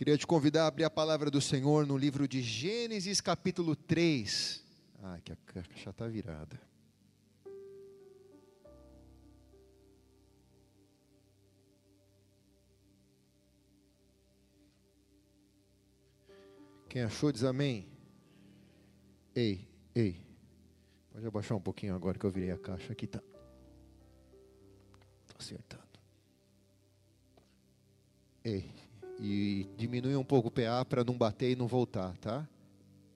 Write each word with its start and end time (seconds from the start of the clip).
Queria 0.00 0.16
te 0.16 0.26
convidar 0.26 0.64
a 0.64 0.66
abrir 0.68 0.84
a 0.84 0.88
palavra 0.88 1.30
do 1.30 1.42
Senhor 1.42 1.86
no 1.86 1.94
livro 1.94 2.26
de 2.26 2.40
Gênesis, 2.40 3.20
capítulo 3.20 3.76
3. 3.76 4.64
Ah, 5.02 5.20
que 5.22 5.30
a 5.30 5.36
caixa 5.36 5.90
está 5.90 6.08
virada. 6.08 6.58
Quem 16.88 17.02
achou 17.02 17.30
diz 17.30 17.44
amém. 17.44 17.86
Ei, 19.34 19.68
ei. 19.94 20.18
Pode 21.12 21.26
abaixar 21.26 21.58
um 21.58 21.60
pouquinho 21.60 21.94
agora 21.94 22.18
que 22.18 22.24
eu 22.24 22.30
virei 22.30 22.52
a 22.52 22.56
caixa. 22.56 22.90
Aqui 22.90 23.06
tá. 23.06 23.20
Estou 25.26 25.36
acertando. 25.38 26.00
Ei. 28.42 28.88
E 29.20 29.68
diminui 29.76 30.16
um 30.16 30.24
pouco 30.24 30.48
o 30.48 30.50
PA 30.50 30.84
para 30.88 31.04
não 31.04 31.16
bater 31.16 31.50
e 31.50 31.56
não 31.56 31.66
voltar, 31.66 32.16
tá? 32.16 32.48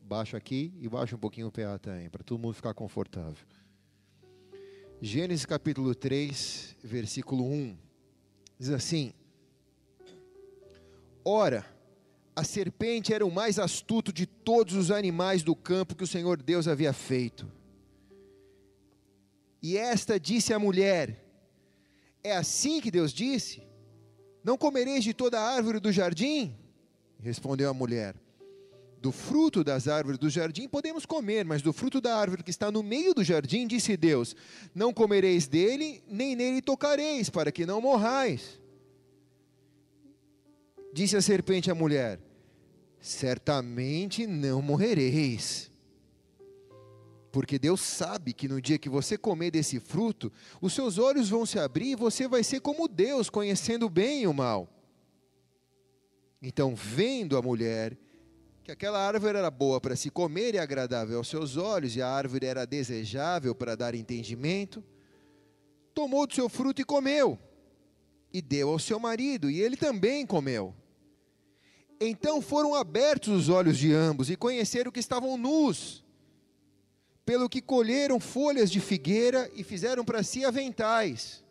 Baixa 0.02 0.36
aqui 0.36 0.72
e 0.78 0.86
baixa 0.86 1.16
um 1.16 1.18
pouquinho 1.18 1.46
o 1.46 1.50
PA 1.50 1.78
também, 1.78 2.10
para 2.10 2.22
todo 2.22 2.38
mundo 2.38 2.52
ficar 2.52 2.74
confortável. 2.74 3.46
Gênesis 5.00 5.46
capítulo 5.46 5.94
3, 5.94 6.76
versículo 6.84 7.44
1. 7.44 7.76
Diz 8.58 8.68
assim: 8.68 9.14
Ora, 11.24 11.64
a 12.36 12.44
serpente 12.44 13.14
era 13.14 13.24
o 13.24 13.30
mais 13.30 13.58
astuto 13.58 14.12
de 14.12 14.26
todos 14.26 14.74
os 14.74 14.90
animais 14.90 15.42
do 15.42 15.56
campo 15.56 15.94
que 15.94 16.04
o 16.04 16.06
Senhor 16.06 16.42
Deus 16.42 16.68
havia 16.68 16.92
feito. 16.92 17.50
E 19.62 19.78
esta 19.78 20.20
disse 20.20 20.52
à 20.52 20.58
mulher: 20.58 21.24
É 22.22 22.36
assim 22.36 22.80
que 22.80 22.90
Deus 22.90 23.10
disse? 23.10 23.62
Não 24.44 24.58
comereis 24.58 25.02
de 25.02 25.14
toda 25.14 25.40
árvore 25.40 25.80
do 25.80 25.90
jardim? 25.90 26.54
Respondeu 27.18 27.70
a 27.70 27.74
mulher: 27.74 28.14
Do 29.00 29.10
fruto 29.10 29.64
das 29.64 29.88
árvores 29.88 30.18
do 30.18 30.28
jardim 30.28 30.68
podemos 30.68 31.06
comer, 31.06 31.46
mas 31.46 31.62
do 31.62 31.72
fruto 31.72 31.98
da 31.98 32.14
árvore 32.14 32.42
que 32.42 32.50
está 32.50 32.70
no 32.70 32.82
meio 32.82 33.14
do 33.14 33.24
jardim, 33.24 33.66
disse 33.66 33.96
Deus: 33.96 34.36
Não 34.74 34.92
comereis 34.92 35.46
dele, 35.46 36.04
nem 36.06 36.36
nele 36.36 36.60
tocareis, 36.60 37.30
para 37.30 37.50
que 37.50 37.64
não 37.64 37.80
morrais. 37.80 38.60
Disse 40.92 41.16
a 41.16 41.22
serpente 41.22 41.70
à 41.70 41.74
mulher: 41.74 42.20
Certamente 43.00 44.26
não 44.26 44.60
morrereis. 44.60 45.73
Porque 47.34 47.58
Deus 47.58 47.80
sabe 47.80 48.32
que 48.32 48.46
no 48.46 48.62
dia 48.62 48.78
que 48.78 48.88
você 48.88 49.18
comer 49.18 49.50
desse 49.50 49.80
fruto, 49.80 50.30
os 50.60 50.72
seus 50.72 50.98
olhos 50.98 51.28
vão 51.28 51.44
se 51.44 51.58
abrir 51.58 51.90
e 51.90 51.96
você 51.96 52.28
vai 52.28 52.44
ser 52.44 52.60
como 52.60 52.86
Deus, 52.86 53.28
conhecendo 53.28 53.90
bem 53.90 54.22
e 54.22 54.26
o 54.28 54.32
mal. 54.32 54.68
Então, 56.40 56.76
vendo 56.76 57.36
a 57.36 57.42
mulher 57.42 57.98
que 58.62 58.70
aquela 58.70 59.04
árvore 59.04 59.36
era 59.36 59.50
boa 59.50 59.80
para 59.80 59.96
se 59.96 60.10
comer 60.10 60.54
e 60.54 60.60
agradável 60.60 61.18
aos 61.18 61.26
seus 61.26 61.56
olhos, 61.56 61.96
e 61.96 62.00
a 62.00 62.08
árvore 62.08 62.46
era 62.46 62.64
desejável 62.64 63.52
para 63.52 63.74
dar 63.74 63.96
entendimento, 63.96 64.80
tomou 65.92 66.28
do 66.28 66.34
seu 66.36 66.48
fruto 66.48 66.82
e 66.82 66.84
comeu, 66.84 67.36
e 68.32 68.40
deu 68.40 68.68
ao 68.68 68.78
seu 68.78 69.00
marido, 69.00 69.50
e 69.50 69.60
ele 69.60 69.76
também 69.76 70.24
comeu. 70.24 70.72
Então 72.00 72.40
foram 72.40 72.76
abertos 72.76 73.32
os 73.32 73.48
olhos 73.48 73.76
de 73.76 73.92
ambos 73.92 74.30
e 74.30 74.36
conheceram 74.36 74.92
que 74.92 75.00
estavam 75.00 75.36
nus, 75.36 76.03
pelo 77.24 77.48
que 77.48 77.62
colheram 77.62 78.20
folhas 78.20 78.70
de 78.70 78.80
figueira 78.80 79.50
e 79.54 79.64
fizeram 79.64 80.04
para 80.04 80.22
si 80.22 80.44
aventais. 80.44 81.42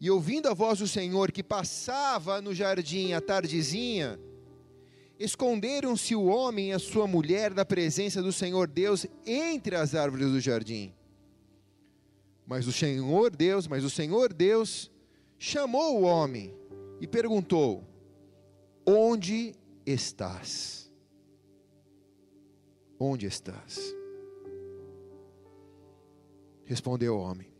E 0.00 0.10
ouvindo 0.10 0.48
a 0.48 0.54
voz 0.54 0.80
do 0.80 0.88
Senhor 0.88 1.30
que 1.30 1.44
passava 1.44 2.40
no 2.40 2.52
jardim 2.52 3.12
à 3.12 3.20
tardezinha, 3.20 4.18
esconderam-se 5.16 6.16
o 6.16 6.24
homem 6.24 6.70
e 6.70 6.72
a 6.72 6.78
sua 6.80 7.06
mulher 7.06 7.54
da 7.54 7.64
presença 7.64 8.20
do 8.20 8.32
Senhor 8.32 8.66
Deus 8.66 9.06
entre 9.24 9.76
as 9.76 9.94
árvores 9.94 10.28
do 10.32 10.40
jardim. 10.40 10.92
Mas 12.44 12.66
o 12.66 12.72
Senhor 12.72 13.30
Deus, 13.30 13.68
mas 13.68 13.84
o 13.84 13.90
Senhor 13.90 14.32
Deus 14.32 14.90
chamou 15.38 16.00
o 16.00 16.02
homem 16.02 16.52
e 17.00 17.06
perguntou: 17.06 17.84
Onde 18.84 19.54
estás? 19.86 20.90
Onde 22.98 23.26
estás? 23.26 24.01
Respondeu 26.64 27.16
o 27.16 27.20
homem: 27.20 27.52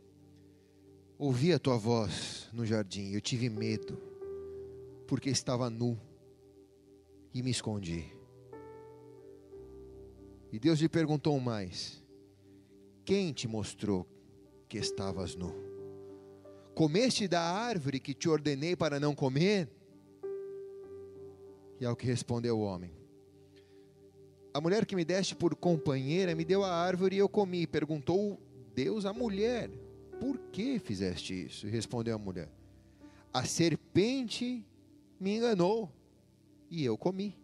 Ouvi 1.18 1.52
a 1.52 1.58
tua 1.58 1.76
voz 1.76 2.48
no 2.52 2.64
jardim, 2.64 3.12
eu 3.12 3.20
tive 3.20 3.48
medo, 3.48 3.96
porque 5.06 5.30
estava 5.30 5.68
nu 5.68 5.98
e 7.34 7.42
me 7.42 7.50
escondi. 7.50 8.12
E 10.52 10.58
Deus 10.58 10.80
lhe 10.80 10.88
perguntou 10.88 11.38
mais: 11.40 12.04
Quem 13.04 13.32
te 13.32 13.48
mostrou 13.48 14.06
que 14.68 14.78
estavas 14.78 15.34
nu? 15.34 15.52
Comeste 16.74 17.28
da 17.28 17.40
árvore 17.40 18.00
que 18.00 18.14
te 18.14 18.28
ordenei 18.28 18.74
para 18.76 18.98
não 18.98 19.14
comer? 19.14 19.68
E 21.80 21.84
ao 21.84 21.96
que 21.96 22.06
respondeu 22.06 22.58
o 22.58 22.62
homem: 22.62 22.92
A 24.54 24.60
mulher 24.60 24.86
que 24.86 24.94
me 24.94 25.04
deste 25.04 25.34
por 25.34 25.54
companheira 25.54 26.34
me 26.34 26.44
deu 26.44 26.62
a 26.64 26.70
árvore 26.70 27.16
e 27.16 27.18
eu 27.18 27.28
comi. 27.28 27.66
Perguntou 27.66 28.38
Deus 28.74 29.04
à 29.04 29.12
mulher: 29.12 29.70
Por 30.20 30.38
que 30.50 30.78
fizeste 30.78 31.46
isso? 31.46 31.66
E 31.66 31.70
respondeu 31.70 32.14
a 32.14 32.18
mulher: 32.18 32.48
A 33.32 33.44
serpente 33.44 34.64
me 35.18 35.36
enganou 35.36 35.90
e 36.70 36.84
eu 36.84 36.96
comi. 36.96 37.36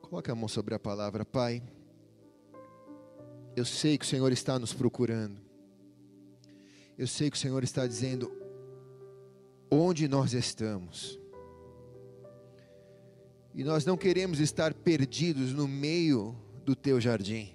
Coloque 0.00 0.30
a 0.30 0.34
mão 0.34 0.48
sobre 0.48 0.74
a 0.74 0.78
palavra, 0.78 1.24
Pai. 1.24 1.62
Eu 3.54 3.64
sei 3.64 3.98
que 3.98 4.04
o 4.04 4.08
Senhor 4.08 4.32
está 4.32 4.58
nos 4.58 4.72
procurando. 4.72 5.40
Eu 6.96 7.06
sei 7.06 7.30
que 7.30 7.36
o 7.36 7.40
Senhor 7.40 7.62
está 7.62 7.86
dizendo 7.86 8.30
onde 9.70 10.08
nós 10.08 10.32
estamos. 10.34 11.18
E 13.54 13.64
nós 13.64 13.84
não 13.84 13.96
queremos 13.96 14.40
estar 14.40 14.74
perdidos 14.74 15.52
no 15.52 15.66
meio 15.66 16.36
do 16.64 16.74
teu 16.74 17.00
jardim. 17.00 17.54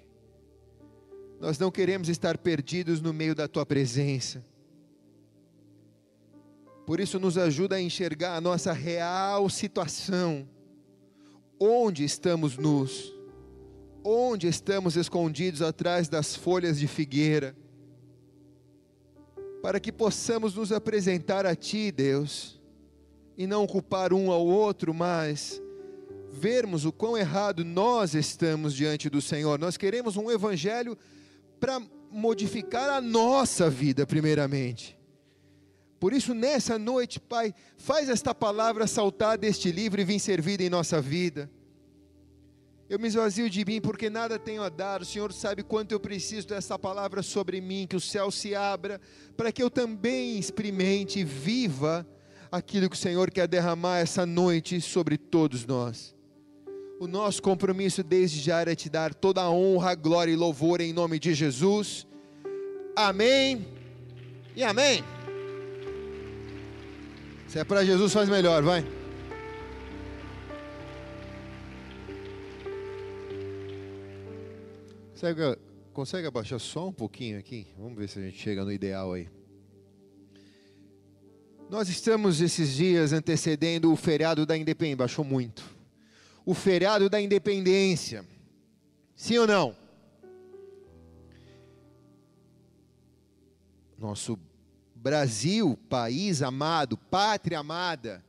Nós 1.38 1.58
não 1.58 1.70
queremos 1.70 2.08
estar 2.08 2.38
perdidos 2.38 3.00
no 3.00 3.12
meio 3.12 3.34
da 3.34 3.46
tua 3.46 3.66
presença. 3.66 4.44
Por 6.86 7.00
isso, 7.00 7.18
nos 7.18 7.36
ajuda 7.36 7.76
a 7.76 7.80
enxergar 7.80 8.36
a 8.36 8.40
nossa 8.40 8.72
real 8.72 9.50
situação. 9.50 10.48
Onde 11.58 12.04
estamos 12.04 12.56
nus? 12.56 13.12
Onde 14.04 14.46
estamos 14.46 14.96
escondidos 14.96 15.62
atrás 15.62 16.08
das 16.08 16.36
folhas 16.36 16.78
de 16.78 16.86
figueira? 16.86 17.56
Para 19.60 19.80
que 19.80 19.90
possamos 19.90 20.54
nos 20.54 20.70
apresentar 20.70 21.44
a 21.44 21.56
Ti, 21.56 21.90
Deus, 21.90 22.60
e 23.36 23.46
não 23.46 23.66
culpar 23.66 24.12
um 24.12 24.30
ao 24.30 24.46
outro, 24.46 24.94
mas 24.94 25.60
vermos 26.30 26.84
o 26.84 26.92
quão 26.92 27.16
errado 27.16 27.64
nós 27.64 28.14
estamos 28.14 28.74
diante 28.74 29.10
do 29.10 29.20
Senhor. 29.20 29.58
Nós 29.58 29.76
queremos 29.76 30.16
um 30.16 30.30
evangelho 30.30 30.96
para 31.60 31.80
modificar 32.10 32.90
a 32.90 33.00
nossa 33.00 33.68
vida, 33.68 34.06
primeiramente. 34.06 34.96
Por 35.98 36.12
isso, 36.12 36.34
nessa 36.34 36.78
noite, 36.78 37.18
Pai, 37.18 37.54
faz 37.76 38.08
esta 38.08 38.34
palavra 38.34 38.86
saltar 38.86 39.38
deste 39.38 39.72
livro 39.72 40.00
e 40.00 40.04
vir 40.04 40.20
servida 40.20 40.62
em 40.62 40.70
nossa 40.70 41.00
vida. 41.00 41.50
Eu 42.88 42.98
me 43.00 43.08
esvazio 43.08 43.50
de 43.50 43.64
mim 43.64 43.80
porque 43.80 44.08
nada 44.08 44.38
tenho 44.38 44.62
a 44.62 44.68
dar. 44.68 45.02
O 45.02 45.04
Senhor 45.04 45.32
sabe 45.32 45.62
quanto 45.62 45.92
eu 45.92 46.00
preciso 46.00 46.46
dessa 46.46 46.78
palavra 46.78 47.22
sobre 47.22 47.60
mim, 47.60 47.86
que 47.86 47.96
o 47.96 48.00
céu 48.00 48.30
se 48.30 48.54
abra, 48.54 49.00
para 49.36 49.50
que 49.50 49.62
eu 49.62 49.70
também 49.70 50.38
experimente 50.38 51.18
e 51.18 51.24
viva 51.24 52.06
aquilo 52.50 52.88
que 52.88 52.96
o 52.96 52.98
Senhor 52.98 53.30
quer 53.30 53.48
derramar 53.48 53.98
essa 53.98 54.24
noite 54.24 54.80
sobre 54.80 55.18
todos 55.18 55.66
nós. 55.66 56.15
O 56.98 57.06
nosso 57.06 57.42
compromisso 57.42 58.02
desde 58.02 58.40
já 58.40 58.60
era 58.60 58.74
te 58.74 58.88
dar 58.88 59.12
toda 59.12 59.42
a 59.42 59.50
honra, 59.50 59.94
glória 59.94 60.32
e 60.32 60.36
louvor 60.36 60.80
em 60.80 60.94
nome 60.94 61.18
de 61.18 61.34
Jesus. 61.34 62.06
Amém 62.96 63.66
e 64.54 64.64
amém. 64.64 65.04
Se 67.48 67.58
é 67.58 67.64
para 67.64 67.84
Jesus, 67.84 68.14
faz 68.14 68.30
melhor, 68.30 68.62
vai. 68.62 68.82
Consegue, 75.10 75.58
consegue 75.92 76.26
abaixar 76.26 76.58
só 76.58 76.88
um 76.88 76.92
pouquinho 76.92 77.38
aqui? 77.38 77.66
Vamos 77.78 77.98
ver 77.98 78.08
se 78.08 78.18
a 78.18 78.22
gente 78.22 78.38
chega 78.38 78.64
no 78.64 78.72
ideal 78.72 79.12
aí. 79.12 79.28
Nós 81.68 81.90
estamos 81.90 82.40
esses 82.40 82.74
dias 82.74 83.12
antecedendo 83.12 83.92
o 83.92 83.96
feriado 83.96 84.46
da 84.46 84.56
Independência. 84.56 84.96
Baixou 84.96 85.24
muito 85.24 85.75
o 86.46 86.54
feriado 86.54 87.10
da 87.10 87.20
independência. 87.20 88.24
Sim 89.16 89.38
ou 89.38 89.46
não? 89.48 89.76
Nosso 93.98 94.38
Brasil, 94.94 95.76
país 95.88 96.42
amado, 96.42 96.96
pátria 96.96 97.58
amada, 97.58 98.24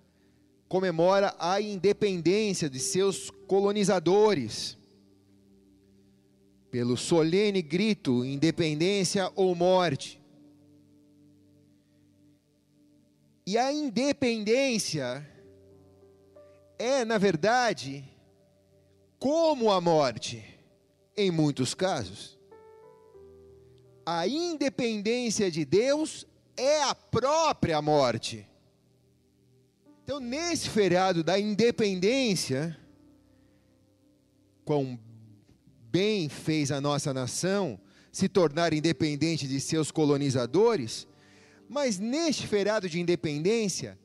comemora 0.68 1.36
a 1.38 1.62
independência 1.62 2.68
de 2.68 2.80
seus 2.80 3.30
colonizadores. 3.30 4.76
Pelo 6.72 6.98
solene 6.98 7.62
grito: 7.62 8.26
independência 8.26 9.32
ou 9.36 9.54
morte. 9.54 10.20
E 13.46 13.58
a 13.58 13.72
independência 13.72 15.26
é, 16.78 17.04
na 17.04 17.18
verdade, 17.18 18.04
como 19.20 19.72
a 19.72 19.82
morte, 19.82 20.44
em 21.16 21.32
muitos 21.32 21.74
casos. 21.74 22.38
A 24.06 24.28
independência 24.28 25.50
de 25.52 25.66
Deus 25.66 26.26
é 26.56 26.84
a 26.84 26.96
própria 26.96 27.82
morte. 27.82 28.48
Então, 30.04 30.20
nesse 30.20 30.70
feriado 30.70 31.24
da 31.24 31.38
independência, 31.38 32.78
quão 34.64 34.98
bem 35.92 36.30
fez 36.30 36.72
a 36.72 36.80
nossa 36.80 37.14
nação 37.14 37.80
se 38.12 38.30
tornar 38.30 38.74
independente 38.74 39.48
de 39.48 39.60
seus 39.60 39.92
colonizadores, 39.92 41.08
mas 41.70 42.00
neste 42.00 42.48
feriado 42.48 42.88
de 42.88 43.00
independência, 43.00 44.00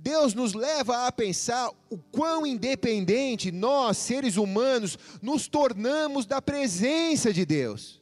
Deus 0.00 0.32
nos 0.32 0.54
leva 0.54 1.06
a 1.06 1.12
pensar 1.12 1.70
o 1.90 1.98
quão 1.98 2.46
independente 2.46 3.50
nós, 3.50 3.96
seres 3.96 4.36
humanos, 4.36 4.96
nos 5.20 5.48
tornamos 5.48 6.24
da 6.24 6.40
presença 6.40 7.32
de 7.32 7.44
Deus. 7.44 8.00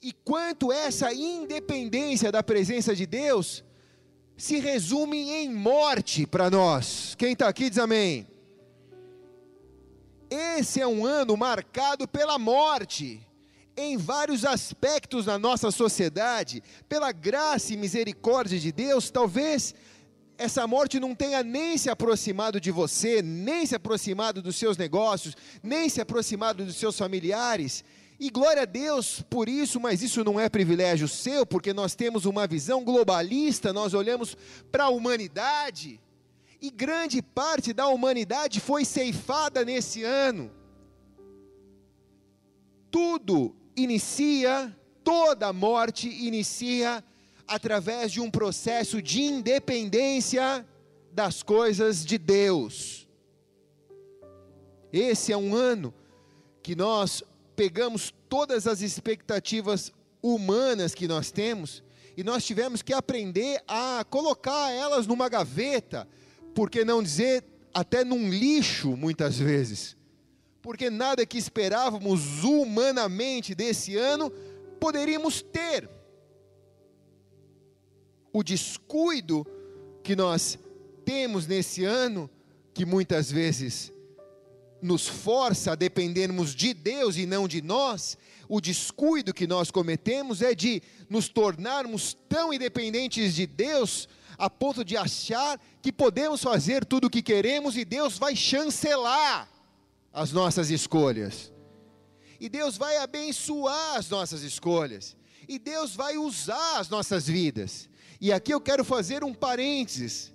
E 0.00 0.12
quanto 0.12 0.70
essa 0.70 1.12
independência 1.12 2.30
da 2.30 2.42
presença 2.42 2.94
de 2.94 3.06
Deus 3.06 3.64
se 4.36 4.60
resume 4.60 5.30
em 5.30 5.52
morte 5.52 6.26
para 6.26 6.48
nós. 6.48 7.14
Quem 7.16 7.32
está 7.32 7.48
aqui 7.48 7.68
diz 7.68 7.78
amém. 7.78 8.26
Esse 10.30 10.80
é 10.80 10.86
um 10.86 11.04
ano 11.04 11.36
marcado 11.36 12.06
pela 12.06 12.38
morte 12.38 13.26
em 13.76 13.96
vários 13.96 14.44
aspectos 14.44 15.24
da 15.24 15.38
nossa 15.38 15.70
sociedade, 15.70 16.62
pela 16.88 17.10
graça 17.10 17.72
e 17.74 17.76
misericórdia 17.76 18.58
de 18.58 18.70
Deus, 18.70 19.10
talvez 19.10 19.74
essa 20.36 20.66
morte 20.66 20.98
não 20.98 21.14
tenha 21.14 21.42
nem 21.42 21.78
se 21.78 21.88
aproximado 21.88 22.60
de 22.60 22.70
você, 22.70 23.22
nem 23.22 23.64
se 23.66 23.74
aproximado 23.74 24.42
dos 24.42 24.56
seus 24.56 24.76
negócios, 24.76 25.36
nem 25.62 25.88
se 25.88 26.00
aproximado 26.00 26.64
dos 26.64 26.76
seus 26.76 26.98
familiares. 26.98 27.84
E 28.18 28.30
glória 28.30 28.62
a 28.62 28.66
Deus 28.66 29.22
por 29.28 29.48
isso, 29.48 29.80
mas 29.80 30.02
isso 30.02 30.24
não 30.24 30.38
é 30.38 30.48
privilégio 30.48 31.08
seu, 31.08 31.44
porque 31.44 31.72
nós 31.72 31.94
temos 31.94 32.24
uma 32.24 32.46
visão 32.46 32.84
globalista, 32.84 33.72
nós 33.72 33.94
olhamos 33.94 34.36
para 34.70 34.84
a 34.84 34.88
humanidade, 34.88 36.00
e 36.60 36.70
grande 36.70 37.20
parte 37.20 37.72
da 37.72 37.86
humanidade 37.88 38.60
foi 38.60 38.84
ceifada 38.84 39.64
nesse 39.64 40.02
ano. 40.02 40.50
Tudo 42.90 43.54
inicia, 43.76 44.74
toda 45.02 45.52
morte 45.52 46.08
inicia 46.08 47.04
através 47.46 48.12
de 48.12 48.20
um 48.20 48.30
processo 48.30 49.00
de 49.00 49.22
independência 49.22 50.66
das 51.12 51.42
coisas 51.42 52.04
de 52.04 52.18
Deus. 52.18 53.08
Esse 54.92 55.32
é 55.32 55.36
um 55.36 55.54
ano 55.54 55.92
que 56.62 56.74
nós 56.74 57.22
pegamos 57.56 58.12
todas 58.28 58.66
as 58.66 58.80
expectativas 58.80 59.92
humanas 60.22 60.94
que 60.94 61.06
nós 61.06 61.30
temos 61.30 61.82
e 62.16 62.22
nós 62.22 62.44
tivemos 62.44 62.82
que 62.82 62.92
aprender 62.92 63.62
a 63.66 64.04
colocar 64.08 64.70
elas 64.70 65.06
numa 65.06 65.28
gaveta, 65.28 66.08
por 66.54 66.70
que 66.70 66.84
não 66.84 67.02
dizer 67.02 67.44
até 67.72 68.04
num 68.04 68.28
lixo 68.30 68.96
muitas 68.96 69.36
vezes 69.36 69.96
porque 70.64 70.88
nada 70.88 71.26
que 71.26 71.36
esperávamos 71.36 72.42
humanamente 72.42 73.54
desse 73.54 73.98
ano 73.98 74.30
poderíamos 74.80 75.42
ter. 75.42 75.86
O 78.34 78.42
descuido 78.42 79.46
que 80.02 80.16
nós 80.16 80.58
temos 81.04 81.46
nesse 81.46 81.84
ano, 81.84 82.28
que 82.74 82.84
muitas 82.84 83.30
vezes 83.30 83.92
nos 84.82 85.06
força 85.06 85.70
a 85.72 85.74
dependermos 85.76 86.52
de 86.52 86.74
Deus 86.74 87.16
e 87.16 87.26
não 87.26 87.46
de 87.46 87.62
nós, 87.62 88.18
o 88.48 88.60
descuido 88.60 89.32
que 89.32 89.46
nós 89.46 89.70
cometemos 89.70 90.42
é 90.42 90.52
de 90.52 90.82
nos 91.08 91.28
tornarmos 91.28 92.18
tão 92.28 92.52
independentes 92.52 93.36
de 93.36 93.46
Deus 93.46 94.08
a 94.36 94.50
ponto 94.50 94.84
de 94.84 94.96
achar 94.96 95.60
que 95.80 95.92
podemos 95.92 96.42
fazer 96.42 96.84
tudo 96.84 97.06
o 97.06 97.10
que 97.10 97.22
queremos 97.22 97.76
e 97.76 97.84
Deus 97.84 98.18
vai 98.18 98.34
chancelar 98.34 99.48
as 100.12 100.32
nossas 100.32 100.70
escolhas. 100.70 101.52
E 102.40 102.48
Deus 102.48 102.76
vai 102.76 102.96
abençoar 102.96 103.96
as 103.96 104.10
nossas 104.10 104.42
escolhas. 104.42 105.16
E 105.48 105.56
Deus 105.56 105.94
vai 105.94 106.16
usar 106.16 106.80
as 106.80 106.88
nossas 106.88 107.28
vidas. 107.28 107.88
E 108.24 108.32
aqui 108.32 108.54
eu 108.54 108.58
quero 108.58 108.82
fazer 108.82 109.22
um 109.22 109.34
parênteses. 109.34 110.32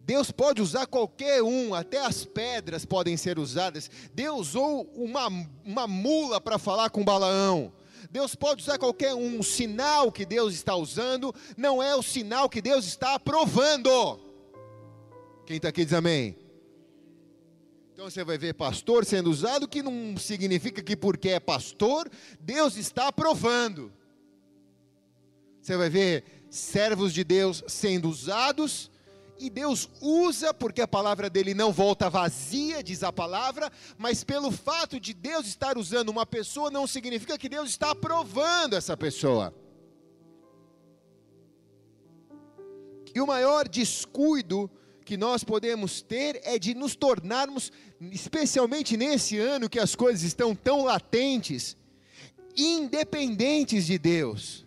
Deus 0.00 0.30
pode 0.30 0.60
usar 0.60 0.86
qualquer 0.86 1.42
um, 1.42 1.74
até 1.74 1.98
as 2.04 2.26
pedras 2.26 2.84
podem 2.84 3.16
ser 3.16 3.38
usadas. 3.38 3.90
Deus 4.12 4.48
usou 4.48 4.82
uma, 4.94 5.28
uma 5.64 5.86
mula 5.86 6.38
para 6.38 6.58
falar 6.58 6.90
com 6.90 7.02
Balaão. 7.02 7.72
Deus 8.10 8.34
pode 8.34 8.62
usar 8.62 8.76
qualquer 8.76 9.14
um. 9.14 9.38
O 9.38 9.42
sinal 9.42 10.12
que 10.12 10.26
Deus 10.26 10.52
está 10.52 10.76
usando 10.76 11.34
não 11.56 11.82
é 11.82 11.96
o 11.96 12.02
sinal 12.02 12.50
que 12.50 12.60
Deus 12.60 12.84
está 12.84 13.14
aprovando. 13.14 14.20
Quem 15.46 15.56
está 15.56 15.70
aqui 15.70 15.86
diz 15.86 15.94
amém. 15.94 16.36
Então 17.94 18.10
você 18.10 18.22
vai 18.22 18.36
ver 18.36 18.52
pastor 18.52 19.06
sendo 19.06 19.30
usado, 19.30 19.66
que 19.66 19.82
não 19.82 20.18
significa 20.18 20.82
que 20.82 20.94
porque 20.94 21.30
é 21.30 21.40
pastor, 21.40 22.10
Deus 22.38 22.76
está 22.76 23.08
aprovando. 23.08 23.90
Você 25.70 25.76
vai 25.76 25.88
ver 25.88 26.24
servos 26.50 27.14
de 27.14 27.22
Deus 27.22 27.62
sendo 27.68 28.08
usados, 28.08 28.90
e 29.38 29.48
Deus 29.48 29.88
usa, 30.00 30.52
porque 30.52 30.80
a 30.80 30.88
palavra 30.88 31.30
dele 31.30 31.54
não 31.54 31.70
volta 31.72 32.10
vazia, 32.10 32.82
diz 32.82 33.04
a 33.04 33.12
palavra, 33.12 33.70
mas 33.96 34.24
pelo 34.24 34.50
fato 34.50 34.98
de 34.98 35.14
Deus 35.14 35.46
estar 35.46 35.78
usando 35.78 36.08
uma 36.08 36.26
pessoa, 36.26 36.72
não 36.72 36.88
significa 36.88 37.38
que 37.38 37.48
Deus 37.48 37.70
está 37.70 37.92
aprovando 37.92 38.74
essa 38.74 38.96
pessoa. 38.96 39.54
E 43.14 43.20
o 43.20 43.26
maior 43.28 43.68
descuido 43.68 44.68
que 45.04 45.16
nós 45.16 45.44
podemos 45.44 46.02
ter 46.02 46.40
é 46.42 46.58
de 46.58 46.74
nos 46.74 46.96
tornarmos, 46.96 47.70
especialmente 48.10 48.96
nesse 48.96 49.38
ano 49.38 49.70
que 49.70 49.78
as 49.78 49.94
coisas 49.94 50.24
estão 50.24 50.52
tão 50.52 50.82
latentes, 50.82 51.76
independentes 52.56 53.86
de 53.86 54.00
Deus. 54.00 54.59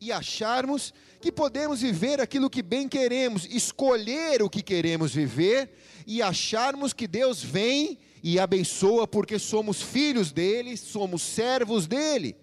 E 0.00 0.12
acharmos 0.12 0.92
que 1.20 1.32
podemos 1.32 1.80
viver 1.80 2.20
aquilo 2.20 2.50
que 2.50 2.62
bem 2.62 2.88
queremos, 2.88 3.46
escolher 3.46 4.42
o 4.42 4.50
que 4.50 4.62
queremos 4.62 5.14
viver 5.14 5.72
e 6.06 6.22
acharmos 6.22 6.92
que 6.92 7.06
Deus 7.06 7.42
vem 7.42 7.98
e 8.22 8.38
abençoa 8.38 9.06
porque 9.06 9.38
somos 9.38 9.80
filhos 9.80 10.32
dele, 10.32 10.76
somos 10.76 11.22
servos 11.22 11.86
dele. 11.86 12.36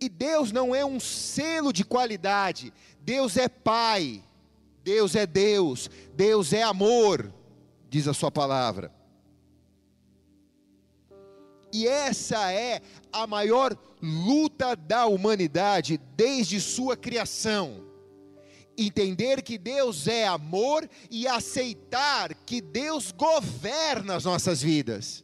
E 0.00 0.08
Deus 0.08 0.52
não 0.52 0.74
é 0.74 0.84
um 0.84 1.00
selo 1.00 1.72
de 1.72 1.84
qualidade, 1.84 2.72
Deus 3.00 3.36
é 3.36 3.48
Pai. 3.48 4.22
Deus 4.86 5.16
é 5.16 5.26
Deus, 5.26 5.90
Deus 6.14 6.52
é 6.52 6.62
amor, 6.62 7.34
diz 7.90 8.06
a 8.06 8.14
sua 8.14 8.30
palavra. 8.30 8.94
E 11.76 11.86
essa 11.86 12.50
é 12.50 12.80
a 13.12 13.26
maior 13.26 13.76
luta 14.00 14.74
da 14.74 15.04
humanidade 15.04 16.00
desde 16.16 16.58
sua 16.58 16.96
criação. 16.96 17.84
Entender 18.78 19.42
que 19.42 19.58
Deus 19.58 20.08
é 20.08 20.26
amor 20.26 20.88
e 21.10 21.28
aceitar 21.28 22.32
que 22.46 22.62
Deus 22.62 23.12
governa 23.12 24.16
as 24.16 24.24
nossas 24.24 24.62
vidas. 24.62 25.22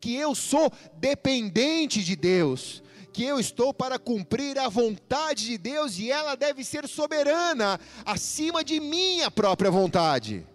Que 0.00 0.16
eu 0.16 0.34
sou 0.34 0.72
dependente 0.94 2.02
de 2.02 2.16
Deus, 2.16 2.82
que 3.12 3.22
eu 3.24 3.38
estou 3.38 3.74
para 3.74 3.98
cumprir 3.98 4.58
a 4.58 4.70
vontade 4.70 5.44
de 5.44 5.58
Deus 5.58 5.98
e 5.98 6.10
ela 6.10 6.34
deve 6.34 6.64
ser 6.64 6.88
soberana, 6.88 7.78
acima 8.06 8.64
de 8.64 8.80
minha 8.80 9.30
própria 9.30 9.70
vontade. 9.70 10.46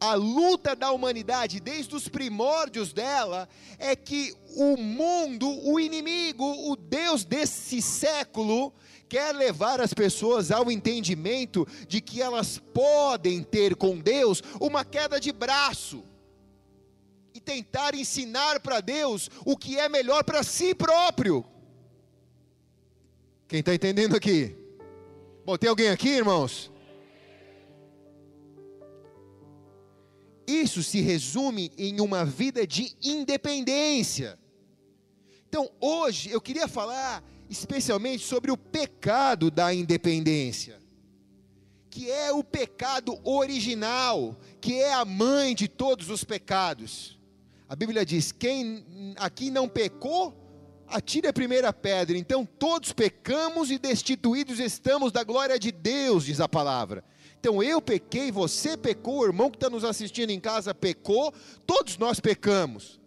A 0.00 0.14
luta 0.14 0.76
da 0.76 0.92
humanidade, 0.92 1.58
desde 1.58 1.96
os 1.96 2.08
primórdios 2.08 2.92
dela, 2.92 3.48
é 3.78 3.96
que 3.96 4.32
o 4.54 4.76
mundo, 4.76 5.48
o 5.68 5.80
inimigo, 5.80 6.44
o 6.70 6.76
Deus 6.76 7.24
desse 7.24 7.82
século, 7.82 8.72
quer 9.08 9.34
levar 9.34 9.80
as 9.80 9.92
pessoas 9.92 10.52
ao 10.52 10.70
entendimento 10.70 11.66
de 11.88 12.00
que 12.00 12.22
elas 12.22 12.58
podem 12.72 13.42
ter 13.42 13.74
com 13.74 13.98
Deus 13.98 14.42
uma 14.60 14.84
queda 14.84 15.18
de 15.18 15.32
braço 15.32 16.04
e 17.34 17.40
tentar 17.40 17.94
ensinar 17.94 18.60
para 18.60 18.80
Deus 18.80 19.28
o 19.44 19.56
que 19.56 19.78
é 19.78 19.88
melhor 19.88 20.22
para 20.22 20.42
si 20.42 20.74
próprio. 20.74 21.44
Quem 23.48 23.60
está 23.60 23.74
entendendo 23.74 24.14
aqui? 24.14 24.54
Bom, 25.44 25.56
tem 25.56 25.70
alguém 25.70 25.88
aqui, 25.88 26.10
irmãos? 26.10 26.70
Isso 30.48 30.82
se 30.82 31.02
resume 31.02 31.70
em 31.76 32.00
uma 32.00 32.24
vida 32.24 32.66
de 32.66 32.96
independência. 33.02 34.38
Então, 35.46 35.70
hoje 35.78 36.30
eu 36.30 36.40
queria 36.40 36.66
falar 36.66 37.22
especialmente 37.50 38.24
sobre 38.24 38.50
o 38.50 38.56
pecado 38.56 39.50
da 39.50 39.74
independência, 39.74 40.78
que 41.90 42.10
é 42.10 42.32
o 42.32 42.42
pecado 42.42 43.20
original, 43.24 44.40
que 44.58 44.72
é 44.72 44.94
a 44.94 45.04
mãe 45.04 45.54
de 45.54 45.68
todos 45.68 46.08
os 46.08 46.24
pecados. 46.24 47.18
A 47.68 47.76
Bíblia 47.76 48.06
diz: 48.06 48.32
quem 48.32 49.14
aqui 49.18 49.50
não 49.50 49.68
pecou, 49.68 50.34
atire 50.86 51.26
a 51.26 51.32
primeira 51.32 51.74
pedra. 51.74 52.16
Então, 52.16 52.46
todos 52.46 52.94
pecamos 52.94 53.70
e 53.70 53.78
destituídos 53.78 54.58
estamos 54.58 55.12
da 55.12 55.22
glória 55.22 55.58
de 55.58 55.70
Deus, 55.70 56.24
diz 56.24 56.40
a 56.40 56.48
palavra. 56.48 57.04
Então 57.40 57.62
eu 57.62 57.80
pequei, 57.80 58.32
você 58.32 58.76
pecou, 58.76 59.20
o 59.20 59.24
irmão 59.24 59.50
que 59.50 59.56
está 59.56 59.70
nos 59.70 59.84
assistindo 59.84 60.30
em 60.30 60.40
casa 60.40 60.74
pecou, 60.74 61.32
todos 61.66 61.96
nós 61.96 62.18
pecamos. 62.18 63.00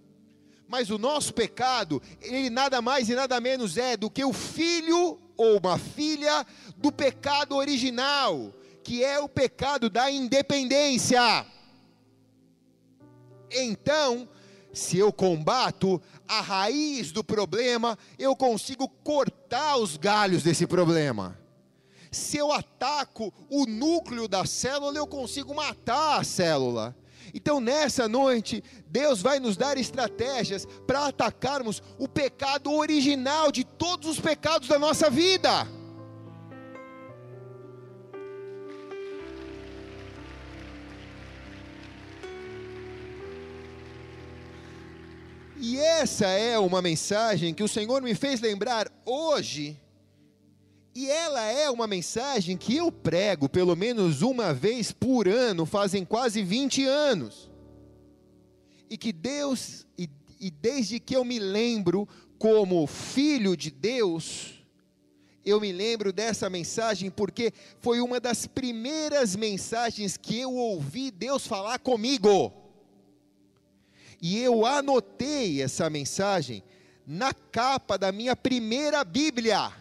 Mas 0.67 0.89
o 0.89 0.97
nosso 0.97 1.33
pecado, 1.33 2.01
ele 2.21 2.49
nada 2.49 2.81
mais 2.81 3.09
e 3.09 3.15
nada 3.15 3.41
menos 3.41 3.77
é 3.77 3.97
do 3.97 4.09
que 4.09 4.23
o 4.23 4.31
filho 4.31 5.19
ou 5.35 5.57
uma 5.57 5.77
filha 5.77 6.45
do 6.77 6.93
pecado 6.93 7.57
original, 7.57 8.53
que 8.81 9.03
é 9.03 9.19
o 9.19 9.27
pecado 9.27 9.89
da 9.89 10.09
independência. 10.09 11.45
Então, 13.51 14.29
se 14.71 14.97
eu 14.97 15.11
combato 15.11 16.01
a 16.25 16.39
raiz 16.39 17.11
do 17.11 17.21
problema, 17.21 17.97
eu 18.17 18.33
consigo 18.33 18.87
cortar 18.87 19.75
os 19.75 19.97
galhos 19.97 20.41
desse 20.41 20.65
problema. 20.65 21.40
Se 22.11 22.37
eu 22.37 22.51
ataco 22.51 23.33
o 23.49 23.65
núcleo 23.65 24.27
da 24.27 24.45
célula, 24.45 24.97
eu 24.97 25.07
consigo 25.07 25.55
matar 25.55 26.19
a 26.19 26.23
célula. 26.25 26.93
Então, 27.33 27.61
nessa 27.61 28.09
noite, 28.09 28.61
Deus 28.87 29.21
vai 29.21 29.39
nos 29.39 29.55
dar 29.55 29.77
estratégias 29.77 30.65
para 30.85 31.05
atacarmos 31.05 31.81
o 31.97 32.09
pecado 32.09 32.69
original 32.73 33.49
de 33.49 33.63
todos 33.63 34.09
os 34.09 34.19
pecados 34.19 34.67
da 34.67 34.77
nossa 34.77 35.09
vida. 35.09 35.65
E 45.55 45.77
essa 45.77 46.27
é 46.27 46.59
uma 46.59 46.81
mensagem 46.81 47.53
que 47.53 47.63
o 47.63 47.67
Senhor 47.69 48.01
me 48.01 48.15
fez 48.15 48.41
lembrar 48.41 48.91
hoje 49.05 49.79
e 50.93 51.09
ela 51.09 51.41
é 51.45 51.69
uma 51.69 51.87
mensagem 51.87 52.57
que 52.57 52.75
eu 52.75 52.91
prego 52.91 53.47
pelo 53.47 53.75
menos 53.75 54.21
uma 54.21 54.53
vez 54.53 54.91
por 54.91 55.27
ano, 55.27 55.65
fazem 55.65 56.03
quase 56.03 56.43
20 56.43 56.85
anos. 56.85 57.49
E 58.89 58.97
que 58.97 59.13
Deus, 59.13 59.85
e, 59.97 60.09
e 60.39 60.51
desde 60.51 60.99
que 60.99 61.15
eu 61.15 61.23
me 61.23 61.39
lembro 61.39 62.07
como 62.37 62.85
filho 62.87 63.55
de 63.55 63.71
Deus, 63.71 64.61
eu 65.45 65.61
me 65.61 65.71
lembro 65.71 66.11
dessa 66.11 66.49
mensagem 66.49 67.09
porque 67.09 67.53
foi 67.79 68.01
uma 68.01 68.19
das 68.19 68.45
primeiras 68.45 69.35
mensagens 69.35 70.17
que 70.17 70.39
eu 70.39 70.53
ouvi 70.53 71.09
Deus 71.09 71.47
falar 71.47 71.79
comigo. 71.79 72.51
E 74.21 74.37
eu 74.39 74.65
anotei 74.65 75.61
essa 75.61 75.89
mensagem 75.89 76.61
na 77.07 77.33
capa 77.33 77.97
da 77.97 78.11
minha 78.11 78.35
primeira 78.35 79.03
Bíblia. 79.03 79.80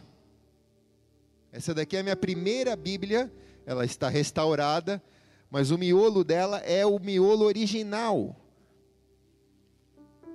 Essa 1.53 1.75
daqui 1.75 1.97
é 1.97 2.01
a 2.01 2.03
minha 2.03 2.17
primeira 2.17 2.77
Bíblia, 2.77 3.33
ela 3.67 3.85
está 3.85 4.09
restaurada, 4.09 5.03
mas 5.51 5.71
o 5.71 5.79
miolo 5.79 6.23
dela 6.23 6.59
é 6.59 6.87
o 6.87 6.99
miolo 6.99 7.45
original. 7.45 8.37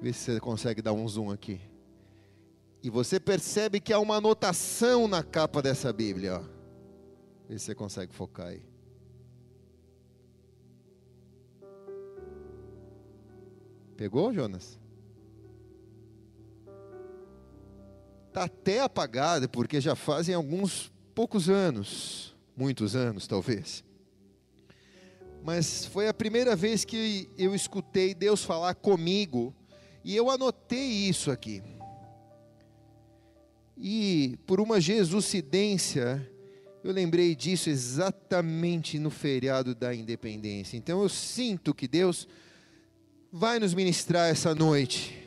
Vê 0.01 0.11
se 0.11 0.33
você 0.33 0.39
consegue 0.39 0.81
dar 0.81 0.93
um 0.93 1.07
zoom 1.07 1.31
aqui. 1.31 1.59
E 2.83 2.89
você 2.89 3.19
percebe 3.19 3.79
que 3.79 3.93
há 3.93 3.99
uma 3.99 4.17
anotação 4.17 5.07
na 5.07 5.23
capa 5.23 5.61
dessa 5.61 5.91
Bíblia. 5.91 6.39
Ó. 6.39 6.43
Vê 7.47 7.57
se 7.57 7.65
você 7.65 7.75
consegue 7.75 8.13
focar 8.13 8.47
aí. 8.47 8.61
Pegou, 13.95 14.33
Jonas? 14.33 14.77
Está 18.27 18.43
até 18.43 18.81
apagado, 18.81 19.47
porque 19.47 19.79
já 19.79 19.95
fazem 19.95 20.35
alguns 20.35 20.93
poucos 21.15 21.49
anos, 21.49 22.35
muitos 22.57 22.93
anos 22.93 23.25
talvez. 23.25 23.83
Mas 25.41 25.85
foi 25.85 26.09
a 26.09 26.13
primeira 26.13 26.55
vez 26.55 26.83
que 26.83 27.29
eu 27.37 27.55
escutei 27.55 28.13
Deus 28.13 28.43
falar 28.43 28.75
comigo 28.75 29.55
e 30.03 30.13
eu 30.13 30.29
anotei 30.29 31.07
isso 31.07 31.31
aqui. 31.31 31.63
E 33.77 34.37
por 34.45 34.59
uma 34.59 34.81
Jesucidência, 34.81 36.29
eu 36.83 36.91
lembrei 36.91 37.33
disso 37.33 37.69
exatamente 37.69 38.99
no 38.99 39.09
feriado 39.09 39.73
da 39.73 39.95
independência. 39.95 40.75
Então 40.75 41.01
eu 41.01 41.09
sinto 41.09 41.73
que 41.73 41.87
Deus 41.87 42.27
vai 43.31 43.57
nos 43.57 43.73
ministrar 43.73 44.29
essa 44.29 44.53
noite. 44.53 45.23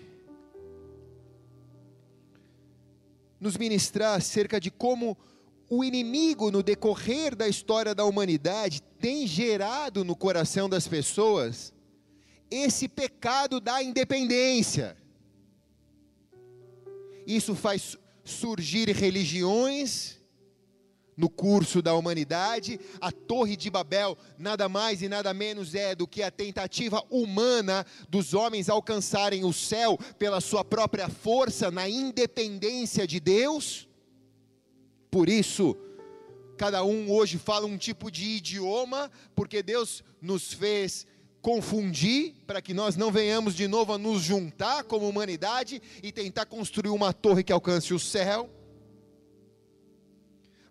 Nos 3.40 3.57
ministrar 3.57 4.16
acerca 4.16 4.61
de 4.61 4.71
como 4.71 5.16
o 5.68 5.84
inimigo, 5.84 6.50
no 6.50 6.62
decorrer 6.62 7.37
da 7.37 7.46
história 7.46 7.94
da 7.94 8.04
humanidade, 8.04 8.82
tem 8.98 9.26
gerado 9.26 10.04
no 10.04 10.16
coração 10.16 10.68
das 10.68 10.88
pessoas 10.88 11.72
esse 12.50 12.88
pecado 12.88 13.60
da 13.60 13.82
independência. 13.82 14.96
Isso 17.26 17.54
faz 17.54 17.96
surgir 18.25 18.88
religiões 18.90 20.18
no 21.14 21.28
curso 21.28 21.82
da 21.82 21.94
humanidade. 21.94 22.80
A 23.00 23.10
Torre 23.10 23.56
de 23.56 23.68
Babel 23.68 24.16
nada 24.38 24.68
mais 24.68 25.02
e 25.02 25.08
nada 25.08 25.34
menos 25.34 25.75
é 25.75 25.94
do 25.94 26.06
que 26.06 26.22
a 26.22 26.30
tentativa 26.30 27.04
humana 27.10 27.84
dos 28.08 28.32
homens 28.32 28.68
alcançarem 28.70 29.44
o 29.44 29.52
céu 29.52 29.98
pela 30.18 30.40
sua 30.40 30.64
própria 30.64 31.08
força, 31.08 31.70
na 31.70 31.88
independência 31.88 33.06
de 33.06 33.20
Deus. 33.20 33.88
Por 35.10 35.28
isso, 35.28 35.76
cada 36.56 36.84
um 36.84 37.10
hoje 37.10 37.38
fala 37.38 37.66
um 37.66 37.78
tipo 37.78 38.10
de 38.10 38.24
idioma, 38.24 39.10
porque 39.34 39.62
Deus 39.62 40.02
nos 40.20 40.52
fez 40.52 41.06
confundir 41.40 42.34
para 42.46 42.60
que 42.60 42.74
nós 42.74 42.96
não 42.96 43.10
venhamos 43.12 43.54
de 43.54 43.68
novo 43.68 43.92
a 43.92 43.98
nos 43.98 44.20
juntar 44.22 44.84
como 44.84 45.08
humanidade 45.08 45.80
e 46.02 46.12
tentar 46.12 46.46
construir 46.46 46.90
uma 46.90 47.12
torre 47.12 47.44
que 47.44 47.52
alcance 47.52 47.94
o 47.94 47.98
céu. 47.98 48.50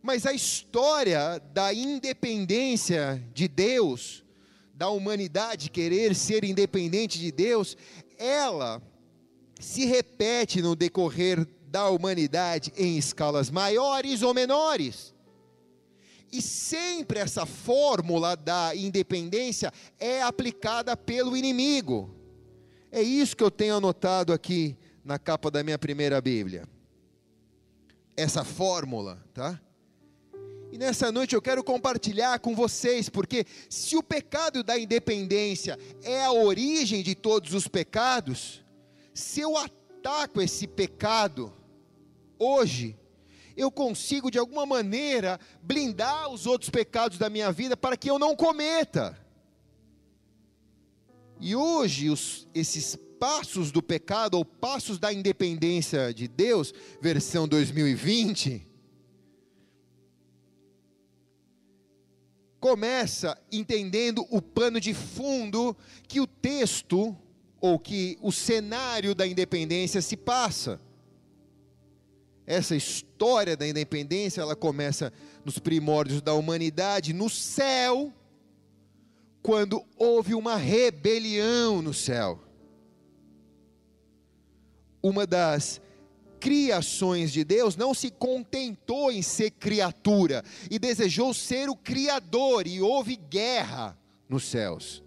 Mas 0.02 0.26
a 0.26 0.34
história 0.34 1.40
da 1.54 1.74
independência 1.74 3.24
de 3.34 3.48
Deus, 3.48 4.24
da 4.74 4.90
humanidade 4.90 5.70
querer 5.70 6.14
ser 6.16 6.44
independente 6.44 7.18
de 7.18 7.32
Deus, 7.32 7.76
ela 8.18 8.82
se 9.60 9.86
repete 9.86 10.62
no 10.62 10.76
decorrer 10.76 11.46
da 11.78 11.90
humanidade 11.90 12.74
em 12.76 12.98
escalas 12.98 13.52
maiores 13.52 14.24
ou 14.24 14.34
menores. 14.34 15.14
E 16.32 16.42
sempre 16.42 17.20
essa 17.20 17.46
fórmula 17.46 18.36
da 18.36 18.76
independência 18.76 19.72
é 20.00 20.24
aplicada 20.24 20.98
pelo 20.98 21.38
inimigo. 21.38 22.10
É 22.92 23.00
isso 23.00 23.38
que 23.38 23.44
eu 23.44 23.52
tenho 23.52 23.76
anotado 23.76 24.34
aqui 24.34 24.76
na 25.06 25.20
capa 25.20 25.52
da 25.52 25.64
minha 25.64 25.78
primeira 25.78 26.20
Bíblia. 26.20 26.68
Essa 28.16 28.44
fórmula, 28.44 29.24
tá? 29.32 29.62
E 30.72 30.80
nessa 30.80 31.12
noite 31.12 31.36
eu 31.36 31.42
quero 31.44 31.64
compartilhar 31.64 32.40
com 32.40 32.56
vocês, 32.56 33.08
porque 33.08 33.46
se 33.70 33.96
o 33.96 34.02
pecado 34.02 34.64
da 34.64 34.80
independência 34.80 35.78
é 36.02 36.24
a 36.24 36.32
origem 36.32 37.04
de 37.04 37.14
todos 37.14 37.54
os 37.54 37.68
pecados, 37.68 38.66
se 39.14 39.42
eu 39.42 39.56
ataco 39.56 40.42
esse 40.42 40.66
pecado, 40.66 41.54
hoje, 42.40 42.98
eu 43.56 43.72
consigo 43.72 44.30
de 44.30 44.38
alguma 44.38 44.66
maneira 44.66 45.40
blindar 45.62 46.30
os 46.30 46.46
outros 46.46 46.70
pecados 46.70 47.18
da 47.18 47.30
minha 47.30 47.52
vida 47.52 47.76
para 47.76 47.98
que 47.98 48.10
eu 48.10 48.20
não 48.20 48.36
cometa. 48.36 49.18
E 51.40 51.56
hoje, 51.56 52.10
os, 52.10 52.48
esses 52.54 52.96
passos 53.20 53.72
do 53.72 53.82
pecado, 53.82 54.36
ou 54.36 54.46
passos 54.46 55.00
da 55.00 55.12
independência 55.12 56.14
de 56.14 56.28
Deus, 56.28 56.74
versão 57.02 57.48
2020, 57.48 58.66
começa 62.60 63.40
entendendo 63.52 64.26
o 64.30 64.42
pano 64.42 64.80
de 64.80 64.94
fundo 64.94 65.76
que 66.08 66.20
o 66.20 66.28
texto, 66.28 67.16
ou 67.60 67.80
que 67.80 68.18
o 68.22 68.32
cenário 68.32 69.16
da 69.16 69.26
independência 69.26 70.02
se 70.02 70.16
passa. 70.16 70.80
Essa 72.48 72.78
história 72.78 73.58
da 73.58 73.68
independência, 73.68 74.40
ela 74.40 74.56
começa 74.56 75.12
nos 75.44 75.60
primórdios 75.60 76.22
da 76.22 76.34
humanidade, 76.34 77.12
no 77.12 77.30
céu, 77.30 78.14
quando 79.44 79.84
houve 79.98 80.34
uma 80.34 80.56
rebelião 80.56 81.82
no 81.82 81.94
céu. 81.94 82.42
Uma 85.04 85.28
das 85.28 85.82
criações 86.40 87.34
de 87.34 87.44
Deus 87.44 87.76
não 87.76 87.94
se 87.94 88.10
contentou 88.10 89.12
em 89.12 89.22
ser 89.22 89.52
criatura 89.52 90.44
e 90.72 90.80
desejou 90.80 91.34
ser 91.34 91.70
o 91.70 91.76
criador, 91.76 92.66
e 92.66 92.82
houve 92.82 93.18
guerra 93.18 94.00
nos 94.30 94.46
céus. 94.46 95.04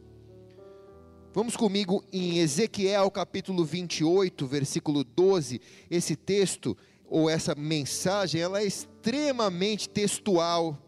Vamos 1.32 1.56
comigo 1.56 2.04
em 2.12 2.38
Ezequiel 2.38 3.10
capítulo 3.10 3.64
28, 3.64 4.46
versículo 4.46 5.04
12. 5.04 5.60
Esse 5.88 6.16
texto 6.16 6.76
ou 7.10 7.28
essa 7.28 7.56
mensagem, 7.56 8.40
ela 8.40 8.60
é 8.60 8.64
extremamente 8.64 9.88
textual. 9.88 10.80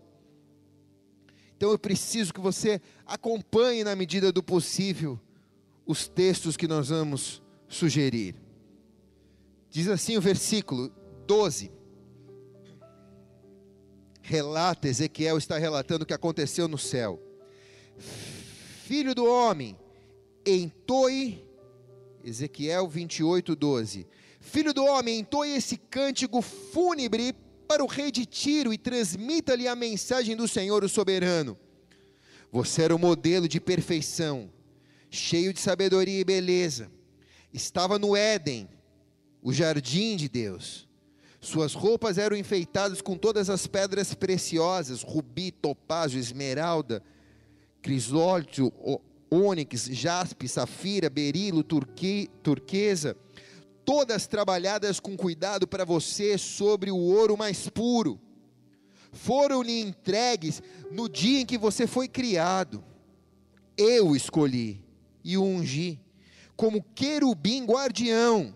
Então 1.56 1.72
eu 1.72 1.78
preciso 1.78 2.32
que 2.32 2.40
você 2.40 2.80
acompanhe 3.04 3.82
na 3.82 3.96
medida 3.96 4.30
do 4.30 4.40
possível 4.40 5.18
os 5.84 6.06
textos 6.06 6.56
que 6.56 6.68
nós 6.68 6.90
vamos 6.90 7.42
sugerir. 7.68 8.36
Diz 9.68 9.88
assim 9.88 10.16
o 10.16 10.20
versículo 10.20 10.92
12. 11.26 11.72
Relata, 14.20 14.86
Ezequiel 14.86 15.36
está 15.36 15.58
relatando 15.58 16.04
o 16.04 16.06
que 16.06 16.14
aconteceu 16.14 16.68
no 16.68 16.78
céu. 16.78 17.20
Filho 18.84 19.12
do 19.12 19.24
homem, 19.24 19.76
entoe, 20.46 21.44
Ezequiel 22.22 22.86
28, 22.86 23.56
12. 23.56 24.06
Filho 24.42 24.74
do 24.74 24.84
homem, 24.84 25.20
entoe 25.20 25.54
esse 25.54 25.76
cântico 25.76 26.42
fúnebre 26.42 27.32
para 27.68 27.82
o 27.82 27.86
rei 27.86 28.10
de 28.10 28.26
Tiro 28.26 28.72
e 28.72 28.76
transmita-lhe 28.76 29.68
a 29.68 29.76
mensagem 29.76 30.36
do 30.36 30.48
Senhor, 30.48 30.82
o 30.82 30.88
soberano. 30.88 31.56
Você 32.50 32.82
era 32.82 32.94
o 32.94 32.98
modelo 32.98 33.46
de 33.46 33.60
perfeição, 33.60 34.50
cheio 35.08 35.52
de 35.52 35.60
sabedoria 35.60 36.18
e 36.18 36.24
beleza. 36.24 36.90
Estava 37.54 38.00
no 38.00 38.16
Éden, 38.16 38.68
o 39.40 39.52
jardim 39.52 40.16
de 40.16 40.28
Deus. 40.28 40.88
Suas 41.40 41.72
roupas 41.72 42.18
eram 42.18 42.36
enfeitadas 42.36 43.00
com 43.00 43.16
todas 43.16 43.48
as 43.48 43.68
pedras 43.68 44.12
preciosas: 44.12 45.02
rubi, 45.02 45.52
topázio, 45.52 46.18
esmeralda, 46.18 47.00
crisólito, 47.80 48.72
ônix, 49.30 49.84
jaspe, 49.84 50.48
safira, 50.48 51.08
berilo, 51.08 51.62
turquesa, 51.62 53.16
todas 53.92 54.26
trabalhadas 54.26 54.98
com 54.98 55.14
cuidado 55.14 55.68
para 55.68 55.84
você 55.84 56.38
sobre 56.38 56.90
o 56.90 56.96
ouro 56.96 57.36
mais 57.36 57.68
puro. 57.68 58.18
Foram-lhe 59.12 59.82
entregues 59.82 60.62
no 60.90 61.10
dia 61.10 61.40
em 61.40 61.44
que 61.44 61.58
você 61.58 61.86
foi 61.86 62.08
criado. 62.08 62.82
Eu 63.76 64.16
escolhi 64.16 64.82
e 65.22 65.36
ungi 65.36 66.00
como 66.56 66.82
querubim 66.94 67.66
guardião. 67.66 68.54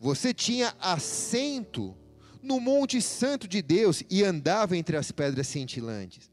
Você 0.00 0.34
tinha 0.34 0.74
assento 0.80 1.96
no 2.42 2.58
Monte 2.58 3.00
Santo 3.00 3.46
de 3.46 3.62
Deus 3.62 4.02
e 4.10 4.24
andava 4.24 4.76
entre 4.76 4.96
as 4.96 5.12
pedras 5.12 5.46
cintilantes 5.46 6.28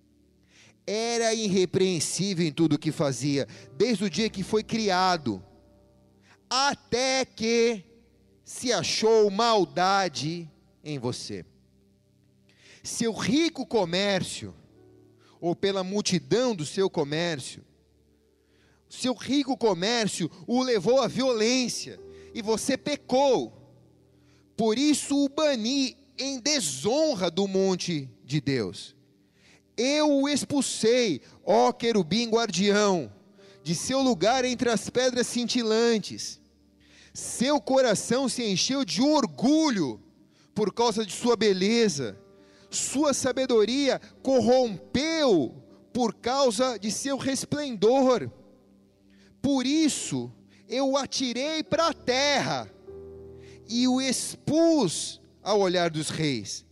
era 0.92 1.36
irrepreensível 1.36 2.48
em 2.48 2.52
tudo 2.52 2.74
o 2.74 2.80
que 2.80 2.92
fazia, 2.92 3.48
desde 3.78 4.06
o 4.06 4.10
dia 4.10 4.28
que 4.28 4.42
foi 4.42 4.64
criado, 4.64 5.40
até 6.50 7.24
que 7.26 7.84
se 8.44 8.74
achou 8.74 9.30
maldade 9.30 10.50
em 10.84 10.98
você. 10.98 11.46
Seu 12.84 13.14
rico 13.14 13.66
comércio, 13.66 14.56
ou 15.40 15.56
pela 15.56 15.84
multidão 15.84 16.56
do 16.56 16.66
seu 16.66 16.90
comércio, 16.90 17.64
seu 18.90 19.14
rico 19.14 19.56
comércio 19.56 20.32
o 20.48 20.64
levou 20.64 21.00
à 21.00 21.08
violência, 21.08 22.00
e 22.34 22.42
você 22.42 22.76
pecou. 22.76 23.54
Por 24.58 24.78
isso 24.78 25.16
o 25.16 25.30
bani 25.30 25.96
em 26.18 26.40
desonra 26.40 27.30
do 27.30 27.48
monte 27.48 28.10
de 28.24 28.42
Deus. 28.42 28.96
Eu 29.78 30.12
o 30.12 30.28
expulsei, 30.28 31.22
ó 31.46 31.72
querubim 31.72 32.30
guardião, 32.30 33.12
de 33.64 33.76
seu 33.76 34.02
lugar 34.02 34.44
entre 34.44 34.70
as 34.70 34.90
pedras 34.90 35.28
cintilantes. 35.28 36.39
Seu 37.14 37.60
coração 37.60 38.30
se 38.30 38.44
encheu 38.44 38.86
de 38.86 39.02
orgulho 39.02 40.02
por 40.54 40.74
causa 40.74 41.06
de 41.06 41.12
sua 41.12 41.36
beleza. 41.36 42.18
Sua 42.70 43.14
sabedoria 43.14 44.00
corrompeu 44.22 45.56
por 45.94 46.14
causa 46.14 46.78
de 46.78 46.92
seu 46.92 47.18
resplendor. 47.18 48.30
Por 49.42 49.66
isso 49.66 50.32
eu 50.68 50.90
o 50.92 50.98
atirei 50.98 51.64
para 51.64 51.88
a 51.88 51.94
terra 51.94 52.70
e 53.68 53.88
o 53.88 54.00
expus 54.00 55.22
ao 55.42 55.60
olhar 55.60 55.90
dos 55.90 56.10
reis. 56.10 56.66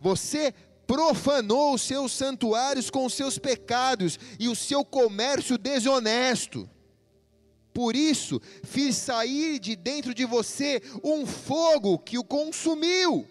Você 0.00 0.54
profanou 0.86 1.74
os 1.74 1.82
seus 1.82 2.12
santuários 2.12 2.90
com 2.90 3.04
os 3.04 3.14
seus 3.14 3.38
pecados 3.38 4.18
e 4.38 4.48
o 4.48 4.54
seu 4.54 4.84
comércio 4.84 5.58
desonesto. 5.58 6.68
Por 7.76 7.94
isso, 7.94 8.40
fiz 8.62 8.96
sair 8.96 9.58
de 9.58 9.76
dentro 9.76 10.14
de 10.14 10.24
você 10.24 10.82
um 11.04 11.26
fogo 11.26 11.98
que 11.98 12.16
o 12.16 12.24
consumiu, 12.24 13.28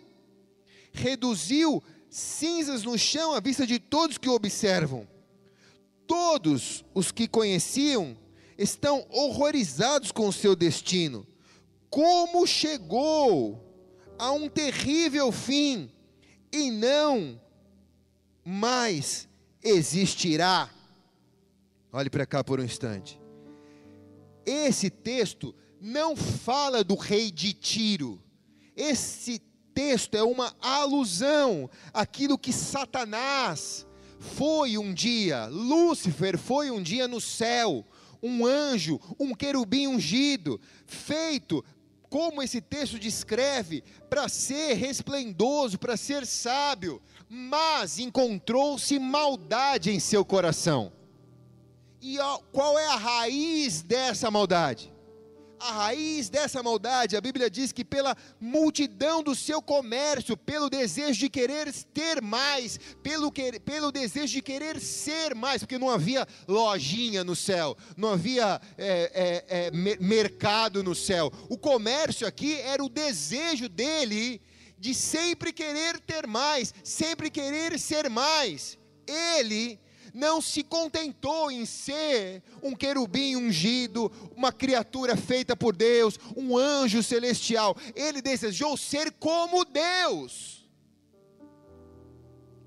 reduziu 0.93 1.81
cinzas 2.12 2.84
no 2.84 2.95
chão 2.95 3.34
à 3.34 3.39
vista 3.39 3.65
de 3.65 3.79
todos 3.79 4.19
que 4.19 4.29
o 4.29 4.36
observam. 4.36 5.08
Todos 6.05 6.86
os 6.93 7.12
que 7.12 7.27
conheciam 7.27 8.15
estão 8.55 9.08
horrorizados 9.10 10.12
com 10.12 10.27
o 10.27 10.34
seu 10.34 10.55
destino. 10.55 11.25
Como 11.89 12.45
chegou 12.45 13.60
a 14.15 14.31
um 14.31 14.47
terrível 14.47 15.31
fim 15.31 15.89
e 16.51 16.69
não 16.69 17.41
mais 18.43 19.27
existirá. 19.63 20.69
Olhe 21.91 22.12
para 22.12 22.27
cá 22.27 22.43
por 22.43 22.60
um 22.60 22.63
instante. 22.63 23.24
Esse 24.45 24.89
texto 24.89 25.55
não 25.81 26.15
fala 26.15 26.84
do 26.84 26.95
rei 26.95 27.31
de 27.31 27.53
Tiro. 27.53 28.21
Esse 28.75 29.39
texto 29.73 30.15
é 30.15 30.23
uma 30.23 30.55
alusão 30.62 31.69
àquilo 31.93 32.38
que 32.38 32.53
Satanás 32.53 33.86
foi 34.19 34.77
um 34.77 34.93
dia, 34.93 35.47
Lúcifer 35.47 36.38
foi 36.38 36.71
um 36.71 36.81
dia 36.81 37.08
no 37.08 37.21
céu, 37.21 37.86
um 38.21 38.45
anjo, 38.45 38.99
um 39.19 39.34
querubim 39.34 39.88
ungido, 39.88 40.60
feito 40.86 41.63
como 42.10 42.41
esse 42.41 42.62
texto 42.62 42.97
descreve, 42.97 43.84
para 44.10 44.29
ser 44.29 44.73
resplendoso, 44.73 45.77
para 45.77 45.97
ser 45.97 46.25
sábio, 46.25 47.01
mas 47.29 47.99
encontrou-se 47.99 48.97
maldade 48.97 49.91
em 49.91 49.99
seu 49.99 50.23
coração. 50.23 50.93
E 52.08 52.20
qual 52.52 52.78
é 52.78 52.86
a 52.86 52.96
raiz 52.96 53.82
dessa 53.82 54.30
maldade? 54.30 54.94
A 55.60 55.72
raiz 55.72 56.30
dessa 56.30 56.62
maldade, 56.62 57.18
a 57.18 57.22
Bíblia 57.22 57.50
diz 57.50 57.72
que 57.72 57.84
pela 57.84 58.15
multidão 58.39 59.24
do 59.24 59.34
seu 59.34 59.60
comércio, 59.60 60.38
pelo 60.38 60.70
desejo 60.70 61.20
de 61.20 61.30
querer 61.30 61.74
ter 61.96 62.22
mais, 62.22 62.80
pelo, 63.02 63.32
que, 63.32 63.60
pelo 63.60 63.91
desejo 63.91 64.34
de 64.34 64.41
querer 64.44 64.80
ser 64.80 65.34
mais, 65.34 65.63
porque 65.63 65.80
não 65.80 65.89
havia 65.89 66.28
lojinha 66.48 67.24
no 67.24 67.36
céu, 67.36 67.76
não 67.98 68.12
havia 68.12 68.62
é, 68.78 69.44
é, 69.50 69.68
é, 69.68 69.72
mercado 70.00 70.84
no 70.84 70.94
céu. 70.94 71.32
O 71.50 71.58
comércio 71.58 72.28
aqui 72.28 72.54
era 72.60 72.84
o 72.84 72.89
desejo 72.89 73.68
dele 73.68 74.39
de 74.78 74.94
sempre 74.94 75.52
querer 75.52 76.00
ter 76.02 76.28
mais, 76.28 76.72
sempre 76.84 77.32
querer 77.32 77.80
ser 77.80 78.12
mais. 78.12 78.78
Ele 79.08 79.80
não 80.15 80.41
se 80.41 80.63
contentou 80.63 81.51
em 81.51 81.65
ser 81.65 82.41
um 82.63 82.73
querubim 82.73 83.36
ungido, 83.36 84.10
uma 84.34 84.49
criatura 84.49 85.17
feita 85.17 85.58
por 85.58 85.75
Deus, 85.75 86.17
um 86.38 86.58
anjo 86.58 87.04
celestial. 87.04 87.75
Ele 87.93 88.21
desejou 88.21 88.78
ser 88.78 89.12
como 89.12 89.65
Deus. 89.65 90.65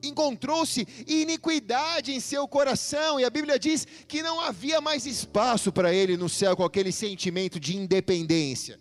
Encontrou-se 0.02 0.86
iniquidade 1.06 2.12
em 2.12 2.20
seu 2.20 2.46
coração, 2.46 3.18
e 3.18 3.24
a 3.24 3.30
Bíblia 3.30 3.58
diz 3.58 3.86
que 4.06 4.22
não 4.22 4.42
havia 4.42 4.78
mais 4.82 5.06
espaço 5.06 5.72
para 5.72 5.92
ele 5.92 6.18
no 6.18 6.28
céu 6.28 6.54
com 6.54 6.64
aquele 6.64 6.92
sentimento 6.92 7.58
de 7.58 7.78
independência. 7.78 8.78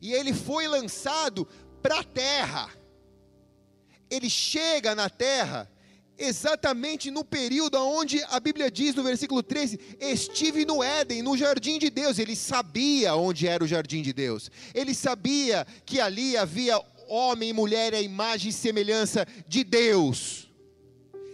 E 0.00 0.14
ele 0.14 0.32
foi 0.32 0.66
lançado 0.66 1.46
para 1.82 2.00
a 2.00 2.04
terra. 2.04 2.70
Ele 4.10 4.30
chega 4.30 4.94
na 4.94 5.10
terra 5.10 5.70
exatamente 6.18 7.10
no 7.10 7.24
período 7.24 7.78
onde 7.78 8.22
a 8.28 8.38
Bíblia 8.38 8.70
diz 8.70 8.94
no 8.94 9.02
versículo 9.02 9.42
13: 9.42 9.78
Estive 10.00 10.64
no 10.64 10.82
Éden, 10.82 11.22
no 11.22 11.36
jardim 11.36 11.78
de 11.78 11.90
Deus. 11.90 12.18
Ele 12.18 12.36
sabia 12.36 13.14
onde 13.14 13.46
era 13.46 13.62
o 13.62 13.66
jardim 13.66 14.02
de 14.02 14.12
Deus, 14.12 14.50
ele 14.74 14.94
sabia 14.94 15.66
que 15.84 16.00
ali 16.00 16.36
havia 16.36 16.80
homem 17.08 17.50
e 17.50 17.52
mulher 17.52 17.94
à 17.94 18.00
imagem 18.00 18.50
e 18.50 18.52
semelhança 18.52 19.26
de 19.46 19.64
Deus. 19.64 20.48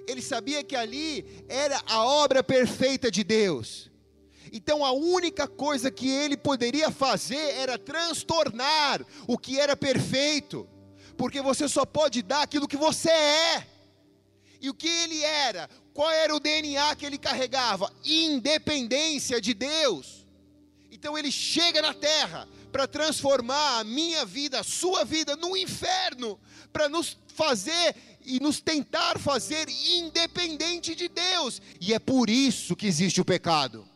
Ele 0.06 0.20
sabia 0.20 0.64
que 0.64 0.74
ali 0.74 1.24
era 1.48 1.80
a 1.86 2.04
obra 2.04 2.42
perfeita 2.42 3.10
de 3.10 3.22
Deus. 3.22 3.90
Então 4.52 4.84
a 4.84 4.90
única 4.92 5.46
coisa 5.46 5.90
que 5.90 6.08
ele 6.08 6.36
poderia 6.36 6.90
fazer 6.90 7.54
era 7.54 7.78
transtornar 7.78 9.04
o 9.28 9.38
que 9.38 9.60
era 9.60 9.76
perfeito, 9.76 10.68
porque 11.16 11.40
você 11.40 11.68
só 11.68 11.84
pode 11.84 12.22
dar 12.22 12.42
aquilo 12.42 12.66
que 12.66 12.76
você 12.76 13.10
é. 13.10 13.66
E 14.60 14.68
o 14.68 14.74
que 14.74 14.88
ele 14.88 15.22
era? 15.22 15.70
Qual 15.94 16.10
era 16.10 16.34
o 16.34 16.40
DNA 16.40 16.94
que 16.96 17.06
ele 17.06 17.18
carregava? 17.18 17.92
Independência 18.04 19.40
de 19.40 19.54
Deus. 19.54 20.26
Então 20.90 21.16
ele 21.16 21.32
chega 21.32 21.80
na 21.80 21.94
terra 21.94 22.46
para 22.70 22.86
transformar 22.86 23.78
a 23.78 23.84
minha 23.84 24.24
vida, 24.24 24.60
a 24.60 24.64
sua 24.64 25.04
vida, 25.04 25.34
no 25.34 25.56
inferno, 25.56 26.38
para 26.72 26.88
nos 26.88 27.16
fazer 27.34 27.96
e 28.24 28.38
nos 28.38 28.60
tentar 28.60 29.18
fazer 29.18 29.66
independente 29.68 30.94
de 30.94 31.08
Deus. 31.08 31.60
E 31.80 31.94
é 31.94 31.98
por 31.98 32.28
isso 32.28 32.76
que 32.76 32.86
existe 32.86 33.20
o 33.20 33.24
pecado. 33.24 33.88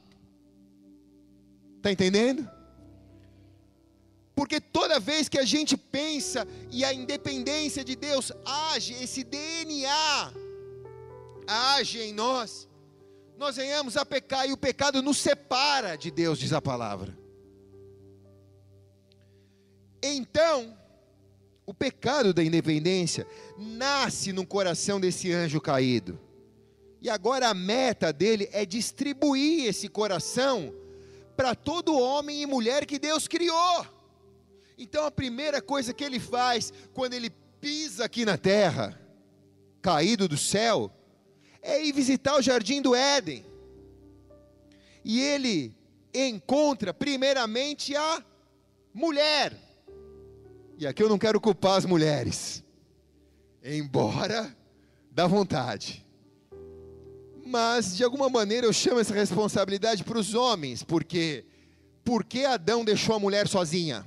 Está 1.76 1.92
entendendo? 1.92 2.50
Porque 4.34 4.60
toda 4.60 4.98
vez 4.98 5.28
que 5.28 5.38
a 5.38 5.44
gente 5.44 5.76
pensa 5.76 6.48
e 6.72 6.84
a 6.84 6.92
independência 6.92 7.84
de 7.84 7.94
Deus 7.94 8.32
age, 8.44 8.94
esse 8.94 9.22
DNA 9.22 10.32
age 11.46 12.00
em 12.00 12.12
nós, 12.12 12.68
nós 13.36 13.56
venhamos 13.56 13.96
a 13.96 14.04
pecar 14.04 14.48
e 14.48 14.52
o 14.52 14.56
pecado 14.56 15.02
nos 15.02 15.18
separa 15.18 15.96
de 15.96 16.10
Deus, 16.10 16.38
diz 16.38 16.52
a 16.52 16.62
palavra. 16.62 17.16
Então, 20.02 20.76
o 21.66 21.72
pecado 21.72 22.34
da 22.34 22.44
independência 22.44 23.26
nasce 23.56 24.32
no 24.32 24.46
coração 24.46 25.00
desse 25.00 25.32
anjo 25.32 25.60
caído. 25.60 26.18
E 27.00 27.10
agora 27.10 27.48
a 27.48 27.54
meta 27.54 28.12
dele 28.12 28.48
é 28.52 28.64
distribuir 28.64 29.66
esse 29.66 29.88
coração 29.88 30.74
para 31.36 31.54
todo 31.54 31.98
homem 31.98 32.42
e 32.42 32.46
mulher 32.46 32.86
que 32.86 32.98
Deus 32.98 33.26
criou. 33.26 33.86
Então 34.78 35.04
a 35.04 35.10
primeira 35.10 35.60
coisa 35.60 35.92
que 35.92 36.04
ele 36.04 36.18
faz 36.18 36.72
quando 36.92 37.14
ele 37.14 37.30
pisa 37.60 38.04
aqui 38.04 38.24
na 38.24 38.36
terra, 38.36 38.98
caído 39.80 40.28
do 40.28 40.36
céu, 40.36 40.90
é 41.64 41.82
ir 41.82 41.92
visitar 41.92 42.36
o 42.36 42.42
jardim 42.42 42.82
do 42.82 42.94
Éden. 42.94 43.44
E 45.02 45.20
ele 45.20 45.74
encontra 46.12 46.92
primeiramente 46.92 47.96
a 47.96 48.22
mulher. 48.92 49.58
E 50.78 50.86
aqui 50.86 51.02
eu 51.02 51.08
não 51.08 51.18
quero 51.18 51.40
culpar 51.40 51.78
as 51.78 51.86
mulheres, 51.86 52.62
embora 53.62 54.54
dá 55.10 55.26
vontade. 55.26 56.04
Mas 57.46 57.96
de 57.96 58.04
alguma 58.04 58.28
maneira 58.28 58.66
eu 58.66 58.72
chamo 58.72 59.00
essa 59.00 59.14
responsabilidade 59.14 60.04
para 60.04 60.18
os 60.18 60.34
homens, 60.34 60.82
porque 60.82 61.46
por 62.04 62.24
que 62.24 62.44
Adão 62.44 62.84
deixou 62.84 63.14
a 63.14 63.18
mulher 63.18 63.48
sozinha? 63.48 64.06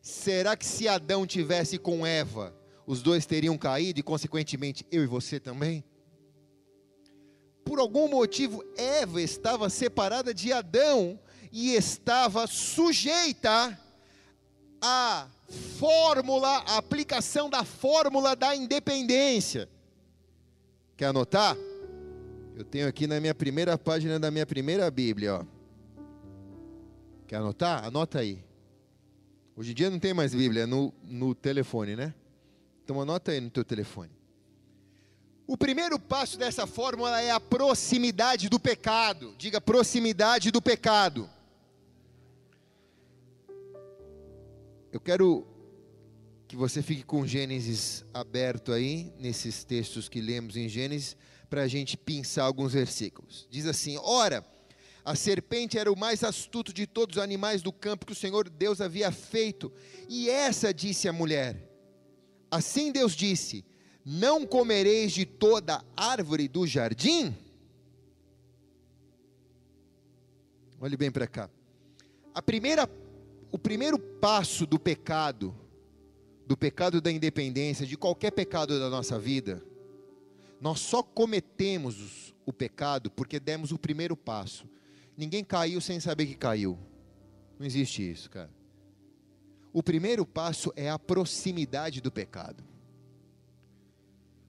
Será 0.00 0.56
que 0.56 0.64
se 0.64 0.86
Adão 0.86 1.26
tivesse 1.26 1.78
com 1.78 2.06
Eva, 2.06 2.54
os 2.86 3.02
dois 3.02 3.26
teriam 3.26 3.58
caído 3.58 3.98
e 3.98 4.02
consequentemente 4.02 4.86
eu 4.90 5.02
e 5.02 5.06
você 5.06 5.40
também? 5.40 5.82
Por 7.64 7.80
algum 7.80 8.08
motivo 8.08 8.64
Eva 8.76 9.20
estava 9.20 9.68
separada 9.68 10.32
de 10.32 10.52
Adão 10.52 11.18
e 11.50 11.74
estava 11.74 12.46
sujeita 12.46 13.78
a 14.80 15.28
fórmula, 15.78 16.58
a 16.58 16.76
aplicação 16.76 17.50
da 17.50 17.64
fórmula 17.64 18.36
da 18.36 18.54
independência. 18.54 19.68
Quer 20.96 21.06
anotar? 21.06 21.56
Eu 22.54 22.64
tenho 22.64 22.88
aqui 22.88 23.06
na 23.06 23.20
minha 23.20 23.34
primeira 23.34 23.76
página 23.76 24.18
da 24.18 24.30
minha 24.30 24.46
primeira 24.46 24.90
Bíblia, 24.90 25.34
ó. 25.34 25.44
Quer 27.26 27.36
anotar? 27.36 27.84
Anota 27.84 28.20
aí. 28.20 28.44
Hoje 29.56 29.72
em 29.72 29.74
dia 29.74 29.90
não 29.90 29.98
tem 29.98 30.14
mais 30.14 30.34
Bíblia, 30.34 30.62
é 30.62 30.66
no, 30.66 30.92
no 31.02 31.34
telefone, 31.34 31.96
né? 31.96 32.14
Então 32.86 33.00
anota 33.00 33.32
aí 33.32 33.40
no 33.40 33.50
teu 33.50 33.64
telefone. 33.64 34.12
O 35.44 35.56
primeiro 35.56 35.98
passo 35.98 36.38
dessa 36.38 36.68
fórmula 36.68 37.20
é 37.20 37.32
a 37.32 37.40
proximidade 37.40 38.48
do 38.48 38.60
pecado. 38.60 39.34
Diga 39.36 39.60
proximidade 39.60 40.52
do 40.52 40.62
pecado. 40.62 41.28
Eu 44.92 45.00
quero 45.00 45.44
que 46.46 46.54
você 46.54 46.80
fique 46.80 47.02
com 47.02 47.26
Gênesis 47.26 48.04
aberto 48.14 48.70
aí, 48.70 49.12
nesses 49.18 49.64
textos 49.64 50.08
que 50.08 50.20
lemos 50.20 50.56
em 50.56 50.68
Gênesis, 50.68 51.16
para 51.50 51.62
a 51.62 51.68
gente 51.68 51.96
pensar 51.96 52.44
alguns 52.44 52.72
versículos. 52.72 53.48
Diz 53.50 53.66
assim: 53.66 53.98
Ora, 54.00 54.46
a 55.04 55.16
serpente 55.16 55.76
era 55.76 55.90
o 55.90 55.98
mais 55.98 56.22
astuto 56.22 56.72
de 56.72 56.86
todos 56.86 57.16
os 57.16 57.22
animais 57.22 57.62
do 57.62 57.72
campo 57.72 58.06
que 58.06 58.12
o 58.12 58.16
Senhor 58.16 58.48
Deus 58.48 58.80
havia 58.80 59.10
feito, 59.10 59.72
e 60.08 60.30
essa 60.30 60.72
disse 60.72 61.08
a 61.08 61.12
mulher: 61.12 61.65
Assim 62.50 62.92
Deus 62.92 63.12
disse: 63.14 63.64
Não 64.04 64.46
comereis 64.46 65.12
de 65.12 65.24
toda 65.24 65.84
árvore 65.96 66.48
do 66.48 66.66
jardim? 66.66 67.34
Olhe 70.80 70.96
bem 70.96 71.10
para 71.10 71.26
cá. 71.26 71.50
A 72.34 72.42
primeira 72.42 72.88
o 73.50 73.58
primeiro 73.58 73.98
passo 73.98 74.66
do 74.66 74.78
pecado, 74.78 75.54
do 76.46 76.56
pecado 76.56 77.00
da 77.00 77.10
independência, 77.10 77.86
de 77.86 77.96
qualquer 77.96 78.30
pecado 78.30 78.78
da 78.78 78.90
nossa 78.90 79.18
vida, 79.18 79.62
nós 80.60 80.80
só 80.80 81.02
cometemos 81.02 82.34
o 82.44 82.52
pecado 82.52 83.10
porque 83.10 83.40
demos 83.40 83.72
o 83.72 83.78
primeiro 83.78 84.16
passo. 84.16 84.68
Ninguém 85.16 85.42
caiu 85.44 85.80
sem 85.80 85.98
saber 86.00 86.26
que 86.26 86.34
caiu. 86.34 86.78
Não 87.58 87.66
existe 87.66 88.10
isso, 88.10 88.30
cara. 88.30 88.50
O 89.76 89.82
primeiro 89.82 90.24
passo 90.24 90.72
é 90.74 90.88
a 90.88 90.98
proximidade 90.98 92.00
do 92.00 92.10
pecado 92.10 92.64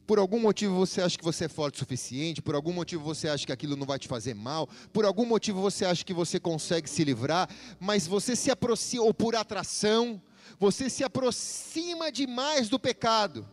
por 0.08 0.20
algum 0.20 0.40
motivo 0.40 0.74
você 0.74 1.02
acha 1.02 1.18
que 1.18 1.24
você 1.24 1.44
é 1.46 1.50
forte 1.50 1.76
o 1.76 1.80
suficiente, 1.80 2.42
por 2.42 2.56
algum 2.56 2.72
motivo 2.72 3.04
você 3.04 3.28
acha 3.28 3.46
que 3.46 3.52
aquilo 3.52 3.76
não 3.76 3.86
vai 3.86 4.00
te 4.00 4.08
fazer 4.08 4.34
mal, 4.34 4.70
por 4.94 5.04
algum 5.04 5.26
motivo 5.26 5.62
você 5.62 5.84
acha 5.84 6.06
que 6.06 6.14
você 6.14 6.40
consegue 6.40 6.90
se 6.90 7.04
livrar, 7.04 7.50
mas 7.78 8.08
você 8.08 8.34
se 8.34 8.50
aproxima, 8.50 9.04
ou 9.04 9.14
por 9.14 9.36
atração, 9.36 10.22
você 10.58 10.90
se 10.90 11.04
aproxima 11.04 12.10
demais 12.10 12.70
do 12.70 12.80
pecado. 12.80 13.46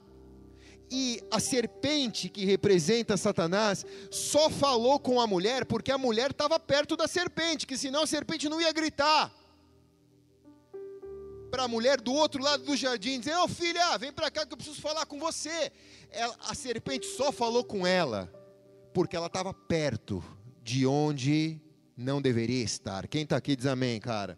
E 0.89 1.21
a 1.29 1.41
serpente 1.41 2.29
que 2.29 2.45
representa 2.45 3.17
Satanás 3.17 3.85
só 4.09 4.49
falou 4.49 5.01
com 5.01 5.21
a 5.21 5.27
mulher 5.27 5.65
porque 5.65 5.91
a 5.91 5.99
mulher 5.99 6.31
estava 6.31 6.61
perto 6.61 6.97
da 6.97 7.09
serpente, 7.09 7.67
que 7.67 7.77
senão 7.77 8.05
a 8.05 8.07
serpente 8.07 8.49
não 8.49 8.61
ia 8.61 8.73
gritar 8.73 9.35
para 11.55 11.63
a 11.63 11.69
mulher 11.69 12.01
do 12.01 12.13
outro 12.13 12.43
lado 12.43 12.65
do 12.65 12.77
jardim, 12.77 13.21
dizer: 13.21 13.37
Ô 13.37 13.45
oh, 13.45 13.49
filha, 13.49 13.97
vem 13.97 14.13
para 14.13 14.29
cá 14.29 14.45
que 14.45 14.53
eu 14.53 14.57
preciso 14.57 14.81
falar 14.81 15.07
com 15.07 15.21
você. 15.21 15.71
Ela, 16.11 16.35
a 16.49 16.53
serpente 16.53 17.07
só 17.07 17.31
falou 17.31 17.63
com 17.63 17.87
ela, 17.87 18.29
porque 18.93 19.15
ela 19.15 19.29
estava 19.29 19.55
perto 19.55 20.21
de 20.65 20.85
onde 20.85 21.61
não 21.97 22.21
deveria 22.21 22.65
estar. 22.65 23.07
Quem 23.07 23.23
está 23.23 23.37
aqui 23.37 23.55
diz 23.55 23.67
amém, 23.67 24.01
cara. 24.01 24.37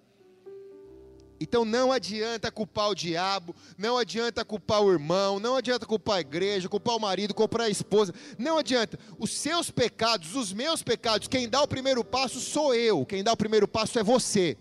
Então 1.40 1.64
não 1.64 1.90
adianta 1.90 2.52
culpar 2.52 2.90
o 2.90 2.94
diabo, 2.94 3.56
não 3.78 3.96
adianta 3.96 4.44
culpar 4.44 4.82
o 4.82 4.92
irmão, 4.92 5.40
não 5.40 5.56
adianta 5.56 5.86
culpar 5.86 6.18
a 6.18 6.20
igreja, 6.20 6.68
culpar 6.68 6.96
o 6.96 7.00
marido, 7.00 7.32
culpar 7.32 7.62
a 7.62 7.70
esposa, 7.70 8.12
não 8.38 8.58
adianta. 8.58 8.98
Os 9.18 9.30
seus 9.30 9.70
pecados, 9.70 10.36
os 10.36 10.52
meus 10.52 10.82
pecados, 10.82 11.28
quem 11.28 11.48
dá 11.48 11.62
o 11.62 11.68
primeiro 11.68 12.04
passo 12.04 12.40
sou 12.40 12.74
eu, 12.74 13.06
quem 13.06 13.24
dá 13.24 13.32
o 13.32 13.36
primeiro 13.38 13.66
passo 13.66 13.98
é 13.98 14.02
você. 14.02 14.58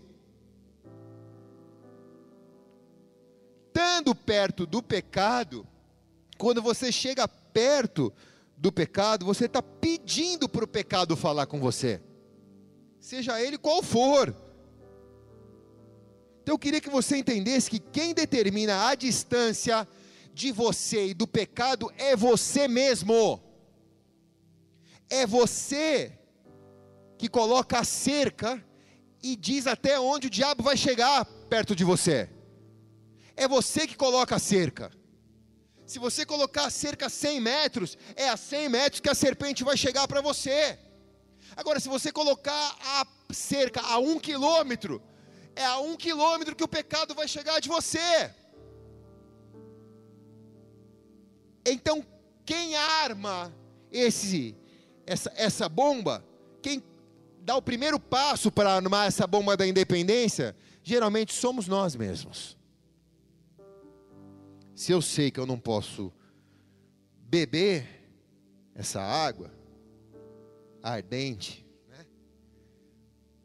Estando 3.76 4.14
perto 4.14 4.64
do 4.64 4.82
pecado, 4.82 5.66
quando 6.38 6.62
você 6.62 6.90
chega 6.90 7.28
perto 7.28 8.10
do 8.56 8.72
pecado, 8.72 9.26
você 9.26 9.44
está 9.44 9.60
pedindo 9.60 10.48
para 10.48 10.64
o 10.64 10.68
pecado 10.68 11.14
falar 11.14 11.44
com 11.44 11.60
você, 11.60 12.00
seja 12.98 13.38
ele 13.38 13.58
qual 13.58 13.82
for. 13.82 14.34
Então 16.42 16.54
eu 16.54 16.58
queria 16.58 16.80
que 16.80 16.88
você 16.88 17.18
entendesse 17.18 17.68
que 17.68 17.78
quem 17.78 18.14
determina 18.14 18.88
a 18.88 18.94
distância 18.94 19.86
de 20.32 20.52
você 20.52 21.08
e 21.08 21.14
do 21.14 21.26
pecado 21.26 21.92
é 21.98 22.16
você 22.16 22.66
mesmo. 22.66 23.42
É 25.10 25.26
você 25.26 26.18
que 27.18 27.28
coloca 27.28 27.80
a 27.80 27.84
cerca 27.84 28.64
e 29.22 29.36
diz 29.36 29.66
até 29.66 30.00
onde 30.00 30.28
o 30.28 30.30
diabo 30.30 30.62
vai 30.62 30.78
chegar 30.78 31.26
perto 31.50 31.76
de 31.76 31.84
você. 31.84 32.35
É 33.36 33.46
você 33.46 33.86
que 33.86 33.96
coloca 33.96 34.36
a 34.36 34.38
cerca. 34.38 34.90
Se 35.86 35.98
você 35.98 36.26
colocar 36.26 36.64
a 36.66 36.70
cerca 36.70 37.06
a 37.06 37.10
100 37.10 37.40
metros, 37.40 37.98
é 38.16 38.28
a 38.28 38.36
100 38.36 38.68
metros 38.68 39.00
que 39.00 39.10
a 39.10 39.14
serpente 39.14 39.62
vai 39.62 39.76
chegar 39.76 40.08
para 40.08 40.20
você. 40.20 40.78
Agora, 41.54 41.78
se 41.78 41.88
você 41.88 42.10
colocar 42.10 42.76
a 42.80 43.06
cerca 43.32 43.80
a 43.82 43.98
um 43.98 44.18
quilômetro, 44.18 45.02
é 45.54 45.64
a 45.64 45.78
um 45.78 45.96
quilômetro 45.96 46.56
que 46.56 46.64
o 46.64 46.68
pecado 46.68 47.14
vai 47.14 47.28
chegar 47.28 47.60
de 47.60 47.68
você. 47.68 48.34
Então, 51.64 52.04
quem 52.44 52.76
arma 52.76 53.54
esse, 53.92 54.56
essa, 55.06 55.32
essa 55.36 55.68
bomba, 55.68 56.24
quem 56.62 56.82
dá 57.40 57.56
o 57.56 57.62
primeiro 57.62 57.98
passo 57.98 58.50
para 58.50 58.74
armar 58.74 59.06
essa 59.06 59.26
bomba 59.26 59.56
da 59.56 59.66
independência, 59.66 60.56
geralmente 60.82 61.32
somos 61.32 61.68
nós 61.68 61.94
mesmos. 61.94 62.55
Se 64.76 64.92
eu 64.92 65.00
sei 65.00 65.30
que 65.30 65.40
eu 65.40 65.46
não 65.46 65.58
posso 65.58 66.12
beber 67.18 67.88
essa 68.74 69.00
água 69.00 69.50
ardente, 70.82 71.66
né? 71.88 72.04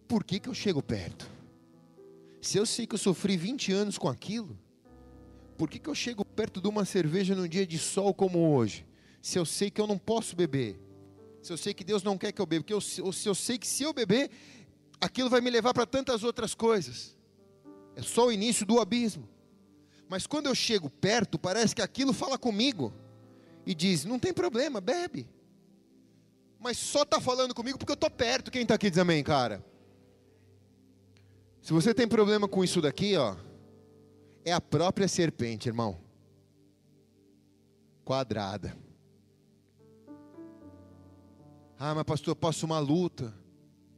por 0.10 0.26
que, 0.26 0.42
que 0.42 0.50
eu 0.50 0.54
chego 0.54 0.84
perto? 0.84 1.32
Se 2.42 2.58
eu 2.58 2.66
sei 2.66 2.86
que 2.86 2.96
eu 2.96 3.00
sofri 3.00 3.38
20 3.38 3.72
anos 3.72 3.98
com 3.98 4.10
aquilo, 4.10 4.60
por 5.58 5.70
que, 5.70 5.80
que 5.80 5.90
eu 5.90 5.96
chego 5.96 6.26
perto 6.26 6.60
de 6.60 6.68
uma 6.68 6.84
cerveja 6.84 7.34
num 7.34 7.48
dia 7.48 7.66
de 7.66 7.80
sol 7.80 8.14
como 8.14 8.54
hoje? 8.54 8.86
Se 9.22 9.40
eu 9.40 9.46
sei 9.46 9.72
que 9.72 9.80
eu 9.80 9.88
não 9.88 9.98
posso 9.98 10.36
beber, 10.36 10.78
se 11.42 11.54
eu 11.54 11.58
sei 11.58 11.74
que 11.74 11.86
Deus 11.86 12.04
não 12.04 12.18
quer 12.18 12.34
que 12.34 12.42
eu 12.42 12.46
beba, 12.46 12.66
eu, 12.68 12.82
se 12.82 13.00
eu 13.02 13.34
sei 13.34 13.58
que 13.58 13.68
se 13.68 13.84
eu 13.84 13.94
beber, 13.94 14.30
aquilo 15.00 15.30
vai 15.30 15.40
me 15.40 15.50
levar 15.50 15.74
para 15.74 15.86
tantas 15.86 16.26
outras 16.26 16.54
coisas. 16.54 17.16
É 17.96 18.02
só 18.02 18.28
o 18.28 18.32
início 18.34 18.66
do 18.66 18.82
abismo. 18.82 19.31
Mas 20.12 20.28
quando 20.28 20.48
eu 20.48 20.54
chego 20.54 20.90
perto, 20.90 21.40
parece 21.40 21.74
que 21.74 21.82
aquilo 21.82 22.12
fala 22.12 22.38
comigo 22.38 22.94
e 23.66 23.74
diz: 23.74 24.04
não 24.04 24.20
tem 24.20 24.34
problema, 24.34 24.82
bebe. 24.82 25.26
Mas 26.60 26.78
só 26.78 27.04
está 27.04 27.22
falando 27.22 27.56
comigo 27.56 27.78
porque 27.78 27.94
eu 27.94 27.96
estou 27.96 28.10
perto. 28.10 28.52
Quem 28.52 28.64
está 28.64 28.76
aqui 28.76 28.90
diz 28.90 29.00
amém, 29.00 29.24
cara? 29.24 29.66
Se 31.62 31.72
você 31.72 31.94
tem 31.94 32.10
problema 32.10 32.46
com 32.46 32.62
isso 32.62 32.82
daqui, 32.82 33.16
ó, 33.16 33.38
é 34.44 34.52
a 34.52 34.60
própria 34.60 35.08
serpente, 35.08 35.70
irmão. 35.70 35.98
Quadrada. 38.04 38.78
Ah, 41.80 41.96
mas 41.96 42.04
pastor, 42.04 42.34
eu 42.34 42.36
passo 42.36 42.66
uma 42.66 42.80
luta. 42.80 43.34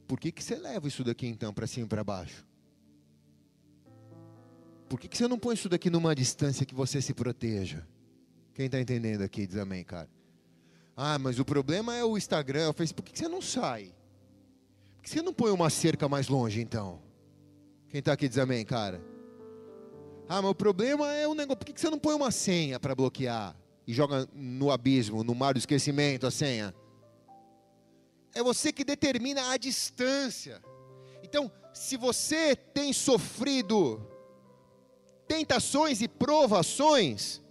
Por 0.07 0.19
que, 0.19 0.31
que 0.31 0.43
você 0.43 0.57
leva 0.57 0.87
isso 0.87 1.03
daqui 1.03 1.25
então 1.25 1.51
para 1.51 1.65
cima 1.65 1.87
e 1.87 1.89
para 1.89 2.03
baixo? 2.03 2.45
Por 4.93 4.99
que, 4.99 5.07
que 5.07 5.17
você 5.17 5.27
não 5.27 5.39
põe 5.39 5.55
isso 5.55 5.67
daqui 5.67 5.89
numa 5.89 6.13
distância 6.13 6.67
que 6.67 6.75
você 6.75 7.01
se 7.01 7.15
proteja? 7.15 7.83
Quem 8.53 8.67
está 8.67 8.79
entendendo 8.79 9.23
aqui 9.23 9.47
diz 9.47 9.57
amém, 9.57 9.83
cara. 9.83 10.07
Ah, 10.95 11.17
mas 11.17 11.39
o 11.39 11.43
problema 11.43 11.95
é 11.95 12.05
o 12.05 12.15
Instagram, 12.15 12.69
o 12.69 12.73
Facebook. 12.73 13.01
Por 13.01 13.05
que, 13.07 13.13
que 13.13 13.17
você 13.17 13.27
não 13.27 13.41
sai? 13.41 13.91
Por 14.95 15.01
que 15.01 15.09
você 15.09 15.23
não 15.23 15.33
põe 15.33 15.49
uma 15.49 15.71
cerca 15.71 16.07
mais 16.07 16.27
longe 16.27 16.61
então? 16.61 17.01
Quem 17.89 17.97
está 17.97 18.13
aqui 18.13 18.29
diz 18.29 18.37
amém, 18.37 18.63
cara. 18.63 19.03
Ah, 20.29 20.43
mas 20.43 20.51
o 20.51 20.53
problema 20.53 21.11
é 21.11 21.27
o 21.27 21.33
negócio. 21.33 21.57
Por 21.57 21.65
que 21.65 21.81
você 21.81 21.89
não 21.89 21.97
põe 21.97 22.13
uma 22.13 22.29
senha 22.29 22.79
para 22.79 22.93
bloquear 22.93 23.57
e 23.87 23.93
joga 23.93 24.29
no 24.31 24.69
abismo, 24.69 25.23
no 25.23 25.33
mar 25.33 25.55
do 25.55 25.57
esquecimento 25.57 26.27
a 26.27 26.29
senha? 26.29 26.71
É 28.35 28.43
você 28.43 28.71
que 28.71 28.83
determina 28.83 29.49
a 29.49 29.57
distância. 29.57 30.61
Então, 31.23 31.51
se 31.73 31.97
você 31.97 32.55
tem 32.55 32.93
sofrido 32.93 34.12
tentações 35.33 35.99
e 35.99 36.07
provações, 36.07 37.41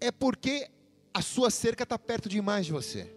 é 0.00 0.10
porque 0.10 0.68
a 1.14 1.22
sua 1.22 1.50
cerca 1.50 1.84
está 1.84 1.96
perto 1.96 2.28
demais 2.28 2.66
de 2.66 2.72
você. 2.72 3.08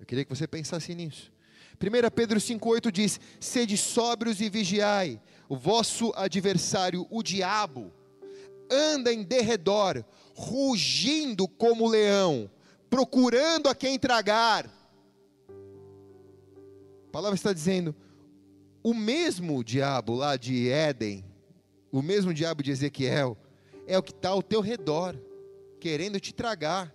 Eu 0.00 0.04
queria 0.04 0.24
que 0.24 0.34
você 0.34 0.48
pensasse 0.48 0.92
nisso. 0.92 1.32
1 1.80 2.10
Pedro 2.10 2.40
5,8 2.40 2.90
diz: 2.90 3.20
Sede 3.38 3.76
sóbrios 3.76 4.40
e 4.40 4.50
vigiai, 4.50 5.20
o 5.48 5.56
vosso 5.56 6.12
adversário, 6.16 7.06
o 7.08 7.22
diabo, 7.22 7.92
anda 8.68 9.12
em 9.12 9.22
derredor, 9.22 10.04
rugindo 10.34 11.46
como 11.46 11.86
leão, 11.86 12.50
procurando 12.90 13.68
a 13.68 13.76
quem 13.76 13.96
tragar. 13.96 14.66
A 17.08 17.12
palavra 17.12 17.36
está 17.36 17.52
dizendo: 17.52 17.94
o 18.84 18.94
mesmo 18.94 19.64
diabo 19.64 20.14
lá 20.14 20.36
de 20.36 20.68
Éden, 20.68 21.24
o 21.90 22.00
mesmo 22.00 22.32
diabo 22.32 22.62
de 22.62 22.70
Ezequiel, 22.70 23.36
é 23.84 23.98
o 23.98 24.02
que 24.02 24.12
está 24.12 24.28
ao 24.28 24.42
teu 24.42 24.60
redor, 24.60 25.18
querendo 25.80 26.20
te 26.20 26.32
tragar. 26.32 26.94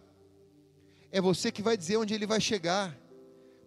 É 1.11 1.19
você 1.19 1.51
que 1.51 1.61
vai 1.61 1.75
dizer 1.75 1.97
onde 1.97 2.13
ele 2.13 2.25
vai 2.25 2.39
chegar 2.39 2.97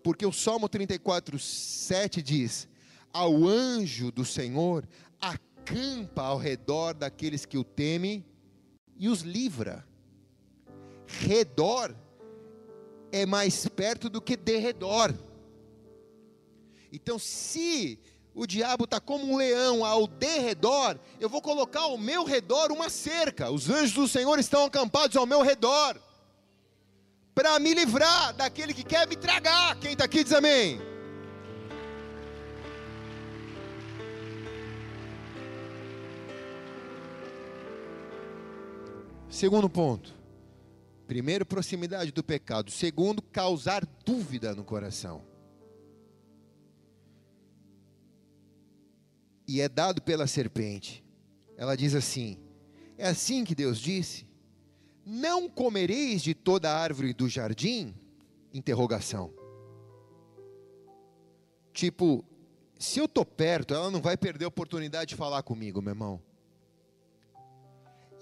porque 0.03 0.27
o 0.27 0.33
Salmo 0.33 0.69
34, 0.69 1.39
7 1.39 2.21
diz: 2.21 2.69
Ao 3.13 3.47
anjo 3.47 4.11
do 4.11 4.25
Senhor 4.25 4.87
acampa 5.21 6.23
ao 6.23 6.39
redor 6.39 6.95
daqueles 6.95 7.47
que 7.47 7.57
o 7.57 7.65
temem 7.65 8.25
e 8.97 9.09
os 9.09 9.21
livra. 9.21 9.87
Redor 11.07 11.95
é 13.13 13.25
mais 13.25 13.69
perto 13.69 14.09
do 14.09 14.21
que 14.21 14.37
derredor. 14.37 15.15
Então, 16.91 17.19
se 17.19 17.99
o 18.35 18.47
diabo 18.47 18.85
está 18.85 18.99
como 18.99 19.33
um 19.33 19.37
leão 19.37 19.85
ao 19.85 20.07
derredor, 20.07 20.99
eu 21.21 21.29
vou 21.29 21.42
colocar 21.42 21.81
ao 21.81 21.99
meu 21.99 22.25
redor 22.25 22.73
uma 22.73 22.88
cerca. 22.88 23.51
Os 23.51 23.68
anjos 23.68 23.92
do 23.92 24.09
Senhor 24.09 24.38
estão 24.38 24.64
acampados 24.64 25.16
ao 25.16 25.27
meu 25.27 25.42
redor 25.42 26.01
para 27.35 27.59
me 27.59 27.75
livrar 27.75 28.33
daquele 28.35 28.73
que 28.73 28.85
quer 28.85 29.07
me 29.07 29.16
tragar. 29.16 29.79
Quem 29.79 29.92
está 29.92 30.05
aqui 30.05 30.25
diz 30.25 30.33
amém. 30.33 30.81
Segundo 39.29 39.68
ponto. 39.68 40.14
Primeiro, 41.07 41.45
proximidade 41.45 42.12
do 42.12 42.23
pecado. 42.23 42.71
Segundo, 42.71 43.21
causar 43.21 43.85
dúvida 44.05 44.55
no 44.55 44.64
coração. 44.64 45.32
E 49.53 49.61
é 49.61 49.69
dado 49.69 50.01
pela 50.01 50.27
serpente. 50.27 51.05
Ela 51.59 51.77
diz 51.77 51.95
assim: 51.95 52.38
É 52.97 53.09
assim 53.09 53.45
que 53.45 53.55
Deus 53.55 53.79
disse? 53.79 54.27
Não 55.05 55.47
comereis 55.47 56.23
de 56.23 56.33
toda 56.33 56.75
árvore 56.75 57.12
do 57.12 57.29
jardim? 57.29 57.95
Interrogação. 58.55 59.31
Tipo, 61.71 62.25
se 62.79 62.99
eu 62.99 63.05
estou 63.05 63.27
perto, 63.27 63.75
ela 63.75 63.91
não 63.91 64.01
vai 64.01 64.17
perder 64.17 64.47
a 64.47 64.49
oportunidade 64.49 65.11
de 65.11 65.17
falar 65.17 65.43
comigo, 65.43 65.83
meu 65.83 65.91
irmão. 65.91 66.23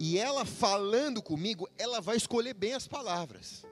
E 0.01 0.19
ela 0.19 0.45
falando 0.45 1.23
comigo, 1.23 1.69
ela 1.79 2.01
vai 2.01 2.17
escolher 2.17 2.55
bem 2.55 2.73
as 2.75 2.89
palavras. 2.89 3.65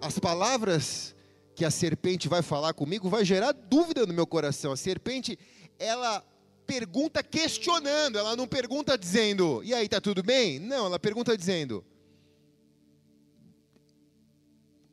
As 0.00 0.18
palavras 0.18 1.14
que 1.54 1.66
a 1.66 1.70
serpente 1.70 2.28
vai 2.28 2.40
falar 2.40 2.72
comigo 2.72 3.10
vai 3.10 3.26
gerar 3.26 3.52
dúvida 3.52 4.06
no 4.06 4.14
meu 4.14 4.26
coração. 4.26 4.72
A 4.72 4.76
serpente, 4.76 5.38
ela 5.78 6.24
pergunta 6.66 7.22
questionando, 7.22 8.18
ela 8.18 8.34
não 8.34 8.46
pergunta 8.46 8.98
dizendo, 8.98 9.62
e 9.62 9.72
aí, 9.72 9.88
tá 9.88 10.00
tudo 10.00 10.22
bem? 10.22 10.58
Não, 10.58 10.86
ela 10.86 10.98
pergunta 10.98 11.36
dizendo, 11.36 11.84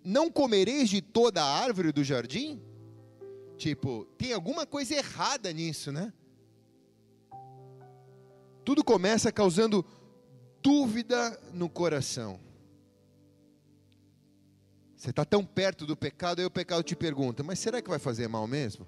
não 0.03 0.29
comereis 0.29 0.89
de 0.89 1.01
toda 1.01 1.41
a 1.41 1.59
árvore 1.63 1.91
do 1.91 2.03
jardim? 2.03 2.61
Tipo, 3.57 4.05
tem 4.17 4.33
alguma 4.33 4.65
coisa 4.65 4.95
errada 4.95 5.51
nisso, 5.51 5.91
né? 5.91 6.11
Tudo 8.63 8.83
começa 8.83 9.31
causando 9.31 9.85
dúvida 10.61 11.39
no 11.53 11.69
coração. 11.69 12.39
Você 14.95 15.09
está 15.09 15.25
tão 15.25 15.45
perto 15.45 15.85
do 15.85 15.97
pecado, 15.97 16.39
aí 16.39 16.45
o 16.45 16.51
pecado 16.51 16.81
te 16.81 16.95
pergunta: 16.95 17.43
mas 17.43 17.59
será 17.59 17.81
que 17.81 17.89
vai 17.89 17.99
fazer 17.99 18.27
mal 18.29 18.47
mesmo? 18.47 18.87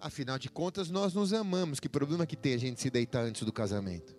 Afinal 0.00 0.38
de 0.38 0.48
contas, 0.48 0.88
nós 0.88 1.12
nos 1.12 1.32
amamos. 1.32 1.78
Que 1.78 1.88
problema 1.88 2.26
que 2.26 2.36
tem 2.36 2.54
a 2.54 2.58
gente 2.58 2.80
se 2.80 2.88
deitar 2.88 3.22
antes 3.22 3.42
do 3.42 3.52
casamento? 3.52 4.16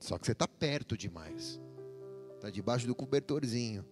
Só 0.00 0.18
que 0.18 0.26
você 0.26 0.32
está 0.32 0.48
perto 0.48 0.96
demais. 0.96 1.60
Está 2.36 2.48
debaixo 2.48 2.86
do 2.86 2.94
cobertorzinho. 2.94 3.84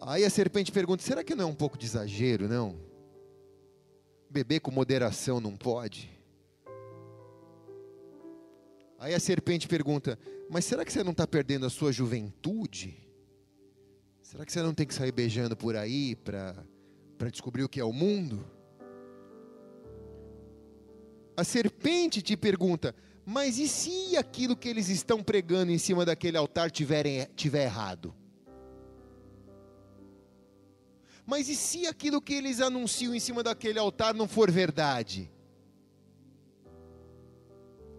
Aí 0.00 0.24
a 0.24 0.30
serpente 0.30 0.70
pergunta: 0.70 1.02
será 1.02 1.24
que 1.24 1.34
não 1.34 1.44
é 1.44 1.46
um 1.46 1.54
pouco 1.54 1.78
de 1.78 1.86
exagero, 1.86 2.48
não? 2.48 2.78
Beber 4.30 4.60
com 4.60 4.70
moderação 4.70 5.40
não 5.40 5.56
pode? 5.56 6.10
Aí 8.98 9.14
a 9.14 9.20
serpente 9.20 9.66
pergunta: 9.66 10.18
mas 10.48 10.64
será 10.64 10.84
que 10.84 10.92
você 10.92 11.02
não 11.02 11.12
está 11.12 11.26
perdendo 11.26 11.66
a 11.66 11.70
sua 11.70 11.90
juventude? 11.90 13.04
Será 14.24 14.44
que 14.44 14.50
você 14.50 14.62
não 14.62 14.74
tem 14.74 14.86
que 14.86 14.94
sair 14.94 15.12
beijando 15.12 15.56
por 15.56 15.76
aí 15.76 16.16
para 16.16 16.56
descobrir 17.30 17.62
o 17.62 17.68
que 17.68 17.78
é 17.78 17.84
o 17.84 17.92
mundo? 17.92 18.44
a 21.36 21.44
serpente 21.44 22.22
te 22.22 22.36
pergunta: 22.36 22.94
mas 23.24 23.58
e 23.58 23.68
se 23.68 24.16
aquilo 24.16 24.56
que 24.56 24.68
eles 24.68 24.88
estão 24.88 25.22
pregando 25.22 25.70
em 25.70 25.78
cima 25.78 26.04
daquele 26.04 26.36
altar 26.36 26.70
tiver, 26.70 27.26
tiver 27.34 27.64
errado? 27.64 28.14
Mas 31.26 31.48
e 31.48 31.54
se 31.54 31.86
aquilo 31.86 32.20
que 32.20 32.34
eles 32.34 32.60
anunciam 32.60 33.14
em 33.14 33.20
cima 33.20 33.42
daquele 33.42 33.78
altar 33.78 34.14
não 34.14 34.26
for 34.26 34.50
verdade? 34.50 35.30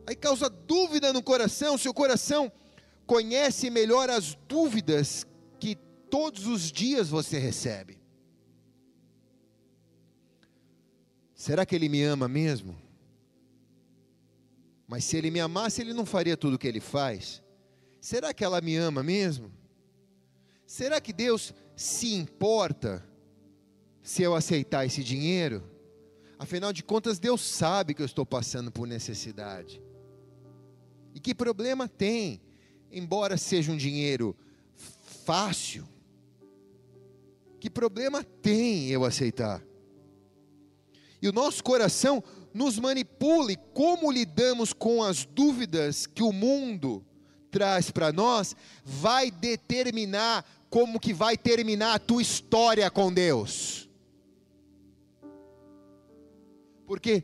Aí 0.07 0.15
causa 0.15 0.49
dúvida 0.49 1.11
no 1.13 1.23
coração, 1.23 1.77
seu 1.77 1.93
coração 1.93 2.51
conhece 3.07 3.69
melhor 3.69 4.09
as 4.09 4.35
dúvidas 4.47 5.25
todos 6.15 6.47
os 6.47 6.71
dias 6.71 7.09
você 7.09 7.37
recebe. 7.37 7.99
Será 11.33 11.65
que 11.65 11.75
ele 11.75 11.89
me 11.89 12.01
ama 12.03 12.25
mesmo? 12.25 12.73
Mas 14.87 15.03
se 15.03 15.17
ele 15.17 15.29
me 15.29 15.41
amasse, 15.41 15.81
ele 15.81 15.93
não 15.93 16.05
faria 16.05 16.37
tudo 16.37 16.53
o 16.53 16.57
que 16.57 16.69
ele 16.69 16.79
faz. 16.79 17.43
Será 17.99 18.33
que 18.33 18.45
ela 18.45 18.61
me 18.61 18.77
ama 18.77 19.03
mesmo? 19.03 19.51
Será 20.65 21.01
que 21.01 21.11
Deus 21.11 21.53
se 21.75 22.13
importa 22.13 23.05
se 24.01 24.23
eu 24.23 24.35
aceitar 24.35 24.85
esse 24.85 25.03
dinheiro? 25.03 25.69
Afinal 26.39 26.71
de 26.71 26.81
contas, 26.81 27.19
Deus 27.19 27.41
sabe 27.41 27.93
que 27.93 28.01
eu 28.01 28.05
estou 28.05 28.25
passando 28.25 28.71
por 28.71 28.87
necessidade. 28.87 29.81
E 31.13 31.19
que 31.19 31.35
problema 31.35 31.89
tem, 31.89 32.39
embora 32.89 33.35
seja 33.35 33.69
um 33.69 33.75
dinheiro 33.75 34.33
fácil? 35.25 35.93
Que 37.65 37.69
problema 37.71 38.23
tem 38.23 38.89
eu 38.89 39.03
aceitar? 39.03 39.59
E 41.19 41.27
o 41.27 41.33
nosso 41.33 41.63
coração 41.63 42.23
nos 42.53 42.77
manipula 42.77 43.51
e 43.51 43.55
como 43.55 44.11
lidamos 44.11 44.71
com 44.71 45.01
as 45.01 45.25
dúvidas 45.25 46.05
que 46.05 46.21
o 46.21 46.31
mundo 46.31 47.03
traz 47.49 47.89
para 47.89 48.13
nós, 48.13 48.55
vai 48.83 49.31
determinar 49.31 50.45
como 50.69 50.99
que 50.99 51.11
vai 51.11 51.35
terminar 51.35 51.95
a 51.95 51.99
tua 51.99 52.21
história 52.21 52.87
com 52.91 53.11
Deus. 53.11 53.89
Porque 56.85 57.23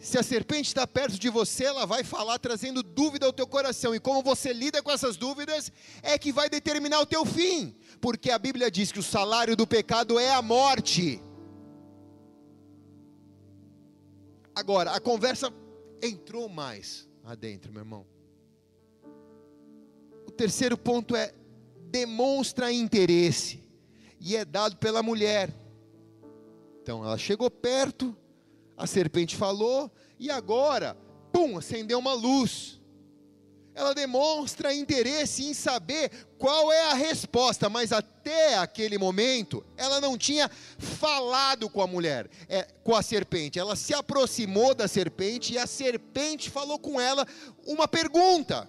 se 0.00 0.16
a 0.16 0.22
serpente 0.22 0.68
está 0.68 0.86
perto 0.86 1.18
de 1.18 1.28
você, 1.28 1.64
ela 1.64 1.84
vai 1.84 2.02
falar 2.02 2.38
trazendo 2.38 2.82
dúvida 2.82 3.26
ao 3.26 3.34
teu 3.34 3.46
coração. 3.46 3.94
E 3.94 4.00
como 4.00 4.22
você 4.22 4.50
lida 4.50 4.82
com 4.82 4.90
essas 4.90 5.14
dúvidas 5.14 5.70
é 6.02 6.18
que 6.18 6.32
vai 6.32 6.48
determinar 6.48 7.00
o 7.00 7.06
teu 7.06 7.26
fim. 7.26 7.76
Porque 8.00 8.30
a 8.30 8.38
Bíblia 8.38 8.70
diz 8.70 8.90
que 8.90 8.98
o 8.98 9.02
salário 9.02 9.54
do 9.54 9.66
pecado 9.66 10.18
é 10.18 10.32
a 10.32 10.40
morte. 10.40 11.22
Agora, 14.54 14.92
a 14.92 15.00
conversa 15.00 15.52
entrou 16.02 16.48
mais 16.48 17.06
adentro, 17.22 17.70
meu 17.70 17.82
irmão. 17.82 18.06
O 20.26 20.30
terceiro 20.30 20.78
ponto 20.78 21.14
é 21.14 21.34
demonstra 21.90 22.72
interesse 22.72 23.62
e 24.18 24.34
é 24.34 24.46
dado 24.46 24.76
pela 24.76 25.02
mulher. 25.02 25.52
Então 26.82 27.04
ela 27.04 27.18
chegou 27.18 27.50
perto, 27.50 28.16
a 28.80 28.86
serpente 28.86 29.36
falou 29.36 29.90
e 30.18 30.30
agora, 30.30 30.96
pum, 31.32 31.58
acendeu 31.58 31.98
uma 31.98 32.12
luz 32.12 32.80
ela 33.80 33.94
demonstra 33.94 34.74
interesse 34.74 35.44
em 35.44 35.54
saber 35.54 36.10
qual 36.38 36.72
é 36.72 36.90
a 36.90 36.94
resposta, 36.94 37.68
mas 37.68 37.92
até 37.92 38.58
aquele 38.58 38.98
momento 38.98 39.64
ela 39.76 40.00
não 40.00 40.18
tinha 40.18 40.50
falado 40.78 41.68
com 41.70 41.80
a 41.80 41.86
mulher, 41.86 42.28
é, 42.48 42.62
com 42.84 42.94
a 42.94 43.02
serpente. 43.02 43.58
Ela 43.58 43.76
se 43.76 43.94
aproximou 43.94 44.74
da 44.74 44.88
serpente 44.88 45.54
e 45.54 45.58
a 45.58 45.66
serpente 45.66 46.50
falou 46.50 46.78
com 46.78 47.00
ela 47.00 47.26
uma 47.66 47.86
pergunta. 47.86 48.68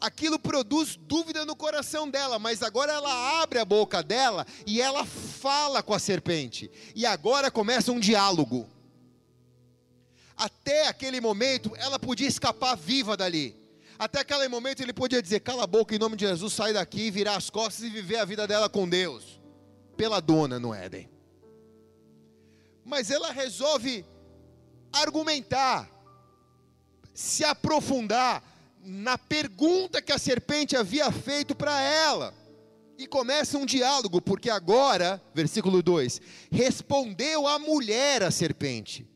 Aquilo 0.00 0.38
produz 0.38 0.96
dúvida 0.96 1.44
no 1.44 1.56
coração 1.56 2.08
dela, 2.08 2.38
mas 2.38 2.62
agora 2.62 2.92
ela 2.92 3.42
abre 3.42 3.58
a 3.58 3.64
boca 3.64 4.02
dela 4.02 4.46
e 4.66 4.80
ela 4.80 5.04
fala 5.04 5.82
com 5.82 5.94
a 5.94 5.98
serpente. 5.98 6.70
E 6.94 7.04
agora 7.04 7.50
começa 7.50 7.90
um 7.90 8.00
diálogo. 8.00 8.73
Até 10.36 10.88
aquele 10.88 11.20
momento 11.20 11.72
ela 11.76 11.98
podia 11.98 12.28
escapar 12.28 12.76
viva 12.76 13.16
dali 13.16 13.64
até 13.98 14.20
aquele 14.20 14.48
momento 14.48 14.82
ele 14.82 14.92
podia 14.92 15.22
dizer: 15.22 15.40
cala 15.40 15.64
a 15.64 15.66
boca 15.66 15.94
em 15.94 15.98
nome 15.98 16.16
de 16.16 16.26
Jesus, 16.26 16.52
sai 16.52 16.72
daqui, 16.72 17.10
virar 17.10 17.36
as 17.36 17.48
costas 17.48 17.84
e 17.84 17.90
viver 17.90 18.16
a 18.16 18.24
vida 18.24 18.46
dela 18.46 18.68
com 18.68 18.88
Deus, 18.88 19.40
pela 19.96 20.20
dona 20.20 20.58
no 20.58 20.74
Éden. 20.74 21.08
Mas 22.84 23.10
ela 23.10 23.30
resolve 23.30 24.04
argumentar, 24.92 25.88
se 27.14 27.44
aprofundar 27.44 28.42
na 28.82 29.16
pergunta 29.16 30.02
que 30.02 30.12
a 30.12 30.18
serpente 30.18 30.76
havia 30.76 31.10
feito 31.10 31.54
para 31.54 31.80
ela. 31.80 32.34
E 32.96 33.08
começa 33.08 33.58
um 33.58 33.66
diálogo, 33.66 34.20
porque 34.20 34.50
agora, 34.50 35.22
versículo 35.32 35.82
2: 35.82 36.20
respondeu 36.50 37.46
a 37.46 37.58
mulher 37.58 38.22
à 38.22 38.30
serpente 38.30 39.13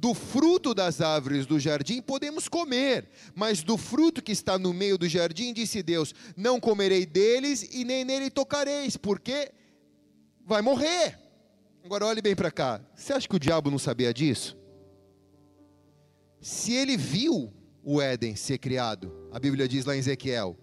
do 0.00 0.14
fruto 0.14 0.72
das 0.72 1.02
árvores 1.02 1.44
do 1.44 1.60
jardim 1.60 2.00
podemos 2.00 2.48
comer, 2.48 3.06
mas 3.34 3.62
do 3.62 3.76
fruto 3.76 4.22
que 4.22 4.32
está 4.32 4.58
no 4.58 4.72
meio 4.72 4.96
do 4.96 5.06
jardim, 5.06 5.52
disse 5.52 5.82
Deus: 5.82 6.14
Não 6.34 6.58
comerei 6.58 7.04
deles 7.04 7.68
e 7.70 7.84
nem 7.84 8.02
nele 8.02 8.30
tocareis, 8.30 8.96
porque 8.96 9.52
vai 10.46 10.62
morrer. 10.62 11.18
Agora 11.84 12.06
olhe 12.06 12.22
bem 12.22 12.34
para 12.34 12.50
cá. 12.50 12.80
Você 12.94 13.12
acha 13.12 13.28
que 13.28 13.36
o 13.36 13.38
diabo 13.38 13.70
não 13.70 13.78
sabia 13.78 14.12
disso? 14.14 14.56
Se 16.40 16.72
ele 16.72 16.96
viu 16.96 17.52
o 17.82 18.00
Éden 18.00 18.34
ser 18.36 18.56
criado, 18.56 19.28
a 19.30 19.38
Bíblia 19.38 19.68
diz 19.68 19.84
lá 19.84 19.94
em 19.94 19.98
Ezequiel, 19.98 20.56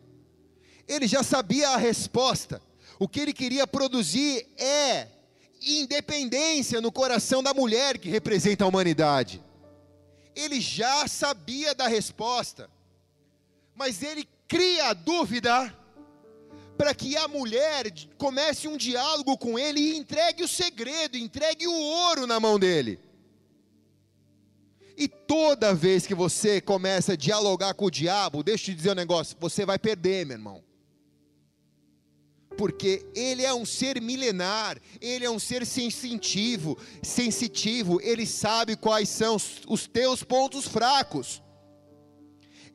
ele 0.88 1.06
já 1.08 1.22
sabia 1.22 1.70
a 1.70 1.78
resposta. 1.78 2.60
O 3.00 3.08
que 3.08 3.20
ele 3.20 3.34
queria 3.34 3.68
produzir 3.68 4.48
é 4.58 5.08
independência 5.62 6.82
no 6.82 6.92
coração 6.92 7.42
da 7.42 7.54
mulher 7.54 7.98
que 7.98 8.10
representa 8.10 8.64
a 8.64 8.68
humanidade. 8.68 9.44
Ele 10.36 10.62
já 10.62 11.08
sabia 11.08 11.74
da 11.74 11.88
resposta, 11.88 12.70
mas 13.76 14.04
ele 14.04 14.28
cria 14.48 14.90
a 14.90 14.94
dúvida 14.94 15.74
para 16.78 16.94
que 16.94 17.18
a 17.18 17.28
mulher 17.28 17.92
comece 18.18 18.68
um 18.68 18.78
diálogo 18.78 19.36
com 19.38 19.58
ele 19.58 19.80
e 19.80 19.98
entregue 19.98 20.44
o 20.44 20.48
segredo, 20.48 21.18
entregue 21.18 21.68
o 21.68 21.74
ouro 21.74 22.28
na 22.28 22.40
mão 22.40 22.60
dele. 22.60 23.00
E 24.96 25.08
toda 25.08 25.74
vez 25.74 26.06
que 26.06 26.14
você 26.14 26.62
começa 26.62 27.14
a 27.14 27.16
dialogar 27.16 27.74
com 27.74 27.86
o 27.86 27.92
diabo, 27.92 28.44
deixa 28.44 28.64
eu 28.64 28.76
te 28.76 28.78
dizer 28.78 28.92
um 28.92 28.96
negócio, 28.96 29.38
você 29.40 29.66
vai 29.66 29.80
perder, 29.80 30.26
meu 30.26 30.38
irmão 30.38 30.67
porque 32.58 33.06
ele 33.16 33.44
é 33.44 33.54
um 33.54 33.66
ser 33.66 34.02
milenar, 34.02 34.78
ele 35.00 35.24
é 35.24 35.30
um 35.30 35.40
ser 35.40 35.66
sensitivo, 35.66 36.78
sensitivo, 37.04 38.02
ele 38.02 38.26
sabe 38.26 38.76
quais 38.76 39.08
são 39.08 39.38
os 39.68 39.88
teus 39.88 40.24
pontos 40.24 40.68
fracos. 40.68 41.42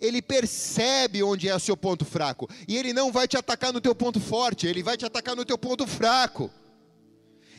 Ele 0.00 0.22
percebe 0.22 1.22
onde 1.22 1.48
é 1.48 1.54
o 1.54 1.60
seu 1.60 1.76
ponto 1.76 2.04
fraco, 2.04 2.48
e 2.66 2.76
ele 2.76 2.92
não 2.92 3.12
vai 3.12 3.28
te 3.28 3.36
atacar 3.36 3.72
no 3.72 3.80
teu 3.80 3.94
ponto 3.94 4.20
forte, 4.20 4.66
ele 4.66 4.82
vai 4.82 4.96
te 4.96 5.04
atacar 5.04 5.36
no 5.36 5.44
teu 5.44 5.58
ponto 5.58 5.86
fraco. 5.86 6.50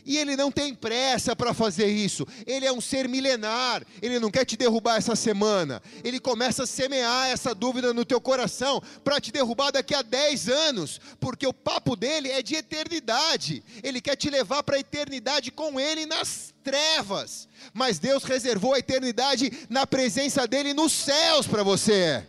E 0.05 0.17
ele 0.17 0.35
não 0.35 0.51
tem 0.51 0.73
pressa 0.73 1.35
para 1.35 1.53
fazer 1.53 1.87
isso. 1.87 2.27
Ele 2.45 2.65
é 2.65 2.71
um 2.71 2.81
ser 2.81 3.07
milenar. 3.07 3.83
Ele 4.01 4.19
não 4.19 4.29
quer 4.29 4.45
te 4.45 4.57
derrubar 4.57 4.97
essa 4.97 5.15
semana. 5.15 5.81
Ele 6.03 6.19
começa 6.19 6.63
a 6.63 6.67
semear 6.67 7.27
essa 7.27 7.55
dúvida 7.55 7.93
no 7.93 8.05
teu 8.05 8.19
coração 8.19 8.81
para 9.03 9.19
te 9.19 9.31
derrubar 9.31 9.71
daqui 9.71 9.95
a 9.95 10.01
10 10.01 10.49
anos, 10.49 10.99
porque 11.19 11.47
o 11.47 11.53
papo 11.53 11.95
dele 11.95 12.29
é 12.29 12.41
de 12.41 12.55
eternidade. 12.55 13.63
Ele 13.81 14.01
quer 14.01 14.15
te 14.15 14.29
levar 14.29 14.63
para 14.63 14.75
a 14.75 14.79
eternidade 14.79 15.51
com 15.51 15.79
ele 15.79 16.05
nas 16.05 16.53
trevas. 16.63 17.47
Mas 17.73 17.99
Deus 17.99 18.23
reservou 18.23 18.73
a 18.73 18.79
eternidade 18.79 19.51
na 19.69 19.85
presença 19.85 20.47
dele 20.47 20.73
nos 20.73 20.91
céus 20.91 21.47
para 21.47 21.63
você. 21.63 22.25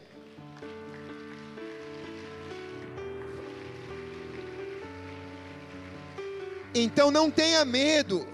Então 6.75 7.11
não 7.11 7.31
tenha 7.31 7.65
medo, 7.65 8.27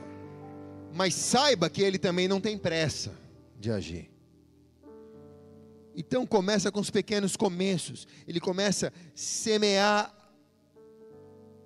mas 0.94 1.14
saiba 1.14 1.68
que 1.68 1.82
ele 1.82 1.98
também 1.98 2.26
não 2.26 2.40
tem 2.40 2.56
pressa 2.56 3.12
de 3.58 3.70
agir. 3.70 4.10
Então 5.94 6.26
começa 6.26 6.72
com 6.72 6.80
os 6.80 6.88
pequenos 6.88 7.36
começos. 7.36 8.08
Ele 8.26 8.40
começa 8.40 8.88
a 8.88 8.92
semear 9.14 10.16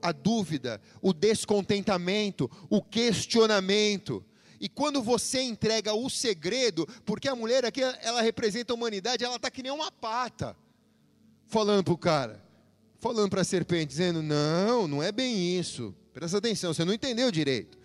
a 0.03 0.11
dúvida, 0.11 0.81
o 1.01 1.13
descontentamento, 1.13 2.51
o 2.69 2.83
questionamento. 2.83 4.25
E 4.61 4.69
quando 4.69 5.01
você 5.01 5.43
entrega 5.43 5.95
o 5.95 6.11
segredo, 6.11 6.87
porque 7.05 7.29
a 7.29 7.37
mulher 7.37 7.65
aqui 7.65 7.83
ela 7.83 8.21
representa 8.21 8.73
a 8.73 8.77
humanidade, 8.77 9.25
ela 9.25 9.37
está 9.37 9.49
que 9.49 9.63
nem 9.63 9.71
uma 9.71 9.93
pata, 9.93 10.57
falando 11.47 11.85
para 11.85 11.95
o 11.95 11.99
cara, 11.99 12.45
falando 12.99 13.31
para 13.31 13.43
a 13.43 13.45
serpente, 13.45 13.87
dizendo: 13.87 14.23
Não, 14.23 14.89
não 14.89 15.03
é 15.03 15.13
bem 15.13 15.57
isso. 15.57 15.95
Presta 16.15 16.39
atenção, 16.39 16.73
você 16.73 16.85
não 16.85 16.95
entendeu 16.95 17.31
direito. 17.33 17.77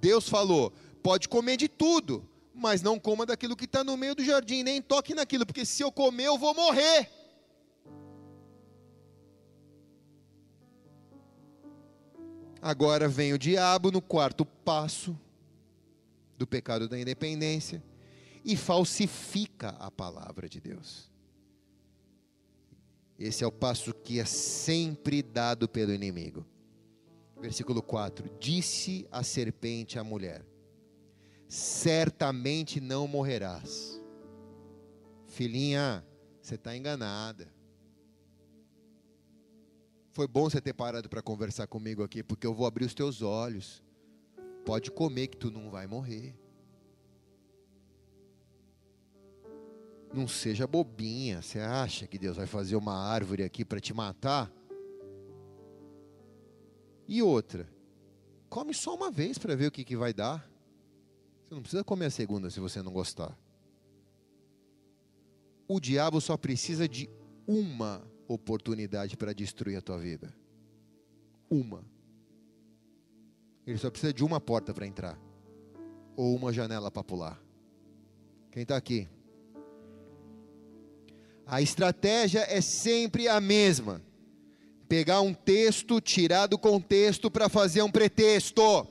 Deus 0.00 0.26
falou: 0.26 0.72
pode 1.02 1.28
comer 1.28 1.58
de 1.58 1.68
tudo, 1.68 2.26
mas 2.54 2.80
não 2.80 2.98
coma 2.98 3.26
daquilo 3.26 3.54
que 3.54 3.66
está 3.66 3.84
no 3.84 3.94
meio 3.94 4.14
do 4.14 4.24
jardim, 4.24 4.62
nem 4.62 4.80
toque 4.80 5.14
naquilo, 5.14 5.44
porque 5.44 5.66
se 5.66 5.82
eu 5.82 5.92
comer 5.92 6.24
eu 6.24 6.38
vou 6.38 6.54
morrer. 6.54 7.10
Agora 12.62 13.06
vem 13.06 13.34
o 13.34 13.38
diabo 13.38 13.92
no 13.92 14.00
quarto 14.00 14.44
passo 14.44 15.16
do 16.38 16.46
pecado 16.46 16.88
da 16.88 16.98
independência 16.98 17.84
e 18.42 18.56
falsifica 18.56 19.68
a 19.78 19.90
palavra 19.90 20.48
de 20.48 20.58
Deus. 20.58 21.10
Esse 23.18 23.44
é 23.44 23.46
o 23.46 23.52
passo 23.52 23.92
que 23.92 24.18
é 24.18 24.24
sempre 24.24 25.22
dado 25.22 25.68
pelo 25.68 25.92
inimigo. 25.92 26.46
Versículo 27.40 27.82
4: 27.82 28.30
Disse 28.38 29.06
a 29.10 29.22
serpente 29.22 29.98
à 29.98 30.04
mulher: 30.04 30.44
Certamente 31.48 32.80
não 32.80 33.06
morrerás. 33.06 34.00
Filhinha, 35.26 36.04
você 36.40 36.54
está 36.54 36.76
enganada. 36.76 37.54
Foi 40.12 40.26
bom 40.26 40.48
você 40.48 40.62
ter 40.62 40.72
parado 40.72 41.10
para 41.10 41.20
conversar 41.20 41.66
comigo 41.66 42.02
aqui, 42.02 42.22
porque 42.22 42.46
eu 42.46 42.54
vou 42.54 42.66
abrir 42.66 42.86
os 42.86 42.94
teus 42.94 43.20
olhos. 43.20 43.82
Pode 44.64 44.90
comer 44.90 45.26
que 45.28 45.36
tu 45.36 45.50
não 45.50 45.70
vai 45.70 45.86
morrer. 45.86 46.34
Não 50.12 50.26
seja 50.26 50.66
bobinha. 50.66 51.42
Você 51.42 51.60
acha 51.60 52.06
que 52.06 52.18
Deus 52.18 52.38
vai 52.38 52.46
fazer 52.46 52.76
uma 52.76 52.96
árvore 52.96 53.44
aqui 53.44 53.62
para 53.62 53.78
te 53.78 53.92
matar? 53.92 54.50
E 57.08 57.22
outra, 57.22 57.68
come 58.48 58.74
só 58.74 58.94
uma 58.94 59.10
vez 59.10 59.38
para 59.38 59.54
ver 59.54 59.66
o 59.66 59.70
que, 59.70 59.84
que 59.84 59.96
vai 59.96 60.12
dar. 60.12 60.48
Você 61.44 61.54
não 61.54 61.62
precisa 61.62 61.84
comer 61.84 62.06
a 62.06 62.10
segunda 62.10 62.50
se 62.50 62.58
você 62.58 62.82
não 62.82 62.92
gostar. 62.92 63.36
O 65.68 65.80
diabo 65.80 66.20
só 66.20 66.36
precisa 66.36 66.88
de 66.88 67.08
uma 67.46 68.02
oportunidade 68.28 69.16
para 69.16 69.32
destruir 69.32 69.76
a 69.76 69.82
tua 69.82 69.98
vida. 69.98 70.34
Uma. 71.48 71.84
Ele 73.66 73.78
só 73.78 73.90
precisa 73.90 74.12
de 74.12 74.24
uma 74.24 74.40
porta 74.40 74.72
para 74.74 74.86
entrar. 74.86 75.18
Ou 76.16 76.34
uma 76.34 76.52
janela 76.52 76.90
para 76.90 77.04
pular. 77.04 77.40
Quem 78.50 78.62
está 78.62 78.76
aqui? 78.76 79.08
A 81.46 81.60
estratégia 81.62 82.44
é 82.48 82.60
sempre 82.60 83.28
a 83.28 83.40
mesma. 83.40 84.02
Pegar 84.88 85.20
um 85.20 85.34
texto, 85.34 86.00
tirar 86.00 86.46
do 86.46 86.58
contexto 86.58 87.30
para 87.30 87.48
fazer 87.48 87.82
um 87.82 87.90
pretexto. 87.90 88.86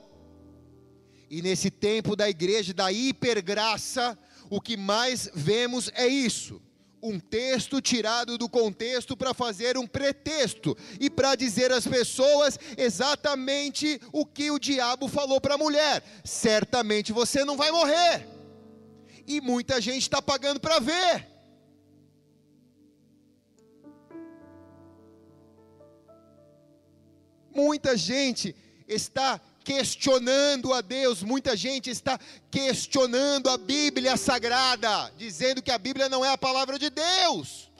E 1.30 1.42
nesse 1.42 1.70
tempo 1.70 2.14
da 2.14 2.28
igreja 2.28 2.72
da 2.72 2.92
hipergraça, 2.92 4.16
o 4.48 4.60
que 4.60 4.76
mais 4.76 5.28
vemos 5.34 5.90
é 5.94 6.06
isso 6.06 6.60
um 7.02 7.20
texto 7.20 7.80
tirado 7.80 8.36
do 8.36 8.48
contexto 8.48 9.16
para 9.16 9.32
fazer 9.32 9.78
um 9.78 9.86
pretexto 9.86 10.76
e 10.98 11.08
para 11.08 11.34
dizer 11.34 11.70
às 11.70 11.86
pessoas 11.86 12.58
exatamente 12.76 14.00
o 14.12 14.26
que 14.26 14.50
o 14.50 14.58
diabo 14.58 15.06
falou 15.08 15.40
para 15.40 15.54
a 15.54 15.58
mulher: 15.58 16.02
certamente 16.24 17.12
você 17.12 17.44
não 17.44 17.56
vai 17.56 17.70
morrer. 17.70 18.26
E 19.26 19.40
muita 19.40 19.80
gente 19.80 20.02
está 20.02 20.22
pagando 20.22 20.60
para 20.60 20.78
ver. 20.78 21.35
Muita 27.56 27.96
gente 27.96 28.54
está 28.86 29.40
questionando 29.64 30.74
a 30.74 30.82
Deus, 30.82 31.22
muita 31.22 31.56
gente 31.56 31.88
está 31.88 32.20
questionando 32.50 33.48
a 33.48 33.56
Bíblia 33.56 34.14
Sagrada, 34.18 35.10
dizendo 35.16 35.62
que 35.62 35.70
a 35.70 35.78
Bíblia 35.78 36.06
não 36.06 36.22
é 36.22 36.28
a 36.28 36.36
palavra 36.36 36.78
de 36.78 36.90
Deus. 36.90 37.70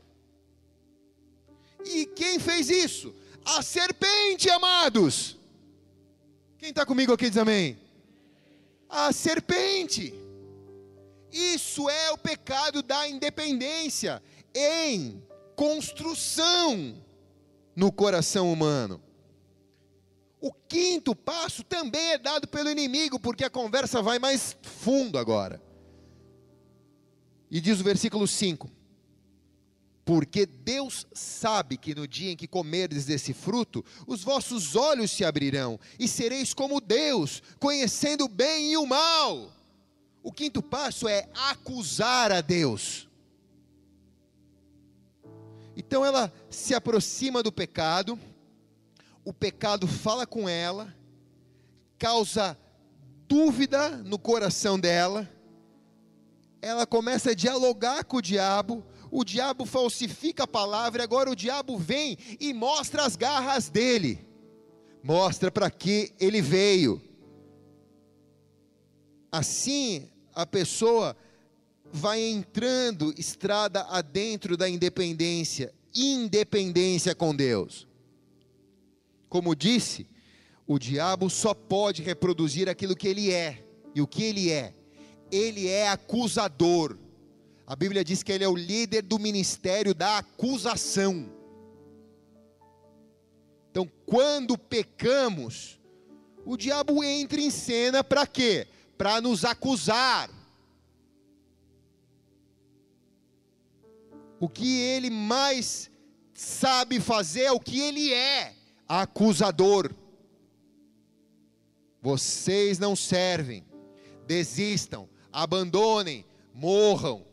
E 1.85 2.07
quem 2.07 2.39
fez 2.39 2.71
isso? 2.71 3.15
A 3.45 3.63
serpente, 3.63 4.49
amados. 4.49 5.37
Quem 6.59 6.71
está 6.71 6.87
comigo 6.87 7.13
aqui 7.13 7.29
diz 7.29 7.39
amém? 7.39 7.79
A 8.89 9.13
serpente. 9.13 10.15
Isso 11.31 11.91
é 11.91 12.11
o 12.13 12.19
pecado 12.19 12.83
da 12.83 13.07
independência 13.07 14.23
em 14.55 15.23
construção 15.55 16.97
no 17.77 17.93
coração 17.93 18.51
humano. 18.51 19.06
O 20.41 20.53
quinto 20.53 21.15
passo 21.15 21.65
também 21.65 22.13
é 22.13 22.19
dado 22.19 22.47
pelo 22.47 22.71
inimigo, 22.71 23.19
porque 23.19 23.45
a 23.45 23.51
conversa 23.51 24.03
vai 24.03 24.19
mais 24.19 24.57
fundo 24.63 25.19
agora. 25.19 25.63
E 27.51 27.61
diz 27.61 27.81
o 27.81 27.85
versículo 27.85 28.27
5: 28.27 28.71
Porque 30.05 30.45
Deus 30.45 31.07
sabe 31.13 31.77
que 31.77 31.95
no 31.95 32.07
dia 32.07 32.33
em 32.33 32.37
que 32.37 32.47
comerdes 32.47 33.07
desse 33.07 33.33
fruto, 33.33 33.85
os 34.07 34.23
vossos 34.23 34.77
olhos 34.77 35.11
se 35.11 35.25
abrirão, 35.25 35.81
e 35.99 36.07
sereis 36.07 36.53
como 36.53 36.81
Deus, 36.81 37.43
conhecendo 37.59 38.25
o 38.25 38.29
bem 38.29 38.73
e 38.73 38.77
o 38.77 38.87
mal. 38.87 39.53
O 40.23 40.33
quinto 40.33 40.63
passo 40.63 41.09
é 41.09 41.29
acusar 41.35 42.33
a 42.33 42.41
Deus. 42.41 43.09
Então 45.77 46.05
ela 46.05 46.33
se 46.51 46.75
aproxima 46.75 47.43
do 47.43 47.53
pecado, 47.53 48.19
o 49.27 49.33
pecado 49.33 49.89
fala 49.89 50.25
com 50.25 50.49
ela, 50.49 50.95
causa 51.99 52.57
dúvida 53.27 53.89
no 53.89 54.21
coração 54.21 54.79
dela, 54.79 55.29
ela 56.63 56.87
começa 56.87 57.33
a 57.33 57.35
dialogar 57.35 58.05
com 58.05 58.19
o 58.19 58.23
diabo, 58.23 58.87
o 59.11 59.25
diabo 59.25 59.67
falsifica 59.67 60.45
a 60.45 60.47
palavra, 60.47 61.03
agora 61.03 61.29
o 61.29 61.35
diabo 61.35 61.77
vem 61.77 62.17
e 62.39 62.55
mostra 62.55 63.05
as 63.05 63.17
garras 63.17 63.69
dele, 63.69 64.25
mostra 65.03 65.51
para 65.51 65.69
que 65.73 66.15
ele 66.21 66.41
veio. 66.41 67.03
Assim, 69.33 70.09
a 70.37 70.47
pessoa 70.47 71.17
vai 71.93 72.21
entrando 72.23 73.13
estrada 73.19 73.83
adentro 73.89 74.57
da 74.57 74.69
independência, 74.69 75.75
independência 75.93 77.13
com 77.13 77.35
Deus. 77.35 77.89
Como 79.37 79.55
disse, 79.55 80.07
o 80.67 80.79
diabo 80.79 81.29
só 81.29 81.53
pode 81.53 82.03
reproduzir 82.03 82.71
aquilo 82.71 82.97
que 82.97 83.07
ele 83.07 83.31
é. 83.31 83.63
E 83.95 84.01
o 84.01 84.07
que 84.07 84.25
ele 84.25 84.51
é? 84.51 84.75
Ele 85.31 85.69
é 85.69 85.91
acusador. 85.91 86.97
A 87.67 87.77
Bíblia 87.77 88.03
diz 88.03 88.23
que 88.23 88.33
ele 88.33 88.45
é 88.45 88.49
o 88.49 88.57
líder 88.57 89.03
do 89.03 89.19
ministério 89.19 89.95
da 89.95 90.17
acusação. 90.17 91.31
Então, 93.71 93.87
quando 94.07 94.57
pecamos, 94.57 95.79
o 96.47 96.57
diabo 96.57 97.05
entra 97.05 97.39
em 97.39 97.51
cena 97.51 98.03
para 98.03 98.27
quê? 98.27 98.67
Para 98.97 99.21
nos 99.21 99.45
acusar. 99.45 100.31
O 104.41 104.49
que 104.49 104.81
ele 104.81 105.11
mais 105.11 105.91
sabe 106.33 107.01
fazer 107.01 107.43
é 107.43 107.53
o 107.53 107.61
que 107.61 107.79
ele 107.79 108.15
é 108.15 108.57
acusador. 108.89 109.93
Vocês 112.01 112.79
não 112.79 112.95
servem, 112.95 113.65
desistam, 114.27 115.09
abandonem, 115.33 116.25
morram, 116.55 117.27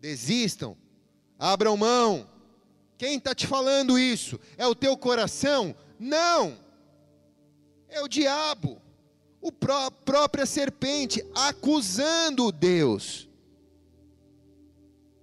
desistam, 0.00 0.76
abram 1.38 1.76
mão. 1.76 2.28
Quem 2.96 3.16
está 3.16 3.34
te 3.34 3.46
falando 3.46 3.98
isso? 3.98 4.38
É 4.56 4.66
o 4.66 4.74
teu 4.74 4.96
coração? 4.96 5.74
Não, 5.98 6.56
é 7.88 8.00
o 8.00 8.08
diabo, 8.08 8.80
o 9.40 9.50
pró 9.50 9.90
própria 9.90 10.46
serpente 10.46 11.24
acusando 11.34 12.52
Deus. 12.52 13.28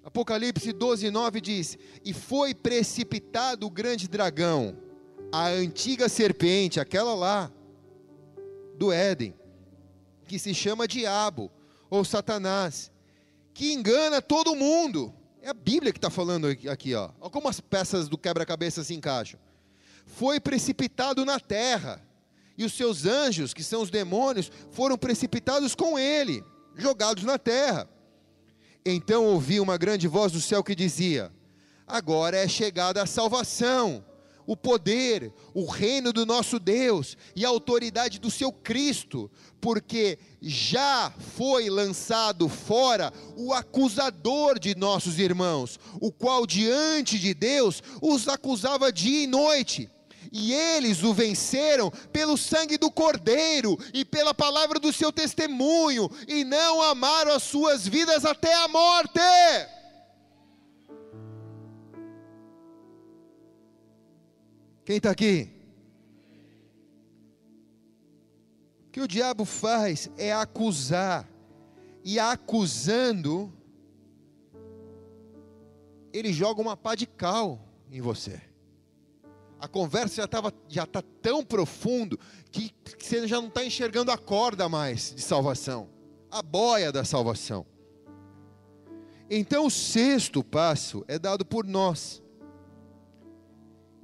Apocalipse 0.04 0.72
12, 0.72 1.10
9 1.10 1.42
diz: 1.42 1.78
E 2.04 2.14
foi 2.14 2.54
precipitado 2.54 3.66
o 3.66 3.72
grande 3.72 4.08
dragão 4.08 4.85
a 5.36 5.50
antiga 5.50 6.08
serpente, 6.08 6.80
aquela 6.80 7.14
lá 7.14 7.52
do 8.78 8.90
Éden, 8.90 9.36
que 10.26 10.40
se 10.40 10.54
chama 10.54 10.88
Diabo 10.88 11.52
ou 11.90 12.06
Satanás, 12.06 12.90
que 13.54 13.74
engana 13.74 14.22
todo 14.22 14.56
mundo. 14.56 15.14
É 15.42 15.50
a 15.50 15.54
Bíblia 15.54 15.92
que 15.92 15.98
está 15.98 16.10
falando 16.10 16.48
aqui, 16.48 16.96
ó. 16.96 17.10
Olha 17.20 17.30
como 17.30 17.50
as 17.50 17.60
peças 17.60 18.08
do 18.08 18.18
quebra-cabeça 18.18 18.82
se 18.82 18.94
encaixam. 18.94 19.38
Foi 20.06 20.40
precipitado 20.40 21.26
na 21.26 21.38
terra, 21.38 22.02
e 22.58 22.64
os 22.64 22.72
seus 22.72 23.06
anjos, 23.06 23.54
que 23.54 23.62
são 23.62 23.82
os 23.82 23.90
demônios, 23.90 24.50
foram 24.72 24.98
precipitados 24.98 25.76
com 25.76 26.00
ele, 26.00 26.46
jogados 26.78 27.26
na 27.26 27.38
terra. 27.38 27.90
Então 28.86 29.26
ouvi 29.26 29.60
uma 29.60 29.76
grande 29.76 30.08
voz 30.08 30.32
do 30.32 30.40
céu 30.40 30.64
que 30.64 30.74
dizia: 30.74 31.30
Agora 31.86 32.38
é 32.38 32.48
chegada 32.48 33.04
a 33.04 33.06
salvação 33.06 34.02
o 34.46 34.56
poder, 34.56 35.32
o 35.54 35.66
reino 35.66 36.14
do 36.14 36.26
nosso 36.26 36.60
Deus 36.60 37.18
e 37.36 37.46
a 37.46 37.50
autoridade 37.50 38.20
do 38.20 38.30
seu 38.30 38.52
Cristo, 38.52 39.30
porque 39.60 40.20
já 40.42 41.12
foi 41.36 41.70
lançado 41.70 42.48
fora 42.48 43.12
o 43.36 43.54
acusador 43.54 44.60
de 44.60 44.76
nossos 44.76 45.18
irmãos, 45.20 45.80
o 46.00 46.12
qual 46.12 46.46
diante 46.46 47.18
de 47.18 47.34
Deus 47.34 47.82
os 48.02 48.28
acusava 48.28 48.92
dia 48.92 49.24
e 49.24 49.28
noite. 49.28 49.90
E 50.32 50.54
eles 50.54 51.04
o 51.04 51.14
venceram 51.14 51.92
pelo 52.12 52.38
sangue 52.38 52.78
do 52.78 52.92
Cordeiro 52.92 53.80
e 53.94 54.04
pela 54.04 54.34
palavra 54.34 54.80
do 54.80 54.92
seu 54.92 55.12
testemunho, 55.12 56.10
e 56.28 56.44
não 56.44 56.82
amaram 56.82 57.32
as 57.32 57.44
suas 57.44 57.88
vidas 57.88 58.26
até 58.26 58.54
a 58.54 58.68
morte. 58.68 59.20
Quem 64.86 64.98
está 64.98 65.12
aqui? 65.12 65.50
O 68.88 68.92
que 68.92 69.02
o 69.02 69.08
diabo 69.08 69.44
faz 69.44 70.10
é 70.16 70.32
acusar, 70.32 71.28
e 72.06 72.20
acusando, 72.20 73.52
ele 76.14 76.32
joga 76.32 76.62
uma 76.62 76.78
pá 76.78 76.94
de 76.94 77.08
cal 77.08 77.60
em 77.92 78.00
você. 78.00 78.40
A 79.60 79.68
conversa 79.68 80.18
já 80.18 80.26
estava 80.26 80.54
já 80.68 80.84
está 80.84 81.02
tão 81.02 81.44
profundo 81.44 82.20
que, 82.52 82.70
que 82.70 83.04
você 83.04 83.28
já 83.28 83.42
não 83.42 83.48
está 83.48 83.66
enxergando 83.66 84.12
a 84.12 84.18
corda 84.20 84.70
mais 84.70 85.16
de 85.16 85.22
salvação, 85.22 85.90
a 86.30 86.44
boia 86.44 86.92
da 86.92 87.04
salvação. 87.04 87.66
Então 89.28 89.66
o 89.66 89.72
sexto 89.72 90.44
passo 90.44 91.04
é 91.08 91.18
dado 91.18 91.44
por 91.44 91.66
nós. 91.66 92.22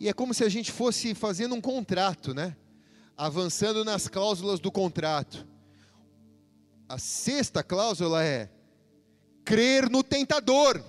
E 0.01 0.09
é 0.09 0.13
como 0.13 0.33
se 0.33 0.43
a 0.43 0.49
gente 0.49 0.71
fosse 0.71 1.13
fazendo 1.13 1.53
um 1.53 1.61
contrato, 1.61 2.33
né? 2.33 2.57
Avançando 3.15 3.85
nas 3.85 4.07
cláusulas 4.07 4.59
do 4.59 4.71
contrato. 4.71 5.45
A 6.89 6.97
sexta 6.97 7.61
cláusula 7.61 8.23
é 8.23 8.49
crer 9.45 9.91
no 9.91 10.01
tentador. 10.01 10.83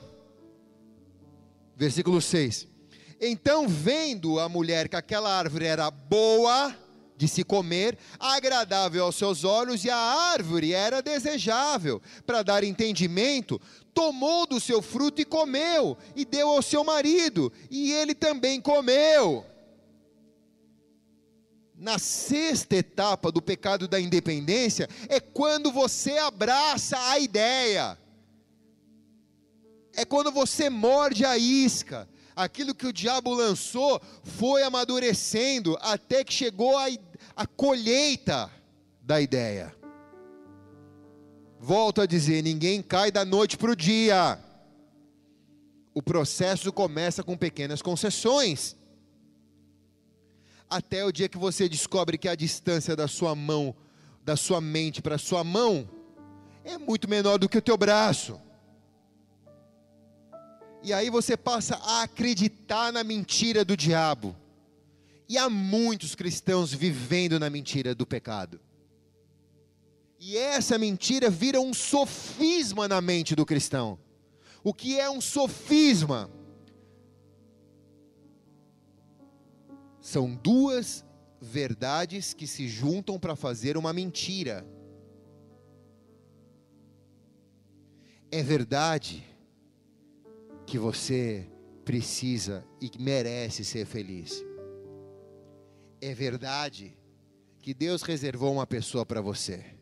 Versículo 1.76 2.22
6. 2.22 2.66
Então, 3.20 3.68
vendo 3.68 4.40
a 4.40 4.48
mulher 4.48 4.88
que 4.88 4.96
aquela 4.96 5.30
árvore 5.30 5.66
era 5.66 5.90
boa 5.90 6.74
de 7.14 7.28
se 7.28 7.44
comer, 7.44 7.98
agradável 8.18 9.04
aos 9.04 9.16
seus 9.16 9.44
olhos, 9.44 9.84
e 9.84 9.90
a 9.90 9.96
árvore 9.96 10.72
era 10.72 11.02
desejável 11.02 12.00
para 12.24 12.42
dar 12.42 12.64
entendimento, 12.64 13.60
tomou 13.95 14.47
do 14.47 14.61
seu 14.61 14.80
fruto 14.80 15.20
e 15.20 15.24
comeu, 15.24 15.97
e 16.16 16.24
deu 16.24 16.49
ao 16.49 16.62
seu 16.62 16.82
marido, 16.84 17.53
e 17.70 17.93
ele 17.93 18.14
também 18.14 18.61
comeu. 18.61 19.45
Na 21.76 21.99
sexta 21.99 22.76
etapa 22.76 23.32
do 23.32 23.43
pecado 23.43 23.88
da 23.88 24.01
independência, 24.01 24.88
é 25.09 25.18
quando 25.18 25.72
você 25.72 26.16
abraça 26.18 26.97
a 27.11 27.18
ideia, 27.18 27.99
é 29.95 30.05
quando 30.05 30.30
você 30.30 30.70
morde 30.70 31.24
a 31.24 31.36
isca, 31.36 32.09
aquilo 32.34 32.74
que 32.74 32.86
o 32.86 32.93
diabo 32.93 33.34
lançou 33.34 34.01
foi 34.22 34.62
amadurecendo 34.62 35.76
até 35.80 36.24
que 36.24 36.32
chegou 36.32 36.78
a, 36.78 36.86
a 37.36 37.47
colheita 37.47 38.51
da 39.03 39.20
ideia. 39.20 39.82
Volto 41.64 42.00
a 42.00 42.06
dizer: 42.06 42.42
ninguém 42.42 42.82
cai 42.82 43.12
da 43.12 43.24
noite 43.24 43.56
para 43.56 43.70
o 43.70 43.76
dia. 43.76 44.36
O 45.94 46.02
processo 46.02 46.72
começa 46.72 47.22
com 47.22 47.36
pequenas 47.36 47.80
concessões. 47.80 48.74
Até 50.68 51.04
o 51.04 51.12
dia 51.12 51.28
que 51.28 51.38
você 51.38 51.68
descobre 51.68 52.18
que 52.18 52.28
a 52.28 52.34
distância 52.34 52.96
da 52.96 53.06
sua 53.06 53.36
mão, 53.36 53.76
da 54.24 54.36
sua 54.36 54.60
mente 54.60 55.00
para 55.00 55.14
a 55.14 55.18
sua 55.18 55.44
mão, 55.44 55.88
é 56.64 56.76
muito 56.76 57.08
menor 57.08 57.38
do 57.38 57.48
que 57.48 57.58
o 57.58 57.62
teu 57.62 57.76
braço. 57.76 58.40
E 60.82 60.92
aí 60.92 61.10
você 61.10 61.36
passa 61.36 61.76
a 61.76 62.02
acreditar 62.02 62.92
na 62.92 63.04
mentira 63.04 63.64
do 63.64 63.76
diabo. 63.76 64.34
E 65.28 65.38
há 65.38 65.48
muitos 65.48 66.16
cristãos 66.16 66.74
vivendo 66.74 67.38
na 67.38 67.48
mentira 67.48 67.94
do 67.94 68.04
pecado. 68.04 68.58
E 70.24 70.38
essa 70.38 70.78
mentira 70.78 71.28
vira 71.28 71.60
um 71.60 71.74
sofisma 71.74 72.86
na 72.86 73.00
mente 73.00 73.34
do 73.34 73.44
cristão. 73.44 73.98
O 74.62 74.72
que 74.72 74.96
é 74.96 75.10
um 75.10 75.20
sofisma? 75.20 76.30
São 80.00 80.32
duas 80.32 81.04
verdades 81.40 82.32
que 82.32 82.46
se 82.46 82.68
juntam 82.68 83.18
para 83.18 83.34
fazer 83.34 83.76
uma 83.76 83.92
mentira. 83.92 84.64
É 88.30 88.44
verdade 88.44 89.26
que 90.64 90.78
você 90.78 91.50
precisa 91.84 92.64
e 92.80 92.88
merece 92.96 93.64
ser 93.64 93.86
feliz. 93.86 94.40
É 96.00 96.14
verdade 96.14 96.96
que 97.58 97.74
Deus 97.74 98.02
reservou 98.02 98.52
uma 98.52 98.68
pessoa 98.68 99.04
para 99.04 99.20
você. 99.20 99.82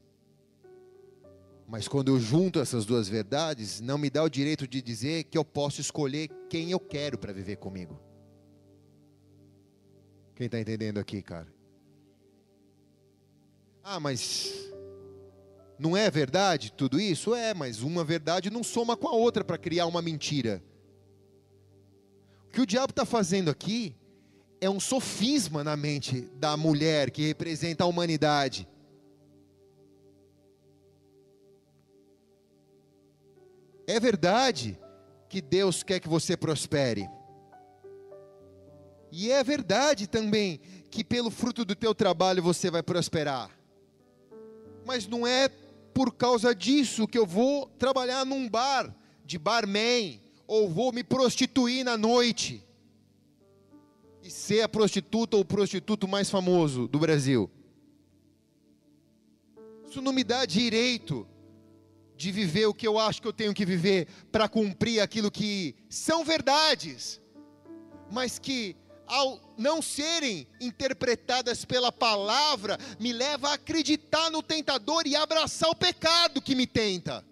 Mas 1.70 1.86
quando 1.86 2.08
eu 2.08 2.18
junto 2.18 2.58
essas 2.58 2.84
duas 2.84 3.08
verdades, 3.08 3.80
não 3.80 3.96
me 3.96 4.10
dá 4.10 4.24
o 4.24 4.28
direito 4.28 4.66
de 4.66 4.82
dizer 4.82 5.22
que 5.24 5.38
eu 5.38 5.44
posso 5.44 5.80
escolher 5.80 6.28
quem 6.48 6.72
eu 6.72 6.80
quero 6.80 7.16
para 7.16 7.32
viver 7.32 7.58
comigo. 7.58 8.02
Quem 10.34 10.46
está 10.46 10.58
entendendo 10.58 10.98
aqui, 10.98 11.22
cara? 11.22 11.46
Ah, 13.84 14.00
mas 14.00 14.52
não 15.78 15.96
é 15.96 16.10
verdade 16.10 16.72
tudo 16.72 16.98
isso? 17.00 17.36
É, 17.36 17.54
mas 17.54 17.82
uma 17.82 18.02
verdade 18.02 18.50
não 18.50 18.64
soma 18.64 18.96
com 18.96 19.06
a 19.06 19.12
outra 19.12 19.44
para 19.44 19.56
criar 19.56 19.86
uma 19.86 20.02
mentira. 20.02 20.60
O 22.46 22.50
que 22.50 22.60
o 22.60 22.66
diabo 22.66 22.90
está 22.90 23.04
fazendo 23.04 23.48
aqui 23.48 23.94
é 24.60 24.68
um 24.68 24.80
sofisma 24.80 25.62
na 25.62 25.76
mente 25.76 26.22
da 26.34 26.56
mulher 26.56 27.12
que 27.12 27.28
representa 27.28 27.84
a 27.84 27.86
humanidade. 27.86 28.66
É 33.90 33.98
verdade 33.98 34.78
que 35.28 35.40
Deus 35.40 35.82
quer 35.82 35.98
que 35.98 36.08
você 36.08 36.36
prospere. 36.36 37.10
E 39.10 39.32
é 39.32 39.42
verdade 39.42 40.06
também 40.06 40.60
que 40.92 41.02
pelo 41.02 41.28
fruto 41.28 41.64
do 41.64 41.74
teu 41.74 41.92
trabalho 41.92 42.40
você 42.40 42.70
vai 42.70 42.84
prosperar. 42.84 43.50
Mas 44.86 45.08
não 45.08 45.26
é 45.26 45.48
por 45.92 46.14
causa 46.14 46.54
disso 46.54 47.08
que 47.08 47.18
eu 47.18 47.26
vou 47.26 47.66
trabalhar 47.80 48.24
num 48.24 48.48
bar 48.48 48.94
de 49.24 49.36
barman 49.40 50.20
ou 50.46 50.70
vou 50.70 50.92
me 50.92 51.02
prostituir 51.02 51.84
na 51.84 51.96
noite 51.96 52.64
e 54.22 54.30
ser 54.30 54.62
a 54.62 54.68
prostituta 54.68 55.36
ou 55.36 55.42
o 55.42 55.44
prostituto 55.44 56.06
mais 56.06 56.30
famoso 56.30 56.86
do 56.86 57.00
Brasil. 57.00 57.50
Isso 59.88 60.00
não 60.00 60.12
me 60.12 60.22
dá 60.22 60.46
direito 60.46 61.26
de 62.20 62.30
viver 62.30 62.66
o 62.66 62.74
que 62.74 62.86
eu 62.86 62.98
acho 62.98 63.22
que 63.22 63.26
eu 63.26 63.32
tenho 63.32 63.54
que 63.54 63.64
viver 63.64 64.06
para 64.30 64.46
cumprir 64.46 65.00
aquilo 65.00 65.30
que 65.30 65.74
são 65.88 66.22
verdades, 66.22 67.18
mas 68.10 68.38
que 68.38 68.76
ao 69.06 69.40
não 69.56 69.80
serem 69.80 70.46
interpretadas 70.60 71.64
pela 71.64 71.90
palavra, 71.90 72.76
me 72.98 73.10
leva 73.10 73.48
a 73.48 73.54
acreditar 73.54 74.28
no 74.30 74.42
tentador 74.42 75.06
e 75.06 75.16
abraçar 75.16 75.70
o 75.70 75.74
pecado 75.74 76.42
que 76.42 76.54
me 76.54 76.66
tenta. 76.66 77.24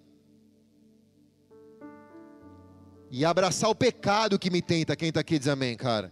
E 3.11 3.27
abraçar 3.27 3.69
o 3.69 3.75
pecado 3.75 4.39
que 4.39 4.51
me 4.51 4.63
tenta. 4.63 4.97
Quem 4.97 5.11
está 5.11 5.21
aqui 5.21 5.39
diz 5.39 5.49
amém, 5.49 5.77
cara. 5.77 6.11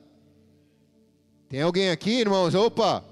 Tem 1.49 1.62
alguém 1.62 1.89
aqui, 1.89 2.20
irmãos? 2.20 2.55
Opa! 2.55 3.03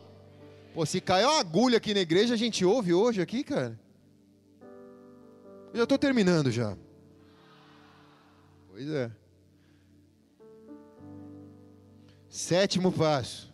Pô, 0.75 0.85
se 0.85 1.01
caiu 1.01 1.31
uma 1.31 1.41
agulha 1.41 1.79
aqui 1.79 1.95
na 1.95 2.01
igreja, 2.01 2.35
a 2.35 2.37
gente 2.37 2.67
ouve 2.67 2.93
hoje 2.93 3.23
aqui, 3.23 3.43
cara. 3.43 3.83
Eu 5.75 5.79
já 5.79 5.83
estou 5.83 5.99
terminando 5.99 6.53
já. 6.53 6.79
Pois 8.71 8.89
é. 8.89 9.11
Sétimo 12.29 12.93
passo. 12.93 13.53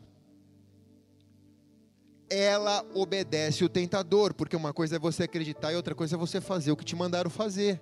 Ela 2.28 2.84
obedece 2.92 3.64
o 3.64 3.70
tentador, 3.70 4.34
porque 4.34 4.54
uma 4.54 4.74
coisa 4.74 4.96
é 4.96 4.98
você 4.98 5.22
acreditar 5.22 5.72
e 5.72 5.76
outra 5.76 5.94
coisa 5.94 6.14
é 6.14 6.18
você 6.18 6.42
fazer 6.42 6.70
o 6.70 6.76
que 6.76 6.84
te 6.84 6.94
mandaram 6.94 7.30
fazer. 7.30 7.80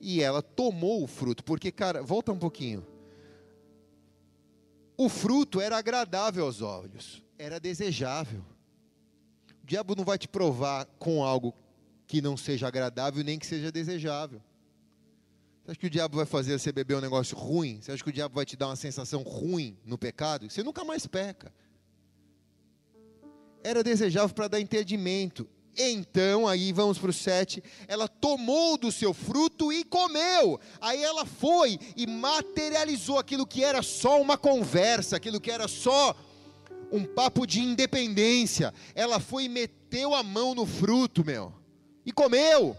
E 0.00 0.20
ela 0.20 0.42
tomou 0.42 1.04
o 1.04 1.06
fruto, 1.06 1.44
porque, 1.44 1.70
cara, 1.70 2.02
volta 2.02 2.32
um 2.32 2.38
pouquinho. 2.40 2.84
O 4.96 5.08
fruto 5.08 5.60
era 5.60 5.78
agradável 5.78 6.44
aos 6.44 6.60
olhos, 6.60 7.22
era 7.38 7.60
desejável. 7.60 8.55
O 9.66 9.68
diabo 9.68 9.96
não 9.96 10.04
vai 10.04 10.16
te 10.16 10.28
provar 10.28 10.86
com 10.96 11.24
algo 11.24 11.52
que 12.06 12.22
não 12.22 12.36
seja 12.36 12.68
agradável 12.68 13.24
nem 13.24 13.36
que 13.36 13.44
seja 13.44 13.72
desejável. 13.72 14.40
Você 15.64 15.72
acha 15.72 15.80
que 15.80 15.88
o 15.88 15.90
diabo 15.90 16.16
vai 16.16 16.24
fazer 16.24 16.56
você 16.56 16.70
beber 16.70 16.96
um 16.96 17.00
negócio 17.00 17.36
ruim? 17.36 17.80
Você 17.82 17.90
acha 17.90 18.00
que 18.00 18.10
o 18.10 18.12
diabo 18.12 18.36
vai 18.36 18.44
te 18.44 18.56
dar 18.56 18.68
uma 18.68 18.76
sensação 18.76 19.22
ruim 19.22 19.76
no 19.84 19.98
pecado? 19.98 20.48
Você 20.48 20.62
nunca 20.62 20.84
mais 20.84 21.04
peca. 21.08 21.52
Era 23.64 23.82
desejável 23.82 24.32
para 24.32 24.46
dar 24.46 24.60
entendimento. 24.60 25.48
Então, 25.76 26.46
aí 26.46 26.72
vamos 26.72 26.96
para 26.96 27.10
o 27.10 27.12
7. 27.12 27.60
Ela 27.88 28.06
tomou 28.06 28.78
do 28.78 28.92
seu 28.92 29.12
fruto 29.12 29.72
e 29.72 29.82
comeu. 29.82 30.60
Aí 30.80 31.02
ela 31.02 31.26
foi 31.26 31.76
e 31.96 32.06
materializou 32.06 33.18
aquilo 33.18 33.44
que 33.44 33.64
era 33.64 33.82
só 33.82 34.22
uma 34.22 34.38
conversa, 34.38 35.16
aquilo 35.16 35.40
que 35.40 35.50
era 35.50 35.66
só 35.66 36.14
um 36.90 37.04
papo 37.04 37.46
de 37.46 37.60
independência. 37.60 38.72
Ela 38.94 39.20
foi 39.20 39.44
e 39.44 39.48
meteu 39.48 40.14
a 40.14 40.22
mão 40.22 40.54
no 40.54 40.66
fruto, 40.66 41.24
meu, 41.24 41.52
e 42.04 42.12
comeu, 42.12 42.76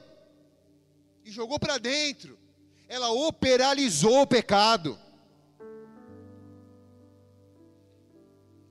e 1.24 1.32
jogou 1.32 1.60
para 1.60 1.78
dentro 1.78 2.38
ela 2.88 3.12
operalizou 3.12 4.22
o 4.22 4.28
pecado. 4.28 4.98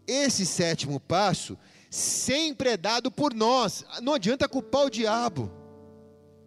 Esse 0.06 0.46
sétimo 0.46 0.98
passo 1.00 1.58
sempre 1.90 2.70
é 2.70 2.76
dado 2.76 3.10
por 3.10 3.34
nós. 3.34 3.84
Não 4.02 4.14
adianta 4.14 4.48
culpar 4.48 4.86
o 4.86 4.90
diabo. 4.90 5.50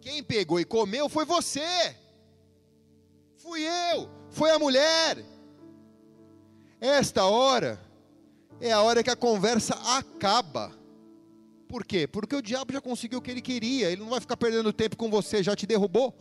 Quem 0.00 0.22
pegou 0.22 0.58
e 0.58 0.64
comeu 0.64 1.08
foi 1.08 1.24
você. 1.24 1.94
Fui 3.36 3.62
eu, 3.62 4.10
foi 4.30 4.50
a 4.50 4.58
mulher. 4.58 5.24
Esta 6.80 7.24
hora 7.26 7.78
é 8.60 8.72
a 8.72 8.82
hora 8.82 9.02
que 9.02 9.10
a 9.10 9.16
conversa 9.16 9.74
acaba. 9.96 10.72
Por 11.66 11.84
quê? 11.84 12.06
Porque 12.06 12.36
o 12.36 12.42
diabo 12.42 12.72
já 12.72 12.80
conseguiu 12.80 13.18
o 13.18 13.22
que 13.22 13.30
ele 13.30 13.40
queria. 13.40 13.90
Ele 13.90 14.02
não 14.02 14.10
vai 14.10 14.20
ficar 14.20 14.36
perdendo 14.36 14.72
tempo 14.72 14.96
com 14.96 15.10
você, 15.10 15.42
já 15.42 15.56
te 15.56 15.66
derrubou. 15.66 16.14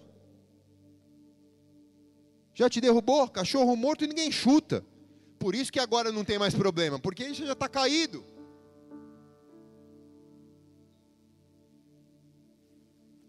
Já 2.53 2.69
te 2.69 2.79
derrubou? 2.79 3.27
Cachorro 3.27 3.75
morto 3.75 4.03
e 4.03 4.07
ninguém 4.07 4.31
chuta. 4.31 4.85
Por 5.37 5.55
isso 5.55 5.71
que 5.71 5.79
agora 5.79 6.11
não 6.11 6.23
tem 6.23 6.37
mais 6.37 6.53
problema, 6.53 6.99
porque 6.99 7.25
isso 7.25 7.45
já 7.45 7.53
está 7.53 7.67
caído. 7.67 8.23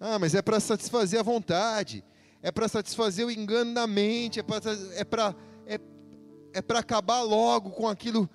Ah, 0.00 0.18
mas 0.18 0.34
é 0.34 0.42
para 0.42 0.58
satisfazer 0.58 1.20
a 1.20 1.22
vontade, 1.22 2.02
é 2.42 2.50
para 2.50 2.66
satisfazer 2.66 3.26
o 3.26 3.30
engano 3.30 3.74
da 3.74 3.86
mente, 3.86 4.40
é 4.40 4.42
para 4.42 5.36
é 5.66 5.74
é, 5.74 5.80
é 6.54 6.62
para 6.62 6.78
acabar 6.78 7.20
logo 7.22 7.70
com 7.70 7.86
aquilo 7.86 8.28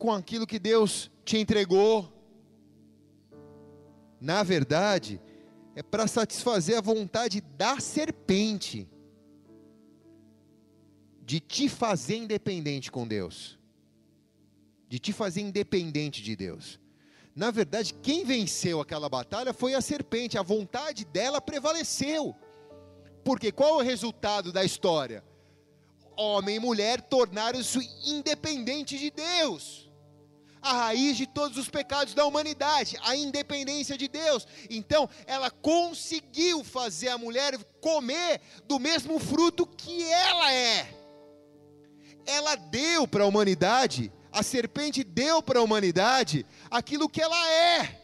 com 0.00 0.10
aquilo 0.10 0.46
que 0.46 0.58
Deus 0.58 1.10
te 1.26 1.36
entregou. 1.36 2.10
Na 4.18 4.42
verdade, 4.42 5.20
é 5.76 5.82
para 5.82 6.08
satisfazer 6.08 6.76
a 6.78 6.80
vontade 6.80 7.42
da 7.42 7.78
serpente 7.78 8.88
de 11.20 11.38
te 11.38 11.68
fazer 11.68 12.16
independente 12.16 12.90
com 12.90 13.06
Deus, 13.06 13.58
de 14.88 14.98
te 14.98 15.12
fazer 15.12 15.42
independente 15.42 16.22
de 16.22 16.34
Deus. 16.34 16.80
Na 17.36 17.50
verdade, 17.50 17.92
quem 17.92 18.24
venceu 18.24 18.80
aquela 18.80 19.08
batalha 19.08 19.52
foi 19.52 19.74
a 19.74 19.82
serpente, 19.82 20.38
a 20.38 20.42
vontade 20.42 21.04
dela 21.04 21.42
prevaleceu. 21.42 22.34
Porque 23.22 23.52
qual 23.52 23.80
é 23.80 23.82
o 23.82 23.86
resultado 23.86 24.50
da 24.50 24.64
história? 24.64 25.22
Homem 26.16 26.56
e 26.56 26.58
mulher 26.58 27.02
tornaram-se 27.02 27.78
independentes 28.06 28.98
de 28.98 29.10
Deus. 29.10 29.89
A 30.62 30.72
raiz 30.72 31.16
de 31.16 31.26
todos 31.26 31.56
os 31.56 31.68
pecados 31.68 32.14
da 32.14 32.24
humanidade, 32.26 32.98
a 33.02 33.16
independência 33.16 33.96
de 33.96 34.08
Deus. 34.08 34.46
Então, 34.68 35.08
ela 35.26 35.50
conseguiu 35.50 36.62
fazer 36.62 37.08
a 37.08 37.18
mulher 37.18 37.56
comer 37.80 38.40
do 38.64 38.78
mesmo 38.78 39.18
fruto 39.18 39.66
que 39.66 40.02
ela 40.04 40.52
é 40.52 41.00
ela 42.30 42.54
deu 42.54 43.06
para 43.06 43.24
a 43.24 43.26
humanidade, 43.26 44.12
a 44.32 44.42
serpente 44.42 45.02
deu 45.02 45.42
para 45.42 45.58
a 45.58 45.62
humanidade 45.62 46.46
aquilo 46.70 47.08
que 47.08 47.20
ela 47.20 47.50
é. 47.50 48.00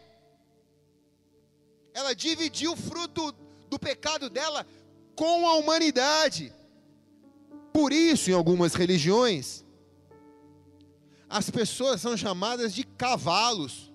Ela 1.94 2.14
dividiu 2.14 2.72
o 2.72 2.76
fruto 2.76 3.32
do 3.70 3.78
pecado 3.78 4.28
dela 4.28 4.66
com 5.14 5.46
a 5.46 5.54
humanidade. 5.54 6.52
Por 7.72 7.92
isso, 7.92 8.30
em 8.30 8.34
algumas 8.34 8.74
religiões, 8.74 9.64
as 11.28 11.50
pessoas 11.50 12.00
são 12.00 12.16
chamadas 12.16 12.74
de 12.74 12.84
cavalos, 12.84 13.92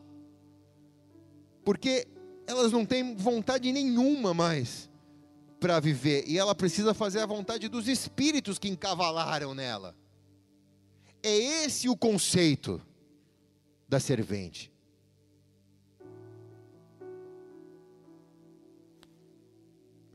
porque 1.64 2.08
elas 2.46 2.72
não 2.72 2.86
têm 2.86 3.16
vontade 3.16 3.72
nenhuma 3.72 4.34
mais 4.34 4.90
para 5.60 5.80
viver, 5.80 6.24
e 6.28 6.38
ela 6.38 6.56
precisa 6.56 6.94
fazer 6.94 7.20
a 7.20 7.26
vontade 7.26 7.70
dos 7.70 7.88
espíritos 7.88 8.58
que 8.58 8.68
encavalaram 8.68 9.54
nela. 9.54 9.96
É 11.24 11.64
esse 11.64 11.88
o 11.88 11.96
conceito 11.96 12.82
da 13.88 14.00
servente. 14.00 14.72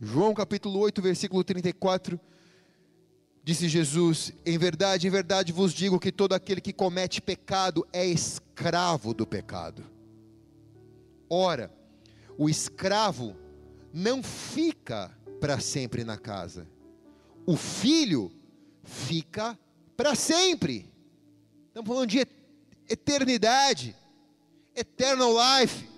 João 0.00 0.34
capítulo 0.34 0.78
8, 0.80 1.00
versículo 1.00 1.42
34, 1.42 2.20
disse 3.46 3.68
Jesus: 3.68 4.32
Em 4.44 4.58
verdade, 4.58 5.06
em 5.06 5.10
verdade 5.10 5.52
vos 5.52 5.72
digo 5.72 6.00
que 6.00 6.10
todo 6.10 6.32
aquele 6.32 6.60
que 6.60 6.72
comete 6.72 7.22
pecado 7.22 7.86
é 7.92 8.04
escravo 8.04 9.14
do 9.14 9.24
pecado. 9.24 9.84
Ora, 11.30 11.72
o 12.36 12.50
escravo 12.50 13.36
não 13.92 14.20
fica 14.20 15.16
para 15.40 15.60
sempre 15.60 16.02
na 16.02 16.18
casa, 16.18 16.66
o 17.46 17.56
filho 17.56 18.32
fica 18.82 19.56
para 19.96 20.16
sempre. 20.16 20.90
Estamos 21.68 21.88
falando 21.88 22.10
de 22.10 22.26
eternidade, 22.88 23.94
eternal 24.74 25.32
life. 25.60 25.88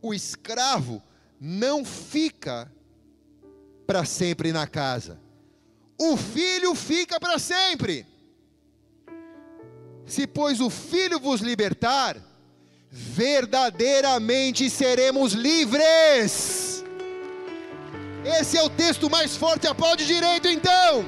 O 0.00 0.14
escravo 0.14 1.02
não 1.38 1.84
fica 1.84 2.72
para 3.86 4.06
sempre 4.06 4.50
na 4.50 4.66
casa. 4.66 5.20
O 6.02 6.16
filho 6.16 6.74
fica 6.74 7.20
para 7.20 7.38
sempre. 7.38 8.06
Se, 10.06 10.26
pois, 10.26 10.58
o 10.58 10.70
filho 10.70 11.20
vos 11.20 11.42
libertar, 11.42 12.16
verdadeiramente 12.90 14.70
seremos 14.70 15.34
livres. 15.34 16.82
Esse 18.24 18.56
é 18.56 18.62
o 18.62 18.70
texto 18.70 19.10
mais 19.10 19.36
forte, 19.36 19.66
aplaude 19.66 20.06
direito 20.06 20.48
então. 20.48 21.04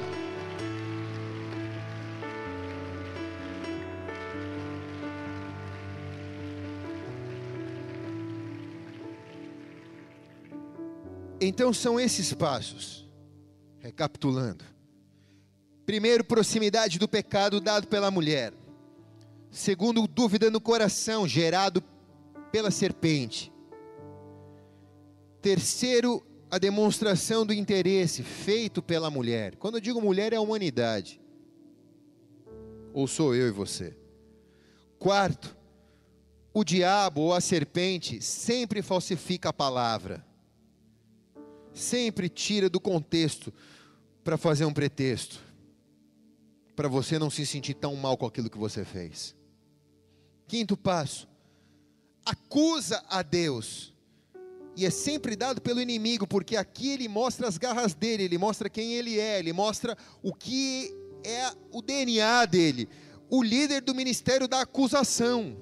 Então 11.41 11.73
são 11.73 11.99
esses 11.99 12.31
passos. 12.31 13.09
Recapitulando. 13.79 14.72
Primeiro, 15.85 16.23
proximidade 16.23 16.97
do 16.97 17.07
pecado 17.07 17.59
dado 17.59 17.87
pela 17.87 18.09
mulher. 18.09 18.53
Segundo, 19.51 20.07
dúvida 20.07 20.49
no 20.49 20.61
coração 20.61 21.27
gerado 21.27 21.83
pela 22.51 22.71
serpente. 22.71 23.51
Terceiro, 25.41 26.25
a 26.49 26.57
demonstração 26.57 27.45
do 27.45 27.53
interesse 27.53 28.23
feito 28.23 28.81
pela 28.81 29.09
mulher. 29.09 29.55
Quando 29.57 29.75
eu 29.75 29.81
digo 29.81 30.01
mulher, 30.01 30.33
é 30.33 30.37
a 30.37 30.41
humanidade. 30.41 31.21
Ou 32.93 33.07
sou 33.07 33.35
eu 33.35 33.47
e 33.47 33.51
você. 33.51 33.95
Quarto, 34.97 35.55
o 36.53 36.63
diabo 36.63 37.21
ou 37.21 37.33
a 37.33 37.41
serpente 37.41 38.21
sempre 38.21 38.81
falsifica 38.81 39.49
a 39.49 39.53
palavra 39.53 40.25
sempre 41.73 42.29
tira 42.29 42.69
do 42.69 42.79
contexto 42.79 43.53
para 44.23 44.37
fazer 44.37 44.65
um 44.65 44.73
pretexto, 44.73 45.42
para 46.75 46.87
você 46.87 47.19
não 47.19 47.29
se 47.29 47.45
sentir 47.45 47.73
tão 47.75 47.95
mal 47.95 48.17
com 48.17 48.25
aquilo 48.25 48.49
que 48.49 48.57
você 48.57 48.83
fez. 48.83 49.35
Quinto 50.47 50.75
passo, 50.75 51.27
acusa 52.25 53.03
a 53.09 53.21
Deus, 53.21 53.93
e 54.75 54.85
é 54.85 54.89
sempre 54.89 55.35
dado 55.35 55.61
pelo 55.61 55.81
inimigo, 55.81 56.25
porque 56.25 56.55
aqui 56.55 56.89
ele 56.89 57.07
mostra 57.07 57.47
as 57.47 57.57
garras 57.57 57.93
dele, 57.93 58.23
ele 58.23 58.37
mostra 58.37 58.69
quem 58.69 58.93
ele 58.93 59.19
é, 59.19 59.39
ele 59.39 59.53
mostra 59.53 59.97
o 60.21 60.33
que 60.33 60.91
é 61.23 61.51
o 61.71 61.81
DNA 61.81 62.45
dele, 62.45 62.89
o 63.29 63.43
líder 63.43 63.81
do 63.81 63.93
ministério 63.93 64.47
da 64.47 64.61
acusação. 64.61 65.55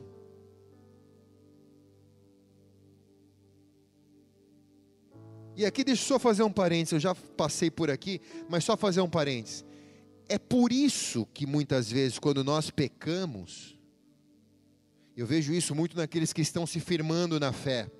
E 5.55 5.65
aqui 5.65 5.83
deixa 5.83 6.03
eu 6.03 6.07
só 6.07 6.19
fazer 6.19 6.43
um 6.43 6.51
parênteses, 6.51 6.93
eu 6.93 6.99
já 6.99 7.13
passei 7.13 7.69
por 7.69 7.91
aqui, 7.91 8.21
mas 8.49 8.63
só 8.63 8.77
fazer 8.77 9.01
um 9.01 9.09
parênteses. 9.09 9.65
É 10.31 10.39
por 10.39 10.71
isso 10.71 11.27
que 11.33 11.45
muitas 11.45 11.91
vezes, 11.91 12.17
quando 12.17 12.41
nós 12.41 12.69
pecamos, 12.69 13.77
eu 15.13 15.27
vejo 15.27 15.51
isso 15.51 15.75
muito 15.75 15.97
naqueles 15.97 16.31
que 16.31 16.41
estão 16.41 16.65
se 16.65 16.79
firmando 16.79 17.37
na 17.37 17.51
fé. 17.51 17.91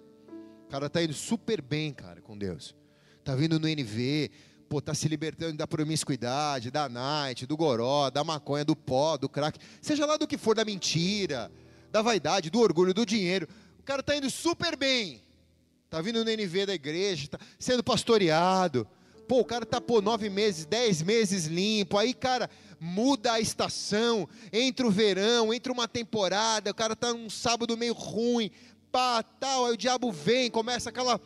O 0.65 0.69
cara 0.69 0.85
está 0.85 1.03
indo 1.03 1.13
super 1.13 1.61
bem, 1.61 1.93
cara, 1.93 2.21
com 2.21 2.37
Deus. 2.37 2.73
Está 3.19 3.35
vindo 3.35 3.59
no 3.59 3.67
NV, 3.67 4.31
pô, 4.69 4.79
tá 4.79 4.93
se 4.93 5.09
libertando 5.09 5.57
da 5.57 5.67
promiscuidade, 5.67 6.71
da 6.71 6.87
night, 6.87 7.45
do 7.45 7.57
goró, 7.57 8.09
da 8.09 8.23
maconha, 8.23 8.63
do 8.63 8.77
pó, 8.77 9.17
do 9.17 9.27
crack, 9.27 9.59
seja 9.81 10.05
lá 10.05 10.15
do 10.15 10.25
que 10.25 10.37
for, 10.37 10.55
da 10.55 10.63
mentira, 10.63 11.51
da 11.91 12.01
vaidade, 12.01 12.49
do 12.49 12.61
orgulho, 12.61 12.93
do 12.93 13.05
dinheiro. 13.05 13.45
O 13.77 13.83
cara 13.83 14.01
tá 14.01 14.15
indo 14.15 14.29
super 14.29 14.77
bem. 14.77 15.21
Tá 15.89 16.01
vindo 16.01 16.23
no 16.23 16.31
NV 16.31 16.65
da 16.65 16.73
igreja, 16.73 17.27
tá 17.27 17.39
sendo 17.59 17.83
pastoreado. 17.83 18.87
Pô, 19.31 19.39
o 19.39 19.45
cara 19.45 19.65
tá 19.65 19.79
por 19.79 20.01
nove 20.01 20.29
meses, 20.29 20.65
dez 20.65 21.01
meses 21.01 21.45
limpo. 21.45 21.97
Aí, 21.97 22.13
cara, 22.13 22.49
muda 22.77 23.31
a 23.31 23.39
estação, 23.39 24.27
entra 24.51 24.85
o 24.85 24.91
verão, 24.91 25.53
entra 25.53 25.71
uma 25.71 25.87
temporada, 25.87 26.71
o 26.71 26.75
cara 26.75 26.97
tá 26.97 27.13
num 27.13 27.29
sábado 27.29 27.77
meio 27.77 27.93
ruim, 27.93 28.51
pá, 28.91 29.23
tal, 29.23 29.67
aí 29.67 29.73
o 29.73 29.77
diabo 29.77 30.11
vem, 30.11 30.51
começa 30.51 30.89
aquela 30.89 31.17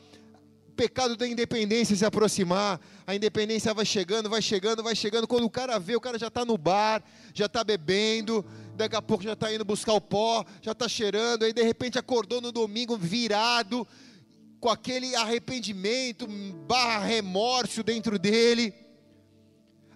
pecado 0.75 1.15
da 1.15 1.27
independência 1.27 1.95
se 1.95 2.05
aproximar, 2.05 2.79
a 3.07 3.15
independência 3.15 3.73
vai 3.73 3.85
chegando, 3.85 4.29
vai 4.29 4.41
chegando, 4.41 4.83
vai 4.83 4.95
chegando. 4.95 5.27
Quando 5.27 5.45
o 5.45 5.49
cara 5.49 5.79
vê, 5.79 5.95
o 5.95 6.01
cara 6.01 6.19
já 6.19 6.27
está 6.27 6.45
no 6.45 6.59
bar, 6.59 7.01
já 7.33 7.47
está 7.47 7.63
bebendo, 7.63 8.45
daqui 8.75 8.95
a 8.95 9.01
pouco 9.01 9.23
já 9.23 9.33
está 9.33 9.51
indo 9.51 9.65
buscar 9.65 9.93
o 9.93 10.01
pó, 10.01 10.45
já 10.61 10.73
está 10.73 10.87
cheirando, 10.87 11.41
aí 11.41 11.51
de 11.51 11.63
repente 11.63 11.97
acordou 11.97 12.39
no 12.39 12.51
domingo 12.51 12.95
virado, 12.97 13.87
com 14.59 14.69
aquele 14.69 15.15
arrependimento, 15.15 16.27
barra 16.67 17.05
remorso 17.05 17.83
dentro 17.83 18.17
dele. 18.17 18.73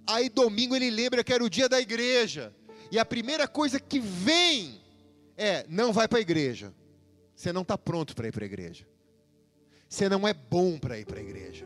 Aí 0.06 0.30
domingo 0.30 0.76
ele 0.76 0.90
lembra 0.90 1.24
que 1.24 1.34
era 1.34 1.44
o 1.44 1.50
dia 1.50 1.70
da 1.70 1.80
igreja, 1.80 2.54
e 2.92 2.98
a 2.98 3.06
primeira 3.06 3.48
coisa 3.48 3.80
que 3.80 4.00
vem 4.00 4.82
é: 5.38 5.66
não 5.70 5.94
vai 5.94 6.08
para 6.08 6.18
a 6.20 6.22
igreja, 6.22 6.74
você 7.36 7.54
não 7.54 7.62
está 7.62 7.78
pronto 7.78 8.16
para 8.16 8.28
ir 8.28 8.32
para 8.32 8.44
a 8.44 8.48
igreja. 8.48 8.88
Você 9.88 10.08
não 10.08 10.28
é 10.28 10.34
bom 10.34 10.78
para 10.78 11.00
ir 11.00 11.06
para 11.06 11.20
a 11.20 11.24
igreja. 11.24 11.66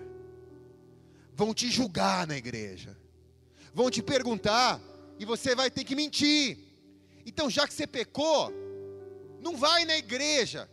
Vão 1.36 1.54
te 1.54 1.70
julgar 1.70 2.26
na 2.26 2.38
igreja. 2.38 2.98
Vão 3.74 3.90
te 3.90 4.02
perguntar 4.02 4.80
e 5.20 5.26
você 5.26 5.56
vai 5.56 5.70
ter 5.70 5.84
que 5.84 5.96
mentir. 5.96 6.58
Então, 7.26 7.50
já 7.50 7.68
que 7.68 7.74
você 7.74 7.86
pecou, 7.86 8.54
não 9.42 9.58
vai 9.58 9.84
na 9.84 9.98
igreja. 9.98 10.70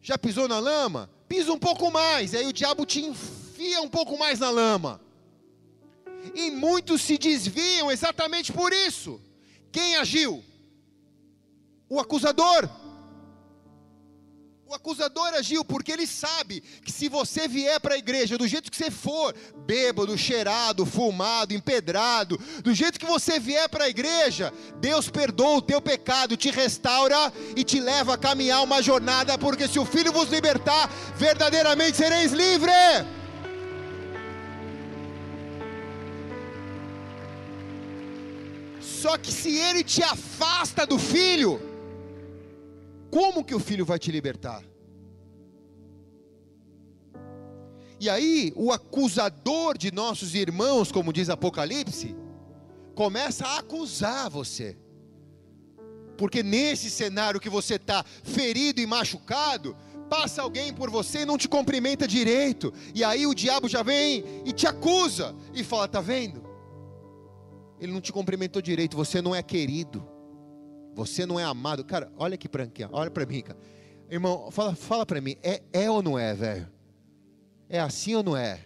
Já 0.00 0.16
pisou 0.16 0.46
na 0.46 0.58
lama? 0.60 1.10
Pisa 1.28 1.52
um 1.52 1.58
pouco 1.58 1.90
mais. 1.90 2.34
Aí 2.34 2.46
o 2.46 2.52
diabo 2.52 2.86
te 2.86 3.04
enfia 3.04 3.80
um 3.80 3.88
pouco 3.88 4.18
mais 4.18 4.40
na 4.40 4.50
lama. 4.50 5.00
E 6.34 6.50
muitos 6.50 7.02
se 7.02 7.18
desviam 7.18 7.90
exatamente 7.90 8.52
por 8.52 8.72
isso. 8.72 9.20
Quem 9.70 9.96
agiu? 9.96 10.42
O 11.88 12.00
acusador. 12.00 12.68
O 14.68 14.74
acusador 14.74 15.32
agiu 15.34 15.64
porque 15.64 15.92
ele 15.92 16.08
sabe 16.08 16.60
que 16.84 16.90
se 16.90 17.08
você 17.08 17.46
vier 17.46 17.78
para 17.78 17.94
a 17.94 17.98
igreja 17.98 18.36
do 18.36 18.48
jeito 18.48 18.68
que 18.68 18.76
você 18.76 18.90
for, 18.90 19.32
bêbado, 19.64 20.18
cheirado, 20.18 20.84
fumado, 20.84 21.54
empedrado, 21.54 22.36
do 22.64 22.74
jeito 22.74 22.98
que 22.98 23.06
você 23.06 23.38
vier 23.38 23.68
para 23.68 23.84
a 23.84 23.88
igreja, 23.88 24.52
Deus 24.80 25.08
perdoa 25.08 25.58
o 25.58 25.62
teu 25.62 25.80
pecado, 25.80 26.36
te 26.36 26.50
restaura 26.50 27.32
e 27.54 27.62
te 27.62 27.78
leva 27.78 28.14
a 28.14 28.18
caminhar 28.18 28.64
uma 28.64 28.82
jornada, 28.82 29.38
porque 29.38 29.68
se 29.68 29.78
o 29.78 29.84
Filho 29.84 30.12
vos 30.12 30.30
libertar, 30.30 30.90
verdadeiramente 31.16 31.96
sereis 31.96 32.32
livres. 32.32 32.74
Só 38.80 39.16
que 39.16 39.30
se 39.30 39.56
ele 39.56 39.84
te 39.84 40.02
afasta 40.02 40.84
do 40.84 40.98
Filho, 40.98 41.75
como 43.10 43.44
que 43.44 43.54
o 43.54 43.60
filho 43.60 43.84
vai 43.84 43.98
te 43.98 44.10
libertar? 44.10 44.62
E 47.98 48.10
aí, 48.10 48.52
o 48.54 48.72
acusador 48.72 49.78
de 49.78 49.90
nossos 49.90 50.34
irmãos, 50.34 50.92
como 50.92 51.12
diz 51.12 51.30
Apocalipse, 51.30 52.14
começa 52.94 53.46
a 53.46 53.58
acusar 53.58 54.28
você. 54.28 54.76
Porque 56.18 56.42
nesse 56.42 56.90
cenário 56.90 57.40
que 57.40 57.48
você 57.48 57.76
está 57.76 58.04
ferido 58.22 58.80
e 58.80 58.86
machucado, 58.86 59.76
passa 60.08 60.42
alguém 60.42 60.72
por 60.72 60.90
você 60.90 61.20
e 61.20 61.24
não 61.26 61.38
te 61.38 61.48
cumprimenta 61.48 62.06
direito. 62.06 62.72
E 62.94 63.02
aí 63.02 63.26
o 63.26 63.34
diabo 63.34 63.68
já 63.68 63.82
vem 63.82 64.24
e 64.44 64.52
te 64.52 64.66
acusa 64.66 65.34
e 65.54 65.64
fala: 65.64 65.88
"Tá 65.88 66.00
vendo? 66.00 66.44
Ele 67.80 67.92
não 67.92 68.00
te 68.00 68.12
cumprimentou 68.12 68.62
direito, 68.62 68.96
você 68.96 69.20
não 69.20 69.34
é 69.34 69.42
querido. 69.42 70.06
Você 70.96 71.26
não 71.26 71.38
é 71.38 71.44
amado. 71.44 71.84
Cara, 71.84 72.10
olha 72.16 72.34
aqui 72.34 72.48
para 72.48 72.64
aqui, 72.64 72.82
olha 72.90 73.10
para 73.10 73.26
mim, 73.26 73.42
cara. 73.42 73.58
Irmão, 74.10 74.50
fala, 74.50 74.74
fala 74.74 75.04
para 75.04 75.20
mim, 75.20 75.36
é, 75.42 75.62
é 75.70 75.90
ou 75.90 76.02
não 76.02 76.18
é, 76.18 76.32
velho? 76.32 76.66
É 77.68 77.78
assim 77.78 78.14
ou 78.14 78.22
não 78.22 78.34
é? 78.34 78.60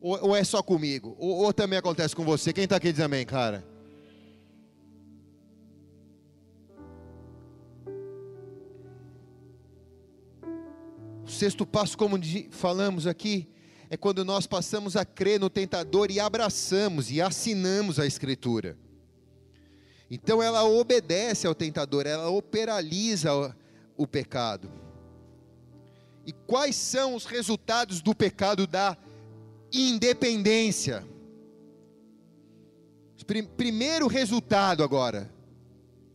Ou, 0.00 0.30
ou 0.30 0.36
é 0.36 0.42
só 0.42 0.62
comigo? 0.62 1.14
Ou, 1.16 1.44
ou, 1.44 1.52
também 1.52 1.78
acontece 1.78 2.16
com 2.16 2.24
você? 2.24 2.52
Quem 2.52 2.64
está 2.64 2.76
aqui 2.76 2.90
diz 2.90 3.00
amém, 3.00 3.24
cara? 3.24 3.64
O 11.24 11.28
sexto 11.28 11.64
passo, 11.64 11.96
como 11.96 12.18
falamos 12.50 13.06
aqui, 13.06 13.48
é 13.88 13.96
quando 13.96 14.24
nós 14.24 14.44
passamos 14.46 14.96
a 14.96 15.04
crer 15.04 15.38
no 15.38 15.48
tentador 15.48 16.10
e 16.10 16.18
abraçamos 16.18 17.12
e 17.12 17.20
assinamos 17.20 18.00
a 18.00 18.06
Escritura. 18.06 18.76
Então 20.10 20.42
ela 20.42 20.64
obedece 20.64 21.46
ao 21.46 21.54
tentador, 21.54 22.06
ela 22.06 22.30
operaliza 22.30 23.34
o, 23.34 23.52
o 23.96 24.06
pecado. 24.06 24.70
E 26.24 26.32
quais 26.32 26.76
são 26.76 27.14
os 27.14 27.24
resultados 27.24 28.00
do 28.00 28.14
pecado 28.14 28.66
da 28.66 28.96
independência? 29.72 31.06
Primeiro 33.56 34.06
resultado 34.06 34.84
agora. 34.84 35.32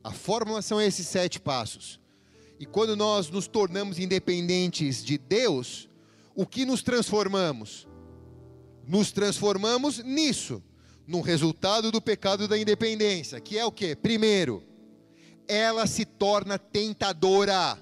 A 0.03 0.11
fórmula 0.11 0.61
são 0.61 0.81
esses 0.81 1.07
sete 1.07 1.39
passos. 1.39 1.99
E 2.59 2.65
quando 2.65 2.95
nós 2.95 3.29
nos 3.29 3.47
tornamos 3.47 3.99
independentes 3.99 5.03
de 5.03 5.17
Deus, 5.17 5.89
o 6.33 6.45
que 6.45 6.65
nos 6.65 6.81
transformamos? 6.81 7.87
Nos 8.87 9.11
transformamos 9.11 9.99
nisso 9.99 10.63
no 11.11 11.19
resultado 11.19 11.91
do 11.91 12.01
pecado 12.01 12.47
da 12.47 12.57
independência, 12.57 13.41
que 13.41 13.59
é 13.59 13.65
o 13.65 13.71
que? 13.71 13.95
Primeiro, 13.97 14.63
ela 15.45 15.85
se 15.85 16.05
torna 16.05 16.57
tentadora. 16.57 17.77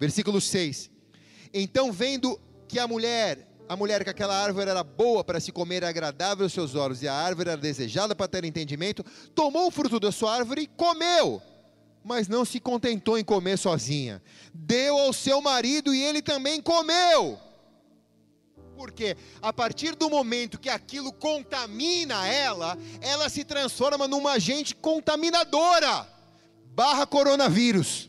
Versículo 0.00 0.40
6. 0.40 0.90
Então, 1.52 1.92
vendo 1.92 2.40
que 2.66 2.78
a 2.78 2.88
mulher, 2.88 3.46
a 3.68 3.76
mulher 3.76 4.02
que 4.04 4.08
aquela 4.08 4.34
árvore 4.34 4.70
era 4.70 4.82
boa 4.82 5.22
para 5.22 5.38
se 5.38 5.52
comer, 5.52 5.84
agradável 5.84 6.44
aos 6.44 6.52
seus 6.54 6.74
olhos, 6.74 7.02
e 7.02 7.08
a 7.08 7.12
árvore 7.12 7.50
era 7.50 7.60
desejada 7.60 8.16
para 8.16 8.26
ter 8.26 8.42
entendimento, 8.44 9.04
tomou 9.34 9.66
o 9.66 9.70
fruto 9.70 10.00
da 10.00 10.10
sua 10.10 10.34
árvore 10.34 10.62
e 10.62 10.66
comeu. 10.66 11.42
Mas 12.02 12.26
não 12.26 12.42
se 12.42 12.58
contentou 12.58 13.18
em 13.18 13.24
comer 13.24 13.58
sozinha. 13.58 14.22
Deu 14.54 14.96
ao 14.96 15.12
seu 15.12 15.42
marido 15.42 15.94
e 15.94 16.02
ele 16.02 16.22
também 16.22 16.62
comeu. 16.62 17.38
Porque 18.78 19.16
a 19.42 19.52
partir 19.52 19.96
do 19.96 20.08
momento 20.08 20.56
que 20.56 20.68
aquilo 20.68 21.12
contamina 21.12 22.28
ela, 22.28 22.78
ela 23.00 23.28
se 23.28 23.42
transforma 23.42 24.06
numa 24.06 24.34
agente 24.34 24.72
contaminadora. 24.72 26.06
Barra 26.66 27.04
coronavírus. 27.04 28.08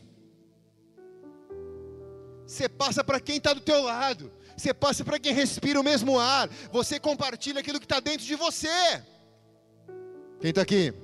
Você 2.46 2.68
passa 2.68 3.02
para 3.02 3.18
quem 3.18 3.38
está 3.38 3.52
do 3.52 3.60
teu 3.60 3.82
lado. 3.82 4.32
Você 4.56 4.72
passa 4.72 5.04
para 5.04 5.18
quem 5.18 5.34
respira 5.34 5.80
o 5.80 5.82
mesmo 5.82 6.20
ar. 6.20 6.48
Você 6.70 7.00
compartilha 7.00 7.58
aquilo 7.58 7.80
que 7.80 7.84
está 7.84 7.98
dentro 7.98 8.24
de 8.24 8.36
você. 8.36 9.02
Quem 10.40 10.50
está 10.50 10.62
aqui? 10.62 10.94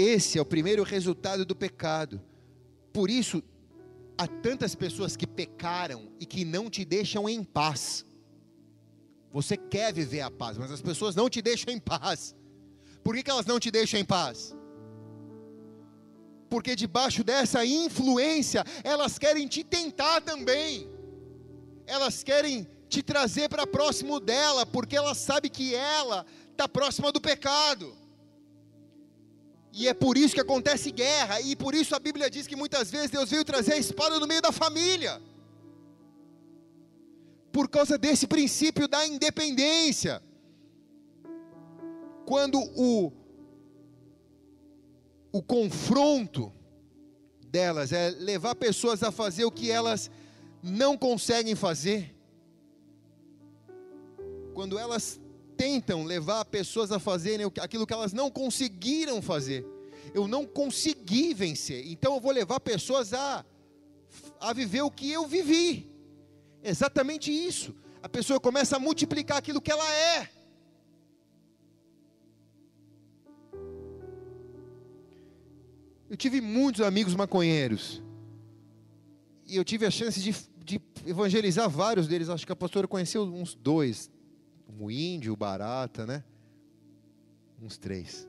Esse 0.00 0.38
é 0.38 0.40
o 0.40 0.46
primeiro 0.46 0.82
resultado 0.82 1.44
do 1.44 1.54
pecado. 1.54 2.22
Por 2.90 3.10
isso, 3.10 3.42
há 4.16 4.26
tantas 4.26 4.74
pessoas 4.74 5.14
que 5.14 5.26
pecaram 5.26 6.10
e 6.18 6.24
que 6.24 6.42
não 6.42 6.70
te 6.70 6.86
deixam 6.86 7.28
em 7.28 7.44
paz. 7.44 8.06
Você 9.30 9.58
quer 9.58 9.92
viver 9.92 10.22
a 10.22 10.30
paz, 10.30 10.56
mas 10.56 10.70
as 10.70 10.80
pessoas 10.80 11.14
não 11.14 11.28
te 11.28 11.42
deixam 11.42 11.72
em 11.72 11.78
paz. 11.78 12.34
Por 13.04 13.14
que, 13.14 13.22
que 13.22 13.30
elas 13.30 13.44
não 13.44 13.60
te 13.60 13.70
deixam 13.70 14.00
em 14.00 14.04
paz? 14.04 14.56
Porque 16.48 16.74
debaixo 16.74 17.22
dessa 17.22 17.64
influência, 17.66 18.64
elas 18.82 19.18
querem 19.18 19.46
te 19.46 19.62
tentar 19.62 20.22
também. 20.22 20.88
Elas 21.86 22.22
querem 22.22 22.66
te 22.88 23.02
trazer 23.02 23.50
para 23.50 23.66
próximo 23.66 24.18
dela, 24.18 24.64
porque 24.64 24.96
ela 24.96 25.14
sabe 25.14 25.50
que 25.50 25.74
ela 25.74 26.24
está 26.50 26.66
próxima 26.66 27.12
do 27.12 27.20
pecado. 27.20 27.99
E 29.72 29.86
é 29.88 29.94
por 29.94 30.16
isso 30.16 30.34
que 30.34 30.40
acontece 30.40 30.90
guerra, 30.90 31.40
e 31.40 31.54
por 31.54 31.74
isso 31.74 31.94
a 31.94 31.98
Bíblia 31.98 32.28
diz 32.28 32.46
que 32.46 32.56
muitas 32.56 32.90
vezes 32.90 33.10
Deus 33.10 33.30
veio 33.30 33.44
trazer 33.44 33.74
a 33.74 33.78
espada 33.78 34.18
no 34.18 34.26
meio 34.26 34.42
da 34.42 34.52
família. 34.52 35.20
Por 37.52 37.68
causa 37.68 37.96
desse 37.96 38.26
princípio 38.26 38.88
da 38.88 39.06
independência. 39.06 40.22
Quando 42.26 42.60
o 42.76 43.12
o 45.32 45.42
confronto 45.42 46.52
delas 47.46 47.92
é 47.92 48.10
levar 48.10 48.54
pessoas 48.54 49.02
a 49.02 49.12
fazer 49.12 49.44
o 49.44 49.50
que 49.50 49.70
elas 49.70 50.10
não 50.62 50.96
conseguem 50.96 51.54
fazer. 51.54 52.14
Quando 54.54 54.78
elas 54.78 55.20
tentam 55.60 56.04
levar 56.04 56.42
pessoas 56.46 56.90
a 56.90 56.98
fazerem 56.98 57.44
aquilo 57.60 57.86
que 57.86 57.92
elas 57.92 58.14
não 58.14 58.30
conseguiram 58.30 59.20
fazer. 59.20 59.62
Eu 60.14 60.26
não 60.26 60.46
consegui 60.46 61.34
vencer, 61.34 61.86
então 61.86 62.14
eu 62.14 62.20
vou 62.20 62.32
levar 62.32 62.58
pessoas 62.60 63.12
a, 63.12 63.44
a 64.40 64.54
viver 64.54 64.80
o 64.80 64.90
que 64.90 65.12
eu 65.12 65.26
vivi. 65.26 65.86
Exatamente 66.64 67.30
isso. 67.30 67.74
A 68.02 68.08
pessoa 68.08 68.40
começa 68.40 68.76
a 68.76 68.78
multiplicar 68.78 69.36
aquilo 69.36 69.60
que 69.60 69.70
ela 69.70 69.86
é. 69.92 70.30
Eu 76.08 76.16
tive 76.16 76.40
muitos 76.40 76.80
amigos 76.80 77.14
maconheiros. 77.14 78.02
E 79.46 79.56
eu 79.56 79.64
tive 79.64 79.84
a 79.84 79.90
chance 79.90 80.18
de, 80.18 80.34
de 80.64 80.80
evangelizar 81.06 81.68
vários 81.68 82.08
deles. 82.08 82.30
Acho 82.30 82.46
que 82.46 82.52
a 82.52 82.56
pastora 82.56 82.88
conheceu 82.88 83.24
uns 83.24 83.54
dois. 83.54 84.10
O 84.80 84.90
índio, 84.90 85.34
o 85.34 85.36
barata, 85.36 86.06
né? 86.06 86.24
Uns 87.60 87.76
três. 87.76 88.26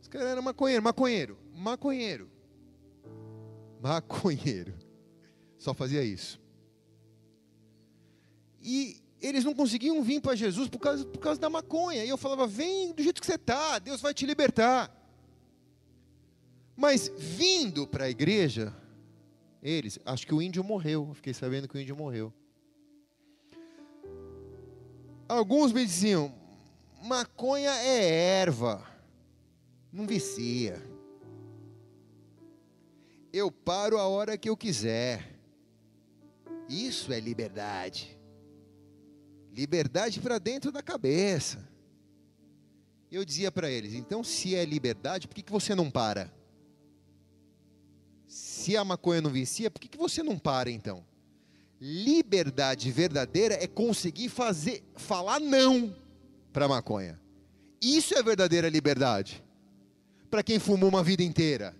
Os 0.00 0.08
caras 0.08 0.28
eram 0.28 0.40
maconheiro, 0.40 0.82
maconheiro, 0.82 1.38
maconheiro. 1.54 2.30
Maconheiro. 3.78 4.74
Só 5.58 5.74
fazia 5.74 6.02
isso. 6.02 6.40
E 8.62 9.02
eles 9.20 9.44
não 9.44 9.52
conseguiam 9.52 10.02
vir 10.02 10.22
para 10.22 10.34
Jesus 10.34 10.70
por 10.70 10.78
causa, 10.78 11.04
por 11.04 11.18
causa 11.18 11.38
da 11.38 11.50
maconha. 11.50 12.02
E 12.06 12.08
eu 12.08 12.16
falava: 12.16 12.46
vem 12.46 12.94
do 12.94 13.02
jeito 13.02 13.20
que 13.20 13.26
você 13.26 13.34
está, 13.34 13.78
Deus 13.78 14.00
vai 14.00 14.14
te 14.14 14.24
libertar. 14.24 14.90
Mas 16.74 17.12
vindo 17.18 17.86
para 17.86 18.04
a 18.04 18.10
igreja, 18.10 18.74
eles, 19.62 19.98
acho 20.06 20.26
que 20.26 20.34
o 20.34 20.40
índio 20.40 20.64
morreu. 20.64 21.12
Fiquei 21.12 21.34
sabendo 21.34 21.68
que 21.68 21.76
o 21.76 21.80
índio 21.80 21.94
morreu. 21.94 22.32
Alguns 25.28 25.72
me 25.72 25.84
diziam: 25.84 26.34
maconha 27.02 27.70
é 27.70 28.40
erva, 28.40 28.82
não 29.92 30.06
vicia. 30.06 30.82
Eu 33.30 33.52
paro 33.52 33.98
a 33.98 34.08
hora 34.08 34.38
que 34.38 34.48
eu 34.48 34.56
quiser. 34.56 35.38
Isso 36.68 37.12
é 37.12 37.20
liberdade. 37.20 38.18
Liberdade 39.52 40.20
para 40.20 40.38
dentro 40.38 40.72
da 40.72 40.82
cabeça. 40.82 41.68
Eu 43.10 43.24
dizia 43.24 43.52
para 43.52 43.70
eles: 43.70 43.92
então, 43.92 44.24
se 44.24 44.54
é 44.54 44.64
liberdade, 44.64 45.28
por 45.28 45.34
que, 45.34 45.42
que 45.42 45.52
você 45.52 45.74
não 45.74 45.90
para? 45.90 46.32
Se 48.26 48.76
a 48.76 48.84
maconha 48.84 49.20
não 49.20 49.30
vicia, 49.30 49.70
por 49.70 49.80
que, 49.80 49.88
que 49.88 49.98
você 49.98 50.22
não 50.22 50.38
para 50.38 50.70
então? 50.70 51.04
Liberdade 51.80 52.90
verdadeira 52.90 53.54
é 53.54 53.66
conseguir 53.66 54.28
fazer, 54.28 54.82
falar 54.96 55.38
não 55.38 55.94
para 56.52 56.66
maconha. 56.66 57.20
Isso 57.80 58.14
é 58.14 58.22
verdadeira 58.22 58.68
liberdade. 58.68 59.44
Para 60.28 60.42
quem 60.42 60.58
fumou 60.58 60.88
uma 60.88 61.04
vida 61.04 61.22
inteira. 61.22 61.74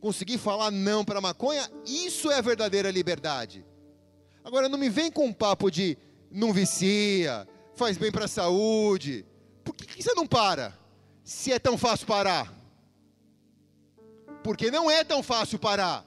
Conseguir 0.00 0.38
falar 0.38 0.70
não 0.70 1.04
para 1.04 1.20
maconha, 1.20 1.68
isso 1.84 2.30
é 2.30 2.36
a 2.36 2.40
verdadeira 2.40 2.90
liberdade. 2.90 3.64
Agora 4.44 4.68
não 4.68 4.78
me 4.78 4.88
vem 4.88 5.10
com 5.10 5.26
um 5.26 5.32
papo 5.32 5.70
de 5.70 5.96
não 6.30 6.52
vicia, 6.52 7.48
faz 7.74 7.96
bem 7.96 8.12
para 8.12 8.26
a 8.26 8.28
saúde. 8.28 9.24
Por 9.64 9.74
que, 9.74 9.86
que 9.86 10.02
você 10.02 10.12
não 10.14 10.26
para? 10.26 10.78
Se 11.24 11.50
é 11.52 11.58
tão 11.58 11.78
fácil 11.78 12.06
parar. 12.06 12.52
Porque 14.42 14.70
não 14.70 14.90
é 14.90 15.02
tão 15.02 15.22
fácil 15.22 15.58
parar. 15.58 16.04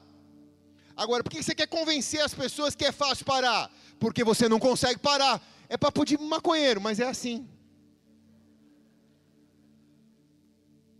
Agora, 0.98 1.22
por 1.22 1.30
que 1.30 1.40
você 1.40 1.54
quer 1.54 1.68
convencer 1.68 2.20
as 2.20 2.34
pessoas 2.34 2.74
que 2.74 2.84
é 2.84 2.90
fácil 2.90 3.24
parar? 3.24 3.70
Porque 4.00 4.24
você 4.24 4.48
não 4.48 4.58
consegue 4.58 4.98
parar. 4.98 5.40
É 5.68 5.76
papo 5.76 6.04
de 6.04 6.18
maconheiro, 6.18 6.80
mas 6.80 6.98
é 6.98 7.08
assim. 7.08 7.48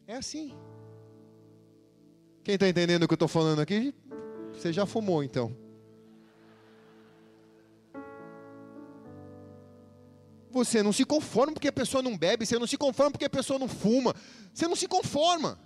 É 0.07 0.14
assim. 0.14 0.55
Quem 2.44 2.55
está 2.55 2.68
entendendo 2.68 3.03
o 3.03 3.09
que 3.09 3.14
eu 3.14 3.16
estou 3.16 3.26
falando 3.26 3.61
aqui? 3.61 3.92
Você 4.53 4.72
já 4.72 4.86
fumou 4.86 5.24
então. 5.24 5.55
Você 10.53 10.80
não 10.80 10.92
se 10.92 11.05
conforma 11.05 11.55
porque 11.55 11.68
a 11.68 11.72
pessoa 11.72 12.05
não 12.05 12.16
bebe, 12.16 12.46
você 12.46 12.57
não 12.57 12.68
se 12.68 12.76
conforma 12.76 13.11
porque 13.11 13.24
a 13.24 13.30
pessoa 13.30 13.59
não 13.59 13.68
fuma, 13.68 14.14
você 14.55 14.68
não 14.68 14.76
se 14.76 14.86
conforma. 14.86 15.59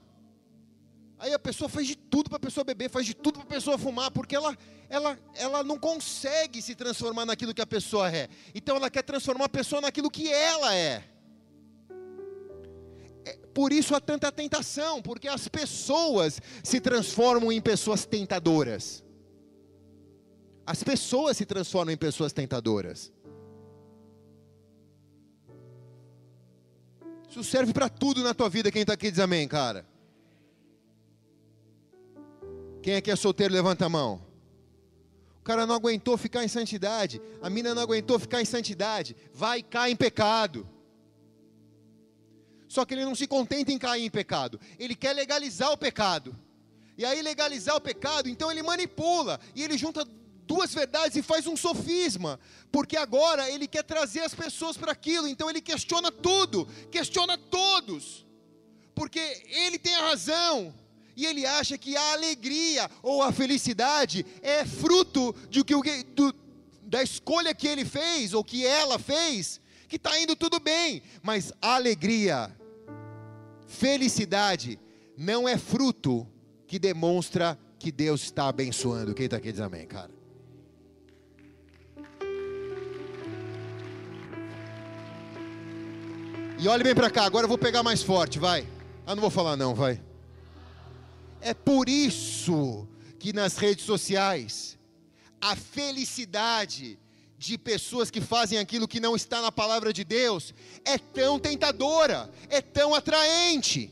Aí 1.22 1.32
a 1.32 1.38
pessoa 1.38 1.68
faz 1.68 1.86
de 1.86 1.94
tudo 1.94 2.28
para 2.28 2.36
a 2.36 2.40
pessoa 2.40 2.64
beber, 2.64 2.90
faz 2.90 3.06
de 3.06 3.14
tudo 3.14 3.34
para 3.38 3.44
a 3.44 3.46
pessoa 3.46 3.78
fumar, 3.78 4.10
porque 4.10 4.34
ela, 4.34 4.58
ela, 4.88 5.16
ela 5.36 5.62
não 5.62 5.78
consegue 5.78 6.60
se 6.60 6.74
transformar 6.74 7.24
naquilo 7.24 7.54
que 7.54 7.62
a 7.62 7.66
pessoa 7.66 8.10
é. 8.10 8.28
Então 8.52 8.74
ela 8.74 8.90
quer 8.90 9.04
transformar 9.04 9.44
a 9.44 9.48
pessoa 9.48 9.80
naquilo 9.80 10.10
que 10.10 10.28
ela 10.28 10.74
é. 10.74 11.04
é. 13.24 13.32
Por 13.54 13.72
isso 13.72 13.94
há 13.94 14.00
tanta 14.00 14.32
tentação, 14.32 15.00
porque 15.00 15.28
as 15.28 15.46
pessoas 15.46 16.40
se 16.64 16.80
transformam 16.80 17.52
em 17.52 17.60
pessoas 17.60 18.04
tentadoras. 18.04 19.04
As 20.66 20.82
pessoas 20.82 21.36
se 21.36 21.46
transformam 21.46 21.94
em 21.94 21.96
pessoas 21.96 22.32
tentadoras. 22.32 23.12
Isso 27.30 27.44
serve 27.44 27.72
para 27.72 27.88
tudo 27.88 28.24
na 28.24 28.34
tua 28.34 28.48
vida. 28.48 28.72
Quem 28.72 28.82
está 28.82 28.94
aqui 28.94 29.08
diz 29.08 29.20
amém, 29.20 29.46
cara. 29.46 29.91
Quem 32.82 33.00
que 33.00 33.10
é 33.10 33.16
solteiro, 33.16 33.54
levanta 33.54 33.86
a 33.86 33.88
mão. 33.88 34.20
O 35.40 35.44
cara 35.44 35.66
não 35.66 35.74
aguentou 35.74 36.16
ficar 36.16 36.44
em 36.44 36.48
santidade. 36.48 37.20
A 37.40 37.48
mina 37.48 37.74
não 37.74 37.82
aguentou 37.82 38.18
ficar 38.18 38.42
em 38.42 38.44
santidade. 38.44 39.16
Vai 39.32 39.58
e 39.58 39.62
cai 39.62 39.90
em 39.90 39.96
pecado. 39.96 40.68
Só 42.68 42.84
que 42.84 42.94
ele 42.94 43.04
não 43.04 43.14
se 43.14 43.26
contenta 43.26 43.70
em 43.70 43.78
cair 43.78 44.04
em 44.04 44.10
pecado. 44.10 44.60
Ele 44.78 44.94
quer 44.94 45.12
legalizar 45.12 45.70
o 45.72 45.76
pecado. 45.76 46.36
E 46.96 47.04
aí, 47.04 47.22
legalizar 47.22 47.76
o 47.76 47.80
pecado, 47.80 48.28
então 48.28 48.50
ele 48.50 48.62
manipula. 48.62 49.40
E 49.54 49.62
ele 49.62 49.76
junta 49.78 50.06
duas 50.46 50.74
verdades 50.74 51.16
e 51.16 51.22
faz 51.22 51.46
um 51.46 51.56
sofisma, 51.56 52.38
porque 52.70 52.96
agora 52.96 53.50
ele 53.50 53.66
quer 53.66 53.82
trazer 53.82 54.20
as 54.20 54.34
pessoas 54.34 54.76
para 54.76 54.92
aquilo, 54.92 55.26
então 55.26 55.48
ele 55.48 55.60
questiona 55.60 56.10
tudo, 56.10 56.66
questiona 56.90 57.38
todos, 57.38 58.26
porque 58.94 59.42
ele 59.46 59.78
tem 59.78 59.94
a 59.94 60.08
razão, 60.08 60.74
e 61.16 61.26
ele 61.26 61.44
acha 61.44 61.76
que 61.76 61.96
a 61.96 62.12
alegria 62.12 62.90
ou 63.02 63.22
a 63.22 63.32
felicidade 63.32 64.24
é 64.40 64.64
fruto 64.64 65.34
de 65.50 65.62
que, 65.62 65.74
do, 66.04 66.34
da 66.82 67.02
escolha 67.02 67.54
que 67.54 67.66
ele 67.66 67.84
fez 67.84 68.34
ou 68.34 68.42
que 68.42 68.66
ela 68.66 68.98
fez, 68.98 69.60
que 69.88 69.96
está 69.96 70.18
indo 70.18 70.34
tudo 70.34 70.58
bem, 70.58 71.02
mas 71.22 71.52
alegria, 71.60 72.54
felicidade, 73.66 74.78
não 75.16 75.48
é 75.48 75.58
fruto 75.58 76.26
que 76.66 76.78
demonstra 76.78 77.58
que 77.78 77.92
Deus 77.92 78.22
está 78.22 78.48
abençoando. 78.48 79.14
Quem 79.14 79.26
está 79.26 79.36
aqui 79.36 79.52
diz 79.52 79.60
amém, 79.60 79.86
cara. 79.86 80.10
E 86.58 86.68
olhe 86.68 86.84
bem 86.84 86.94
para 86.94 87.10
cá, 87.10 87.24
agora 87.24 87.44
eu 87.44 87.48
vou 87.48 87.58
pegar 87.58 87.82
mais 87.82 88.02
forte, 88.02 88.38
vai. 88.38 88.66
Ah, 89.04 89.16
não 89.16 89.20
vou 89.20 89.30
falar 89.30 89.56
não, 89.56 89.74
vai. 89.74 90.00
É 91.42 91.52
por 91.52 91.88
isso 91.88 92.88
que 93.18 93.32
nas 93.32 93.56
redes 93.56 93.84
sociais 93.84 94.78
a 95.40 95.56
felicidade 95.56 96.98
de 97.36 97.58
pessoas 97.58 98.12
que 98.12 98.20
fazem 98.20 98.58
aquilo 98.58 98.86
que 98.86 99.00
não 99.00 99.16
está 99.16 99.42
na 99.42 99.50
palavra 99.50 99.92
de 99.92 100.04
Deus 100.04 100.54
é 100.84 100.96
tão 100.96 101.40
tentadora, 101.40 102.30
é 102.48 102.60
tão 102.60 102.94
atraente. 102.94 103.90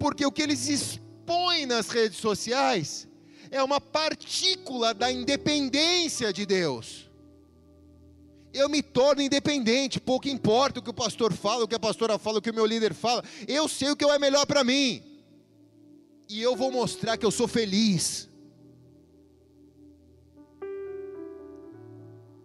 Porque 0.00 0.26
o 0.26 0.32
que 0.32 0.42
eles 0.42 0.66
expõem 0.66 1.66
nas 1.66 1.88
redes 1.88 2.18
sociais 2.18 3.06
é 3.48 3.62
uma 3.62 3.80
partícula 3.80 4.92
da 4.92 5.10
independência 5.10 6.32
de 6.32 6.44
Deus 6.44 7.05
eu 8.56 8.68
me 8.68 8.82
torno 8.82 9.20
independente, 9.20 10.00
pouco 10.00 10.28
importa 10.28 10.80
o 10.80 10.82
que 10.82 10.90
o 10.90 10.94
pastor 10.94 11.32
fala, 11.32 11.64
o 11.64 11.68
que 11.68 11.74
a 11.74 11.80
pastora 11.80 12.18
fala, 12.18 12.38
o 12.38 12.42
que 12.42 12.50
o 12.50 12.54
meu 12.54 12.64
líder 12.64 12.94
fala, 12.94 13.22
eu 13.46 13.68
sei 13.68 13.90
o 13.90 13.96
que 13.96 14.04
é 14.04 14.18
melhor 14.18 14.46
para 14.46 14.64
mim, 14.64 15.02
e 16.28 16.40
eu 16.40 16.56
vou 16.56 16.72
mostrar 16.72 17.16
que 17.16 17.26
eu 17.26 17.30
sou 17.30 17.46
feliz. 17.46 18.28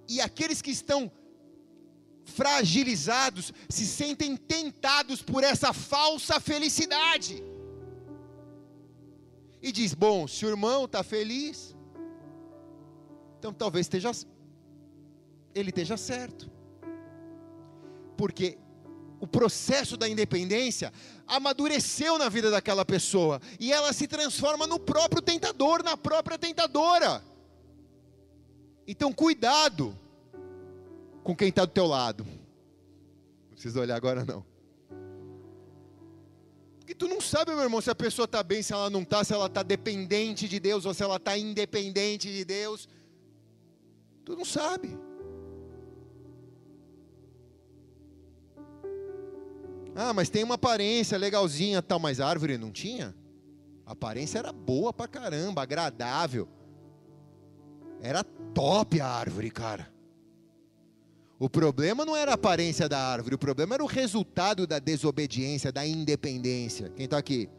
E 0.08 0.20
aqueles 0.20 0.62
que 0.62 0.72
estão 0.72 1.10
fragilizados 2.26 3.54
se 3.70 3.86
sentem 3.88 4.36
tentados 4.36 5.22
por 5.22 5.44
essa 5.44 5.72
falsa 5.72 6.40
felicidade. 6.40 7.42
E 9.62 9.72
diz: 9.72 9.94
Bom, 9.94 10.28
se 10.28 10.46
o 10.46 10.50
irmão 10.50 10.84
está 10.84 11.02
feliz, 11.02 11.76
então 13.40 13.54
talvez 13.54 13.86
esteja 13.86 14.12
ele 15.54 15.70
esteja 15.70 15.98
certo. 15.98 16.50
Porque 18.18 18.58
o 19.20 19.28
processo 19.28 19.96
da 19.96 20.10
independência 20.10 20.92
amadureceu 21.28 22.18
na 22.18 22.28
vida 22.28 22.50
daquela 22.50 22.84
pessoa 22.84 23.40
e 23.60 23.72
ela 23.72 23.94
se 23.94 24.08
transforma 24.08 24.66
no 24.66 24.80
próprio 24.80 25.22
tentador, 25.22 25.84
na 25.84 25.96
própria 25.96 26.38
tentadora. 26.38 27.24
Então, 28.88 29.14
cuidado 29.14 29.96
com 31.24 31.36
quem 31.36 31.50
está 31.50 31.66
do 31.66 31.72
teu 31.72 31.86
lado. 31.86 32.26
Não 32.26 33.52
precisa 33.52 33.80
olhar 33.80 33.96
agora 33.96 34.26
não. 34.26 34.44
Porque 36.80 36.96
tu 36.96 37.08
não 37.08 37.22
sabe, 37.22 37.52
meu 37.52 37.62
irmão, 37.62 37.80
se 37.80 37.90
a 37.92 37.96
pessoa 37.96 38.26
está 38.26 38.42
bem, 38.42 38.64
se 38.64 38.74
ela 38.74 38.90
não 38.90 39.04
está, 39.04 39.24
se 39.24 39.34
ela 39.34 39.46
está 39.46 39.62
dependente 39.62 40.48
de 40.48 40.60
Deus 40.60 40.86
ou 40.86 40.94
se 40.94 41.04
ela 41.04 41.18
está 41.18 41.38
independente 41.38 42.28
de 42.28 42.44
Deus. 42.44 42.90
Tu 44.26 44.36
não 44.36 44.44
sabe. 44.44 44.98
Ah, 49.96 50.14
mas 50.14 50.30
tem 50.30 50.44
uma 50.44 50.56
aparência 50.56 51.18
legalzinha, 51.18 51.82
tal, 51.82 52.00
mas 52.00 52.20
a 52.20 52.28
árvore 52.28 52.58
não 52.58 52.72
tinha? 52.72 53.14
A 53.86 53.92
aparência 53.92 54.40
era 54.40 54.54
boa 54.54 54.94
pra 54.94 55.08
caramba, 55.08 55.62
agradável. 55.62 56.48
Era 58.02 58.24
top 58.24 59.02
a 59.02 59.08
árvore, 59.08 59.52
cara. 59.52 59.92
O 61.38 61.50
problema 61.50 62.06
não 62.06 62.16
era 62.16 62.32
a 62.32 62.36
aparência 62.36 62.88
da 62.88 63.00
árvore, 63.00 63.36
o 63.36 63.40
problema 63.40 63.74
era 63.74 63.84
o 63.84 63.88
resultado 63.88 64.66
da 64.66 64.80
desobediência, 64.80 65.72
da 65.72 65.86
independência. 65.86 66.90
Quem 66.90 67.06
está 67.06 67.18
aqui? 67.18 67.50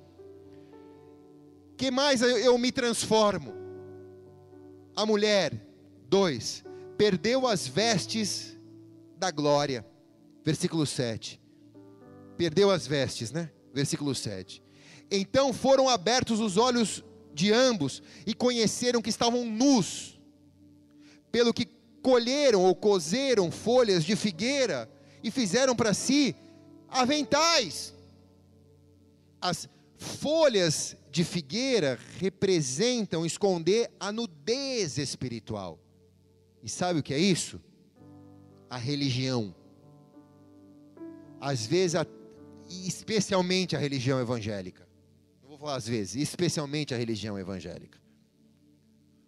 Que 1.77 1.91
mais 1.91 2.23
eu, 2.23 2.39
eu 2.39 2.57
me 2.57 2.73
transformo? 2.73 3.53
A 4.97 5.05
mulher, 5.05 5.67
dois, 6.09 6.65
perdeu 6.97 7.47
as 7.47 7.67
vestes 7.67 8.57
da 9.19 9.31
glória. 9.31 9.85
Versículo 10.45 10.87
7 10.87 11.42
perdeu 12.43 12.73
as 12.73 12.89
vestes, 12.89 13.31
né? 13.31 13.53
Versículo 13.73 14.13
7. 14.17 14.61
Então 15.09 15.53
foram 15.53 15.89
abertos 15.89 16.41
os 16.41 16.57
olhos 16.57 17.05
de 17.33 17.53
ambos 17.53 18.03
e 18.27 18.35
conheceram 18.35 19.01
que 19.01 19.11
estavam 19.11 19.45
nus, 19.45 20.21
pelo 21.31 21.55
que 21.55 21.69
colheram 22.03 22.63
ou 22.63 22.75
cozeram 22.75 23.49
folhas 23.53 24.03
de 24.03 24.17
figueira 24.17 24.91
e 25.23 25.31
fizeram 25.31 25.77
para 25.77 25.95
si 25.95 26.35
aventais. 26.89 27.95
As 29.41 29.69
folhas 29.97 30.97
de 31.13 31.23
figueira 31.23 31.97
representam 32.19 33.25
esconder 33.25 33.89
a 34.01 34.11
nudez 34.11 34.99
espiritual. 34.99 35.79
E 36.61 36.69
sabe 36.69 36.99
o 36.99 37.03
que 37.05 37.15
é 37.15 37.19
isso? 37.21 37.61
A 38.69 38.79
religião. 38.79 39.55
Às 41.41 41.65
vezes 41.67 41.95
a 41.95 42.05
especialmente 42.87 43.77
a 43.77 43.79
religião 43.79 44.21
evangélica. 44.21 44.87
Não 45.43 45.51
vou 45.51 45.59
falar 45.59 45.77
às 45.77 45.87
vezes, 45.87 46.17
especialmente 46.17 46.95
a 46.95 46.99
religião 46.99 47.39
evangélica. 47.39 48.01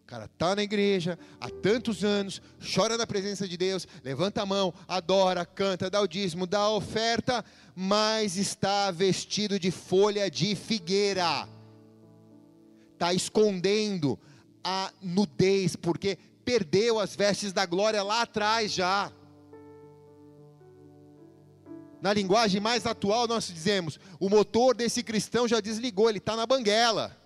O 0.02 0.06
cara 0.06 0.26
está 0.26 0.54
na 0.54 0.62
igreja 0.62 1.18
há 1.40 1.48
tantos 1.48 2.04
anos, 2.04 2.42
chora 2.74 2.98
na 2.98 3.06
presença 3.06 3.48
de 3.48 3.56
Deus, 3.56 3.88
levanta 4.02 4.42
a 4.42 4.46
mão, 4.46 4.72
adora, 4.86 5.46
canta, 5.46 5.88
dá 5.88 5.98
o 6.00 6.06
dízimo, 6.06 6.46
dá 6.46 6.58
a 6.58 6.70
oferta, 6.70 7.42
mas 7.74 8.36
está 8.36 8.90
vestido 8.90 9.58
de 9.58 9.70
folha 9.70 10.30
de 10.30 10.54
figueira. 10.54 11.48
Está 12.92 13.14
escondendo 13.14 14.18
a 14.62 14.92
nudez, 15.00 15.74
porque 15.74 16.18
perdeu 16.44 17.00
as 17.00 17.16
vestes 17.16 17.52
da 17.54 17.64
glória 17.64 18.02
lá 18.02 18.22
atrás 18.22 18.72
já. 18.72 19.10
Na 22.04 22.12
linguagem 22.12 22.60
mais 22.60 22.84
atual, 22.84 23.26
nós 23.26 23.46
dizemos: 23.46 23.98
o 24.20 24.28
motor 24.28 24.76
desse 24.76 25.02
cristão 25.02 25.48
já 25.48 25.58
desligou, 25.58 26.10
ele 26.10 26.18
está 26.18 26.36
na 26.36 26.44
banguela. 26.44 27.16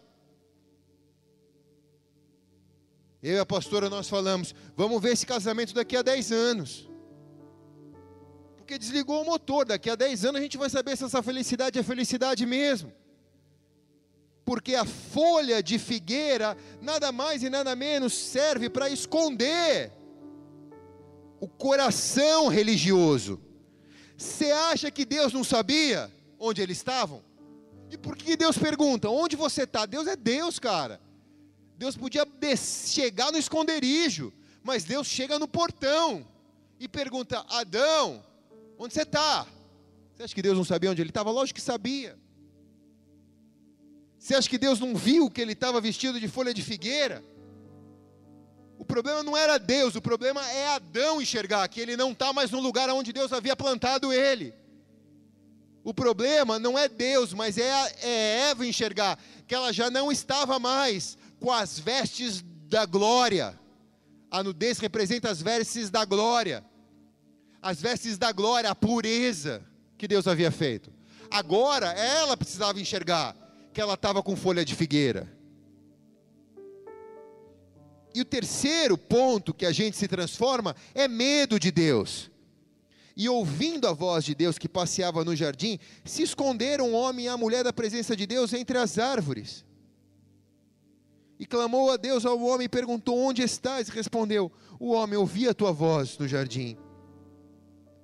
Eu 3.21 3.35
e 3.35 3.39
a 3.41 3.45
pastora 3.45 3.91
nós 3.91 4.09
falamos: 4.09 4.55
vamos 4.77 5.03
ver 5.03 5.15
esse 5.15 5.27
casamento 5.27 5.75
daqui 5.75 5.97
a 5.97 6.03
10 6.03 6.31
anos. 6.31 6.89
Porque 8.57 8.79
desligou 8.79 9.21
o 9.21 9.25
motor, 9.25 9.67
daqui 9.67 9.91
a 9.91 9.97
10 9.97 10.27
anos 10.27 10.41
a 10.41 10.45
gente 10.45 10.57
vai 10.57 10.71
saber 10.71 10.97
se 10.97 11.03
essa 11.03 11.25
felicidade 11.25 11.77
é 11.77 11.83
felicidade 11.83 12.47
mesmo. 12.47 12.93
Porque 14.45 14.77
a 14.77 14.85
folha 14.85 15.61
de 15.61 15.77
figueira 15.77 16.57
nada 16.81 17.11
mais 17.11 17.43
e 17.43 17.51
nada 17.51 17.75
menos 17.75 18.15
serve 18.15 18.71
para 18.71 18.89
esconder 18.89 19.91
o 21.41 21.49
coração 21.49 22.47
religioso. 22.47 23.48
Você 24.19 24.51
acha 24.51 24.91
que 24.91 25.05
Deus 25.05 25.33
não 25.33 25.45
sabia 25.45 26.13
onde 26.41 26.61
eles 26.61 26.79
estavam? 26.79 27.23
E 27.89 27.97
por 27.97 28.17
que 28.17 28.37
Deus 28.37 28.59
pergunta: 28.59 29.09
onde 29.09 29.37
você 29.37 29.63
está? 29.63 29.87
Deus 29.87 30.09
é 30.09 30.17
Deus, 30.17 30.59
cara. 30.59 31.01
Deus 31.77 31.97
podia 31.97 32.27
chegar 32.57 33.31
no 33.31 33.39
esconderijo, 33.39 34.33
mas 34.65 34.83
Deus 34.83 35.07
chega 35.07 35.39
no 35.39 35.47
portão 35.47 36.27
e 36.81 36.89
pergunta: 36.89 37.47
Adão, 37.49 38.25
onde 38.77 38.93
você 38.93 39.03
está? 39.03 39.47
Você 40.17 40.25
acha 40.25 40.35
que 40.35 40.43
Deus 40.43 40.57
não 40.59 40.65
sabia 40.65 40.91
onde 40.91 41.01
ele 41.01 41.11
estava? 41.11 41.31
Lógico 41.31 41.61
que 41.61 41.65
sabia. 41.65 42.19
Você 44.19 44.35
acha 44.35 44.51
que 44.51 44.59
Deus 44.59 44.81
não 44.81 44.97
viu 44.97 45.31
que 45.31 45.41
ele 45.41 45.53
estava 45.53 45.81
vestido 45.81 46.19
de 46.19 46.27
folha 46.27 46.53
de 46.53 46.61
figueira? 46.61 47.23
Problema 48.89 49.23
não 49.23 49.37
era 49.37 49.59
Deus, 49.59 49.95
o 49.95 50.01
problema 50.01 50.45
é 50.51 50.69
Adão 50.69 51.21
enxergar 51.21 51.69
que 51.69 51.79
ele 51.79 51.95
não 51.95 52.13
está 52.13 52.33
mais 52.33 52.51
no 52.51 52.59
lugar 52.59 52.89
onde 52.89 53.13
Deus 53.13 53.33
havia 53.35 53.55
plantado 53.55 54.13
ele. 54.13 54.55
O 55.85 55.93
problema 55.93 56.59
não 56.59 56.77
é 56.77 56.89
Deus, 56.89 57.35
mas 57.35 57.59
é, 57.59 57.71
é 58.03 58.51
Eva 58.51 58.67
enxergar 58.67 59.19
que 59.47 59.55
ela 59.55 59.73
já 59.73 59.91
não 59.91 60.11
estava 60.11 60.59
mais 60.59 61.19
com 61.39 61.53
as 61.53 61.79
vestes 61.79 62.43
da 62.67 62.87
glória. 62.87 63.59
A 64.31 64.43
nudez 64.43 64.79
representa 64.79 65.31
as 65.31 65.41
vestes 65.41 65.91
da 65.91 66.05
glória. 66.05 66.65
As 67.61 67.81
vestes 67.81 68.17
da 68.17 68.33
glória, 68.33 68.71
a 68.71 68.75
pureza 68.75 69.63
que 69.97 70.09
Deus 70.09 70.27
havia 70.27 70.51
feito. 70.51 70.91
Agora 71.31 71.89
ela 71.93 72.37
precisava 72.37 72.81
enxergar 72.81 73.37
que 73.73 73.81
ela 73.81 73.95
estava 73.95 74.23
com 74.23 74.35
folha 74.35 74.65
de 74.65 74.75
figueira. 74.75 75.38
E 78.19 78.21
o 78.21 78.25
terceiro 78.25 78.99
ponto 78.99 79.55
que 79.55 79.65
a 79.65 79.71
gente 79.71 79.97
se 79.97 80.09
transforma 80.09 80.75
é 80.93 81.07
medo 81.07 81.57
de 81.57 81.71
Deus. 81.71 82.29
E 83.17 83.29
ouvindo 83.29 83.87
a 83.87 83.93
voz 83.93 84.25
de 84.25 84.35
Deus 84.35 84.59
que 84.59 84.69
passeava 84.69 85.25
no 85.25 85.37
jardim, 85.37 85.79
se 86.05 86.25
esconderam 86.25 86.91
o 86.91 86.95
homem 86.95 87.27
e 87.27 87.29
a 87.29 87.37
mulher 87.37 87.63
da 87.63 87.73
presença 87.73 88.17
de 88.17 88.27
Deus 88.27 88.53
entre 88.53 88.77
as 88.77 88.99
árvores. 88.99 89.65
E 91.39 91.47
clamou 91.47 91.93
a 91.93 91.97
Deus 91.97 92.27
ao 92.27 92.43
homem 92.43 92.65
e 92.65 92.69
perguntou: 92.69 93.17
Onde 93.17 93.41
estás? 93.41 93.87
E 93.87 93.93
respondeu: 93.93 94.51
O 94.81 94.91
homem 94.91 95.17
ouvia 95.17 95.53
a 95.53 95.55
tua 95.55 95.71
voz 95.71 96.19
no 96.19 96.27
jardim. 96.27 96.77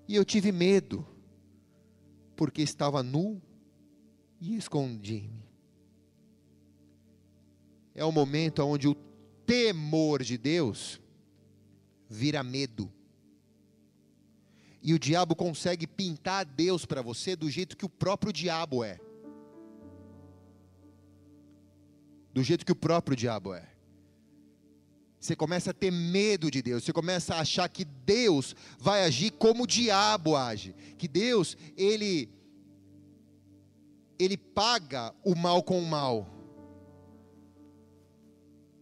E 0.07 0.15
eu 0.15 0.25
tive 0.25 0.53
medo, 0.53 1.05
porque 2.37 2.63
estava 2.63 3.03
nu 3.03 3.43
e 4.41 4.55
escondi-me. 4.57 5.43
É 7.97 8.05
o 8.05 8.13
momento 8.13 8.65
onde 8.65 8.87
o 8.87 8.97
temor 9.47 10.23
de 10.23 10.37
Deus 10.37 11.01
vira 12.09 12.43
medo. 12.43 12.93
E 14.83 14.93
o 14.93 14.99
diabo 14.99 15.35
consegue 15.35 15.87
pintar 15.87 16.45
Deus 16.45 16.85
para 16.85 17.01
você 17.01 17.35
do 17.35 17.51
jeito 17.51 17.77
que 17.77 17.87
o 17.87 17.89
próprio 17.89 18.33
diabo 18.33 18.85
é. 18.85 19.01
Do 22.33 22.43
jeito 22.43 22.67
que 22.67 22.73
o 22.73 22.77
próprio 22.77 23.17
diabo 23.17 23.55
é. 23.55 23.67
Você 25.19 25.35
começa 25.35 25.71
a 25.71 25.75
ter 25.75 25.91
medo 25.91 26.51
de 26.51 26.61
Deus, 26.61 26.85
você 26.85 26.93
começa 26.93 27.35
a 27.35 27.41
achar 27.41 27.67
que 27.67 27.83
Deus 27.83 28.55
vai 28.79 29.05
agir 29.05 29.31
como 29.31 29.65
o 29.65 29.67
diabo 29.67 30.37
age, 30.37 30.75
que 30.99 31.09
Deus, 31.09 31.57
ele 31.79 32.29
ele 34.19 34.37
paga 34.37 35.15
o 35.25 35.35
mal 35.35 35.63
com 35.63 35.79
o 35.79 35.87
mal. 35.87 36.34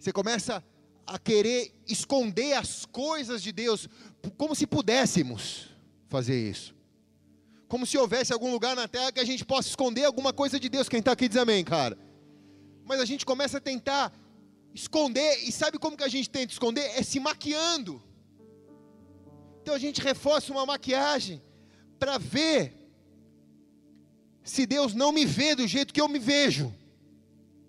Você 0.02 0.12
começa 0.12 0.64
a 1.06 1.16
querer 1.16 1.72
esconder 1.86 2.54
as 2.54 2.84
coisas 2.84 3.40
de 3.40 3.52
Deus, 3.52 3.88
como 4.36 4.52
se 4.52 4.66
pudéssemos 4.66 5.68
fazer 6.08 6.50
isso. 6.50 6.74
Como 7.68 7.86
se 7.86 7.96
houvesse 7.96 8.32
algum 8.32 8.50
lugar 8.50 8.74
na 8.74 8.88
terra 8.88 9.12
que 9.12 9.20
a 9.20 9.24
gente 9.24 9.44
possa 9.44 9.68
esconder 9.68 10.02
alguma 10.02 10.32
coisa 10.32 10.58
de 10.58 10.68
Deus. 10.68 10.88
Quem 10.88 10.98
está 10.98 11.12
aqui 11.12 11.28
diz 11.28 11.36
amém, 11.36 11.62
cara. 11.62 11.96
Mas 12.84 12.98
a 12.98 13.04
gente 13.04 13.24
começa 13.24 13.58
a 13.58 13.60
tentar 13.60 14.12
esconder, 14.74 15.44
e 15.44 15.52
sabe 15.52 15.78
como 15.78 15.96
que 15.96 16.02
a 16.02 16.08
gente 16.08 16.28
tenta 16.28 16.52
esconder? 16.52 16.84
É 16.98 17.04
se 17.04 17.20
maquiando. 17.20 18.02
Então 19.62 19.72
a 19.72 19.78
gente 19.78 20.00
reforça 20.00 20.50
uma 20.50 20.66
maquiagem 20.66 21.40
para 22.00 22.18
ver 22.18 22.74
se 24.42 24.66
Deus 24.66 24.94
não 24.94 25.12
me 25.12 25.24
vê 25.24 25.54
do 25.54 25.64
jeito 25.64 25.94
que 25.94 26.00
eu 26.00 26.08
me 26.08 26.18
vejo. 26.18 26.74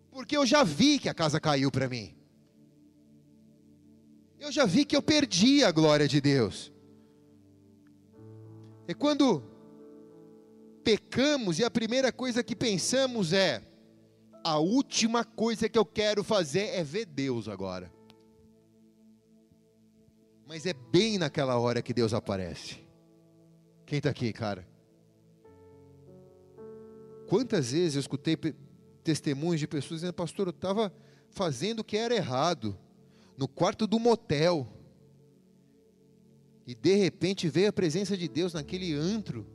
Porque 0.10 0.36
eu 0.36 0.48
já 0.48 0.64
vi 0.64 0.98
que 0.98 1.08
a 1.08 1.14
casa 1.14 1.40
caiu 1.40 1.70
para 1.70 1.88
mim 1.88 2.23
eu 4.44 4.52
já 4.52 4.66
vi 4.66 4.84
que 4.84 4.96
eu 4.96 5.02
perdi 5.02 5.64
a 5.64 5.72
glória 5.72 6.08
de 6.08 6.20
Deus. 6.20 6.72
É 8.86 8.94
quando 8.94 9.42
pecamos 10.84 11.60
e 11.60 11.64
a 11.64 11.72
primeira 11.72 12.12
coisa 12.12 12.44
que 12.44 12.54
pensamos 12.54 13.32
é: 13.32 13.64
a 14.44 14.60
última 14.60 15.24
coisa 15.24 15.70
que 15.70 15.80
eu 15.80 15.86
quero 15.86 16.26
fazer 16.26 16.66
é 16.76 16.84
ver 16.84 17.06
Deus 17.06 17.48
agora. 17.48 17.90
Mas 20.46 20.66
é 20.66 20.74
bem 20.74 21.18
naquela 21.18 21.58
hora 21.58 21.82
que 21.82 21.94
Deus 21.94 22.14
aparece. 22.14 22.86
Quem 23.86 24.00
está 24.00 24.10
aqui, 24.10 24.34
cara? 24.34 24.68
Quantas 27.30 27.72
vezes 27.72 27.96
eu 27.96 28.02
escutei 28.02 28.38
testemunhos 29.04 29.62
de 29.62 29.68
pessoas 29.68 30.02
dizendo, 30.02 30.14
pastor, 30.14 30.48
eu 30.48 30.52
estava 30.52 30.94
fazendo 31.30 31.80
o 31.80 31.84
que 31.84 31.96
era 31.98 32.14
errado, 32.14 32.78
no 33.38 33.48
quarto 33.48 33.88
do 33.88 34.00
motel, 34.00 34.68
e 36.66 36.74
de 36.74 36.96
repente 36.96 37.50
veio 37.50 37.70
a 37.70 37.74
presença 37.74 38.16
de 38.16 38.28
Deus 38.28 38.54
naquele 38.54 38.94
antro, 38.94 39.46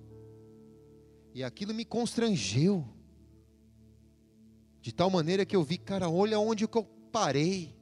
e 1.35 1.43
aquilo 1.45 1.73
me 1.73 1.85
constrangeu, 1.85 2.85
de 4.81 4.93
tal 4.93 5.11
maneira 5.11 5.45
que 5.45 5.57
eu 5.57 5.63
vi, 5.63 5.79
cara, 5.79 6.09
olha 6.09 6.39
onde 6.39 6.65
eu 6.65 6.85
parei, 7.13 7.77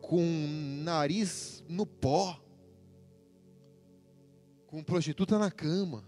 com 0.00 0.22
o 0.22 0.82
nariz 0.82 1.62
no 1.68 1.84
pó, 1.84 2.40
com 4.66 4.82
prostituta 4.82 5.38
na 5.38 5.50
cama. 5.50 6.02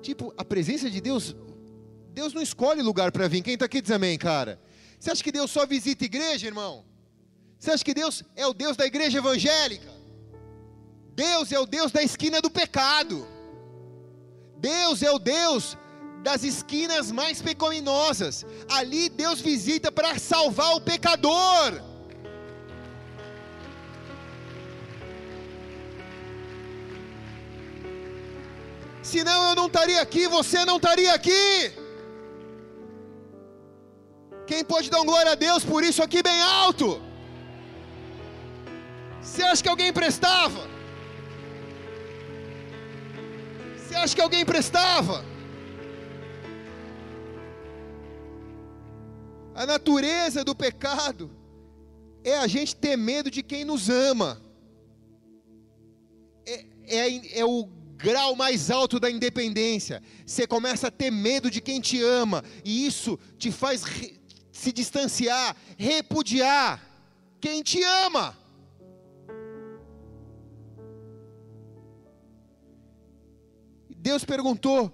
Tipo, 0.00 0.32
a 0.36 0.44
presença 0.44 0.88
de 0.88 1.00
Deus, 1.00 1.34
Deus 2.12 2.32
não 2.32 2.40
escolhe 2.40 2.82
lugar 2.82 3.10
para 3.10 3.26
vir. 3.26 3.42
Quem 3.42 3.54
está 3.54 3.66
aqui 3.66 3.80
diz 3.80 3.90
amém, 3.90 4.16
cara? 4.16 4.60
Você 4.98 5.10
acha 5.10 5.22
que 5.22 5.32
Deus 5.32 5.50
só 5.50 5.66
visita 5.66 6.04
igreja, 6.04 6.46
irmão? 6.46 6.84
Você 7.58 7.70
acha 7.70 7.84
que 7.84 7.94
Deus 7.94 8.22
é 8.34 8.46
o 8.46 8.54
Deus 8.54 8.76
da 8.76 8.86
igreja 8.86 9.18
evangélica? 9.18 9.92
Deus 11.14 11.52
é 11.52 11.58
o 11.58 11.66
Deus 11.66 11.90
da 11.92 12.02
esquina 12.02 12.40
do 12.40 12.50
pecado. 12.50 13.26
Deus 14.58 15.02
é 15.02 15.10
o 15.10 15.18
Deus 15.18 15.76
das 16.22 16.42
esquinas 16.42 17.10
mais 17.10 17.40
pecaminosas. 17.40 18.44
Ali 18.68 19.08
Deus 19.08 19.40
visita 19.40 19.90
para 19.92 20.18
salvar 20.18 20.74
o 20.74 20.80
pecador. 20.80 21.82
Senão 29.02 29.50
eu 29.50 29.54
não 29.54 29.66
estaria 29.68 30.00
aqui, 30.02 30.26
você 30.26 30.64
não 30.64 30.76
estaria 30.78 31.14
aqui. 31.14 31.85
Quem 34.46 34.64
pode 34.64 34.88
dar 34.88 35.00
um 35.00 35.04
glória 35.04 35.32
a 35.32 35.34
Deus 35.34 35.64
por 35.64 35.82
isso 35.82 36.02
aqui 36.02 36.22
bem 36.22 36.40
alto? 36.40 37.02
Você 39.20 39.42
acha 39.42 39.62
que 39.62 39.68
alguém 39.68 39.92
prestava? 39.92 40.68
Você 43.76 43.94
acha 43.96 44.14
que 44.14 44.20
alguém 44.20 44.44
prestava? 44.44 45.24
A 49.54 49.66
natureza 49.66 50.44
do 50.44 50.54
pecado 50.54 51.30
é 52.22 52.36
a 52.36 52.46
gente 52.46 52.76
ter 52.76 52.96
medo 52.96 53.30
de 53.30 53.42
quem 53.42 53.64
nos 53.64 53.88
ama. 53.88 54.40
É, 56.46 56.64
é, 56.86 57.38
é 57.40 57.44
o 57.44 57.64
grau 57.96 58.36
mais 58.36 58.70
alto 58.70 59.00
da 59.00 59.10
independência. 59.10 60.02
Você 60.24 60.46
começa 60.46 60.88
a 60.88 60.90
ter 60.90 61.10
medo 61.10 61.50
de 61.50 61.60
quem 61.60 61.80
te 61.80 62.00
ama, 62.02 62.44
e 62.64 62.86
isso 62.86 63.18
te 63.38 63.50
faz 63.50 63.82
se 64.56 64.72
distanciar, 64.72 65.54
repudiar 65.76 66.82
quem 67.38 67.62
te 67.62 67.82
ama. 67.82 68.36
Deus 73.90 74.24
perguntou: 74.24 74.90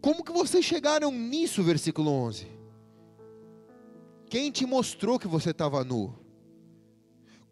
Como 0.00 0.24
que 0.24 0.32
vocês 0.32 0.64
chegaram 0.64 1.12
nisso? 1.12 1.62
Versículo 1.62 2.10
11. 2.10 2.46
Quem 4.30 4.50
te 4.50 4.64
mostrou 4.64 5.18
que 5.18 5.28
você 5.28 5.50
estava 5.50 5.84
nu? 5.84 6.18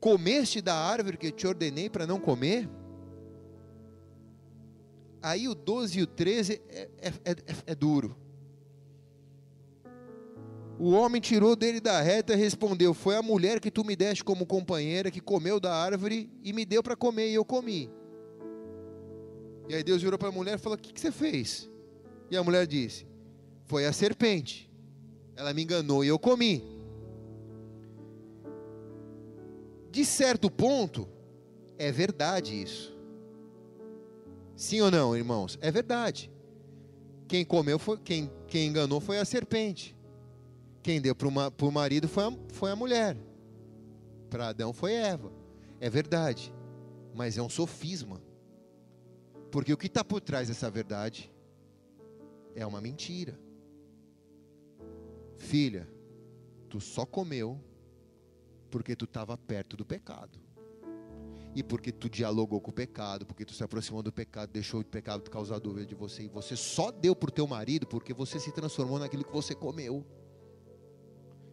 Comeste 0.01 0.63
da 0.63 0.75
árvore 0.75 1.19
que 1.19 1.31
te 1.31 1.47
ordenei 1.47 1.91
para 1.91 2.07
não 2.07 2.19
comer? 2.19 2.67
Aí 5.23 5.47
o 5.47 5.55
12 5.55 5.99
e 5.99 6.03
o 6.03 6.07
13 6.07 6.63
é, 6.71 6.91
é, 6.99 7.31
é, 7.33 7.37
é 7.67 7.75
duro. 7.75 8.17
O 10.83 10.93
homem 10.93 11.21
tirou 11.21 11.55
dele 11.55 11.79
da 11.79 12.01
reta 12.01 12.33
e 12.33 12.37
respondeu: 12.37 12.95
Foi 12.95 13.15
a 13.15 13.21
mulher 13.21 13.61
que 13.61 13.71
tu 13.71 13.85
me 13.85 13.95
deste 13.95 14.25
como 14.25 14.47
companheira 14.47 15.11
que 15.11 15.21
comeu 15.21 15.61
da 15.61 15.75
árvore 15.75 16.31
e 16.43 16.55
me 16.55 16.65
deu 16.65 16.83
para 16.83 16.97
comer, 16.97 17.29
e 17.29 17.35
eu 17.35 17.45
comi. 17.45 17.91
E 19.69 19.75
aí 19.75 19.85
Deus 19.85 20.01
virou 20.01 20.19
para 20.19 20.31
a 20.31 20.33
mulher 20.33 20.55
e 20.55 20.59
falou: 20.59 20.79
O 20.79 20.81
que, 20.81 20.91
que 20.91 20.99
você 20.99 21.13
fez? 21.13 21.69
E 22.31 22.37
a 22.37 22.43
mulher 22.43 22.67
disse: 22.67 23.07
Foi 23.67 23.85
a 23.85 23.93
serpente. 23.93 24.71
Ela 25.37 25.53
me 25.53 25.65
enganou 25.65 26.03
e 26.03 26.09
eu 26.09 26.19
comi. 26.19 26.65
De 29.91 30.03
certo 30.03 30.51
ponto, 30.51 31.07
é 31.77 31.93
verdade 31.93 32.59
isso. 32.59 32.99
Sim 34.57 34.81
ou 34.81 34.91
não, 34.91 35.15
irmãos? 35.15 35.59
É 35.61 35.71
verdade. 35.71 36.33
Quem 37.29 37.45
comeu 37.45 37.79
foi 37.79 37.99
quem, 37.99 38.31
quem 38.49 38.69
enganou 38.69 38.99
foi 38.99 39.19
a 39.19 39.27
serpente. 39.27 40.00
Quem 40.83 41.01
deu 41.01 41.15
para 41.15 41.29
o 41.29 41.73
marido 41.73 42.09
foi 42.09 42.25
a, 42.25 42.33
foi 42.53 42.71
a 42.71 42.77
mulher. 42.77 43.17
Para 44.29 44.49
Adão 44.49 44.73
foi 44.73 44.95
Eva. 44.95 45.33
É 45.79 45.91
verdade. 45.91 46.53
Mas 47.15 47.37
é 47.37 47.43
um 47.43 47.49
sofisma. 47.49 48.21
Porque 49.51 49.73
o 49.73 49.77
que 49.77 49.87
está 49.87 50.05
por 50.05 50.21
trás 50.21 50.49
dessa 50.49 50.71
verdade 50.71 51.31
é 52.55 52.65
uma 52.65 52.81
mentira. 52.81 53.39
Filha, 55.37 55.89
tu 56.69 56.81
só 56.81 57.05
comeu 57.05 57.61
porque 58.71 58.95
tu 58.95 59.05
estava 59.05 59.37
perto 59.37 59.77
do 59.77 59.85
pecado. 59.85 60.39
E 61.55 61.65
porque 61.65 61.91
tu 61.91 62.09
dialogou 62.09 62.61
com 62.61 62.71
o 62.71 62.75
pecado, 62.75 63.27
porque 63.27 63.45
tu 63.45 63.53
se 63.53 63.65
aproximou 63.65 64.03
do 64.03 64.13
pecado, 64.13 64.51
deixou 64.53 64.81
o 64.81 64.85
pecado 64.85 65.29
causar 65.29 65.59
dúvida 65.59 65.85
de 65.85 65.97
você, 65.97 66.23
e 66.23 66.29
você 66.29 66.55
só 66.55 66.93
deu 66.93 67.17
para 67.17 67.29
o 67.29 67.33
teu 67.33 67.47
marido 67.47 67.89
porque 67.89 68.15
você 68.15 68.39
se 68.39 68.53
transformou 68.53 69.01
naquilo 69.01 69.25
que 69.25 69.33
você 69.33 69.53
comeu. 69.53 70.07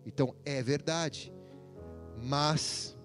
Então 0.08 0.34
é 0.46 0.64
verdade, 0.64 1.32
mas 2.24 2.98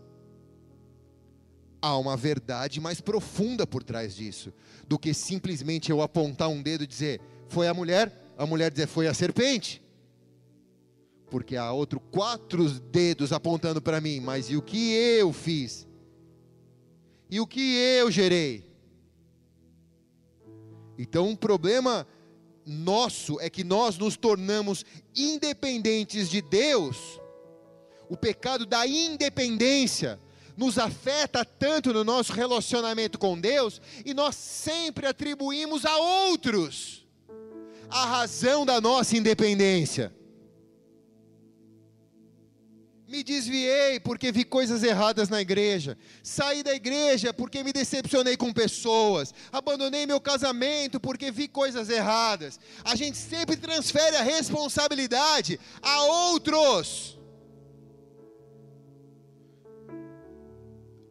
há 1.83 1.99
uma 1.99 2.17
verdade 2.17 2.81
mais 2.81 3.01
profunda 3.01 3.67
por 3.67 3.83
trás 3.83 4.15
disso, 4.15 4.55
do 4.89 4.99
que 4.99 5.13
simplesmente 5.13 5.91
eu 5.91 6.01
apontar 6.01 6.49
um 6.49 6.63
dedo 6.63 6.85
e 6.85 6.87
dizer, 6.87 7.21
foi 7.49 7.69
a 7.69 7.75
mulher, 7.75 8.33
a 8.39 8.47
mulher 8.47 8.71
dizer, 8.71 8.87
foi 8.87 9.07
a 9.07 9.13
serpente 9.13 9.83
porque 11.33 11.57
há 11.57 11.73
outro 11.73 11.99
quatro 11.99 12.69
dedos 12.69 13.33
apontando 13.33 13.81
para 13.81 14.03
mim, 14.03 14.21
mas 14.21 14.51
e 14.51 14.57
o 14.57 14.61
que 14.61 14.93
eu 14.93 15.33
fiz? 15.33 15.89
E 17.31 17.41
o 17.41 17.47
que 17.47 17.75
eu 17.99 18.11
gerei? 18.11 18.71
Então, 20.99 21.27
um 21.27 21.35
problema 21.35 22.07
nosso 22.67 23.41
é 23.41 23.51
que 23.51 23.65
nós 23.65 23.99
nos 23.99 24.17
tornamos 24.17 24.85
independentes 25.15 26.29
de 26.29 26.41
Deus. 26.41 27.21
O 28.09 28.17
pecado 28.17 28.67
da 28.67 28.87
independência 28.87 30.21
nos 30.57 30.79
afeta 30.79 31.45
tanto 31.45 31.93
no 31.93 32.05
nosso 32.05 32.33
relacionamento 32.33 33.19
com 33.19 33.39
Deus 33.39 33.81
e 34.05 34.13
nós 34.13 34.35
sempre 34.35 35.07
atribuímos 35.07 35.85
a 35.85 35.97
outros 35.97 37.03
a 37.93 38.07
razão 38.07 38.65
da 38.65 38.81
nossa 38.81 39.17
independência. 39.17 40.13
Me 43.13 43.23
desviei 43.23 44.01
porque 44.01 44.33
vi 44.33 44.43
coisas 44.43 44.83
erradas 44.83 45.29
na 45.29 45.39
igreja. 45.39 45.99
Saí 46.23 46.63
da 46.63 46.75
igreja 46.75 47.31
porque 47.35 47.63
me 47.63 47.71
decepcionei 47.71 48.39
com 48.39 48.51
pessoas. 48.51 49.35
Abandonei 49.53 50.07
meu 50.07 50.19
casamento 50.19 50.99
porque 50.99 51.31
vi 51.31 51.47
coisas 51.47 51.91
erradas. 51.91 52.59
A 52.83 52.97
gente 52.97 53.19
sempre 53.19 53.55
transfere 53.55 54.17
a 54.17 54.23
responsabilidade 54.23 55.61
a 55.83 56.05
outros. 56.05 57.19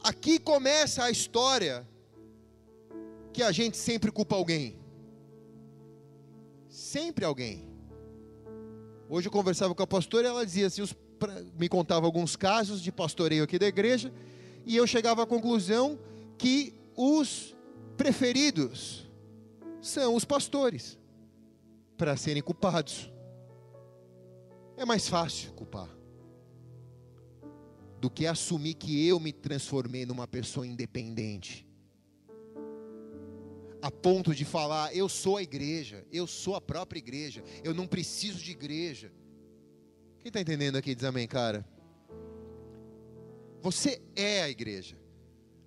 Aqui 0.01 0.39
começa 0.39 1.03
a 1.03 1.11
história 1.11 1.87
que 3.31 3.43
a 3.43 3.51
gente 3.51 3.77
sempre 3.77 4.11
culpa 4.11 4.35
alguém. 4.35 4.75
Sempre 6.67 7.25
alguém. 7.25 7.69
Hoje 9.07 9.27
eu 9.27 9.31
conversava 9.31 9.75
com 9.75 9.83
a 9.83 9.87
pastora 9.87 10.25
e 10.25 10.29
ela 10.31 10.43
dizia 10.43 10.65
assim: 10.65 10.81
os 10.81 10.95
me 11.57 11.67
contava 11.67 12.05
alguns 12.05 12.35
casos 12.35 12.81
de 12.81 12.91
pastoreio 12.91 13.43
aqui 13.43 13.57
da 13.59 13.67
igreja, 13.67 14.11
e 14.65 14.75
eu 14.75 14.85
chegava 14.85 15.23
à 15.23 15.25
conclusão 15.25 15.99
que 16.37 16.73
os 16.95 17.55
preferidos 17.97 19.09
são 19.81 20.15
os 20.15 20.25
pastores 20.25 20.97
para 21.97 22.15
serem 22.17 22.41
culpados. 22.41 23.11
É 24.77 24.85
mais 24.85 25.07
fácil 25.07 25.51
culpar 25.53 25.89
do 27.99 28.09
que 28.09 28.25
assumir 28.25 28.73
que 28.73 29.07
eu 29.07 29.19
me 29.19 29.31
transformei 29.31 30.05
numa 30.05 30.27
pessoa 30.27 30.65
independente. 30.65 31.67
a 33.81 33.89
ponto 33.89 34.33
de 34.35 34.45
falar: 34.45 34.95
eu 34.95 35.09
sou 35.09 35.37
a 35.37 35.43
igreja, 35.43 36.05
eu 36.11 36.27
sou 36.27 36.55
a 36.55 36.61
própria 36.61 36.99
igreja, 36.99 37.43
eu 37.63 37.73
não 37.73 37.87
preciso 37.87 38.37
de 38.37 38.51
igreja. 38.51 39.11
Quem 40.21 40.29
está 40.29 40.39
entendendo 40.39 40.75
aqui 40.75 40.93
diz 40.93 41.03
amém, 41.03 41.27
cara? 41.27 41.65
Você 43.63 43.99
é 44.15 44.43
a 44.43 44.49
igreja, 44.49 44.95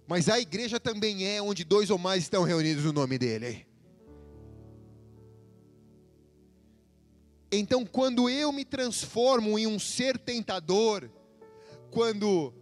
mas 0.06 0.28
a 0.28 0.38
igreja 0.38 0.78
também 0.78 1.26
é 1.26 1.42
onde 1.42 1.64
dois 1.64 1.90
ou 1.90 1.98
mais 1.98 2.22
estão 2.22 2.44
reunidos 2.44 2.84
no 2.84 2.92
nome 2.92 3.18
dele. 3.18 3.66
Então, 7.50 7.84
quando 7.84 8.28
eu 8.30 8.52
me 8.52 8.64
transformo 8.64 9.58
em 9.58 9.66
um 9.66 9.78
ser 9.78 10.18
tentador, 10.18 11.10
quando 11.90 12.52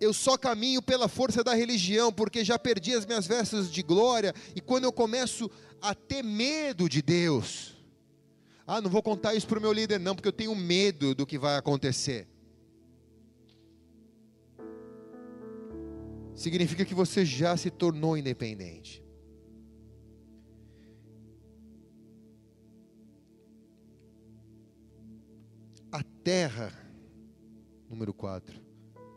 eu 0.00 0.12
só 0.12 0.36
caminho 0.36 0.80
pela 0.80 1.08
força 1.08 1.42
da 1.42 1.54
religião, 1.54 2.12
porque 2.12 2.44
já 2.44 2.58
perdi 2.58 2.94
as 2.94 3.04
minhas 3.04 3.26
vestes 3.26 3.70
de 3.70 3.82
glória, 3.82 4.32
e 4.54 4.60
quando 4.60 4.84
eu 4.84 4.92
começo 4.92 5.50
a 5.80 5.92
ter 5.94 6.22
medo 6.22 6.88
de 6.88 7.02
Deus, 7.02 7.73
ah, 8.66 8.80
não 8.80 8.90
vou 8.90 9.02
contar 9.02 9.34
isso 9.34 9.46
para 9.46 9.58
o 9.58 9.62
meu 9.62 9.72
líder, 9.72 9.98
não, 9.98 10.14
porque 10.14 10.28
eu 10.28 10.32
tenho 10.32 10.54
medo 10.54 11.14
do 11.14 11.26
que 11.26 11.38
vai 11.38 11.56
acontecer. 11.56 12.28
Significa 16.34 16.84
que 16.84 16.94
você 16.94 17.24
já 17.24 17.56
se 17.56 17.70
tornou 17.70 18.16
independente. 18.16 19.04
A 25.92 26.02
terra, 26.24 26.72
número 27.88 28.12
4, 28.12 28.64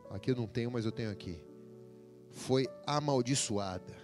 Aqui 0.10 0.32
eu 0.32 0.36
não 0.36 0.48
tenho, 0.48 0.72
mas 0.72 0.86
eu 0.86 0.91
tenho 0.91 1.11
aqui. 1.11 1.38
Foi 2.32 2.65
amaldiçoada. 2.86 3.95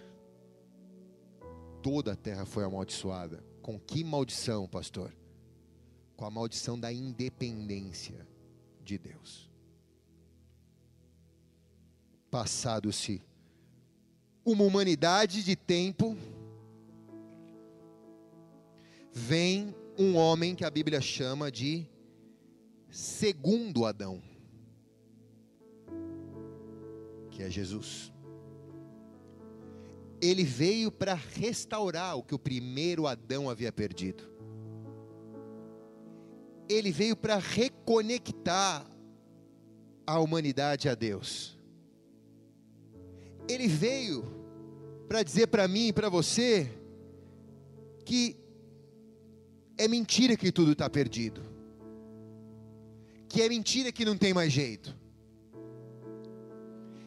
Toda 1.82 2.14
a 2.14 2.16
terra 2.16 2.46
foi 2.46 2.64
amaldiçoada. 2.64 3.44
Com 3.62 3.80
que 3.80 4.04
maldição, 4.04 4.68
pastor? 4.68 5.14
Com 6.16 6.26
a 6.26 6.32
maldição 6.32 6.80
da 6.80 6.92
independência 6.92 8.28
de 8.84 8.98
Deus. 8.98 9.50
Passado-se 12.30 13.22
uma 14.46 14.64
humanidade 14.64 15.44
de 15.44 15.56
tempo, 15.56 16.18
vem 19.12 19.74
um 19.98 20.16
homem 20.16 20.56
que 20.56 20.66
a 20.66 20.70
Bíblia 20.70 21.00
chama 21.00 21.52
de 21.52 21.88
segundo 22.90 23.86
Adão 23.86 24.22
que 27.34 27.42
é 27.42 27.50
Jesus. 27.50 28.14
Ele 30.22 30.44
veio 30.44 30.92
para 30.92 31.16
restaurar 31.16 32.16
o 32.16 32.24
que 32.24 32.36
o 32.36 32.40
primeiro 32.40 33.08
Adão 33.08 33.50
havia 33.50 33.72
perdido. 33.72 34.32
Ele 36.70 36.92
veio 36.92 37.16
para 37.16 37.38
reconectar 37.38 38.86
a 40.06 40.20
humanidade 40.20 40.90
a 40.90 40.96
Deus. 40.96 41.58
Ele 43.48 43.68
veio 43.68 44.24
para 45.08 45.24
dizer 45.24 45.48
para 45.48 45.68
mim 45.68 45.88
e 45.88 45.94
para 45.94 46.10
você 46.10 46.72
que 48.06 48.36
é 49.78 49.88
mentira 49.88 50.36
que 50.36 50.52
tudo 50.52 50.72
está 50.72 50.90
perdido, 50.90 51.42
que 53.28 53.42
é 53.42 53.50
mentira 53.50 53.92
que 53.92 54.06
não 54.06 54.18
tem 54.18 54.34
mais 54.34 54.52
jeito 54.52 55.04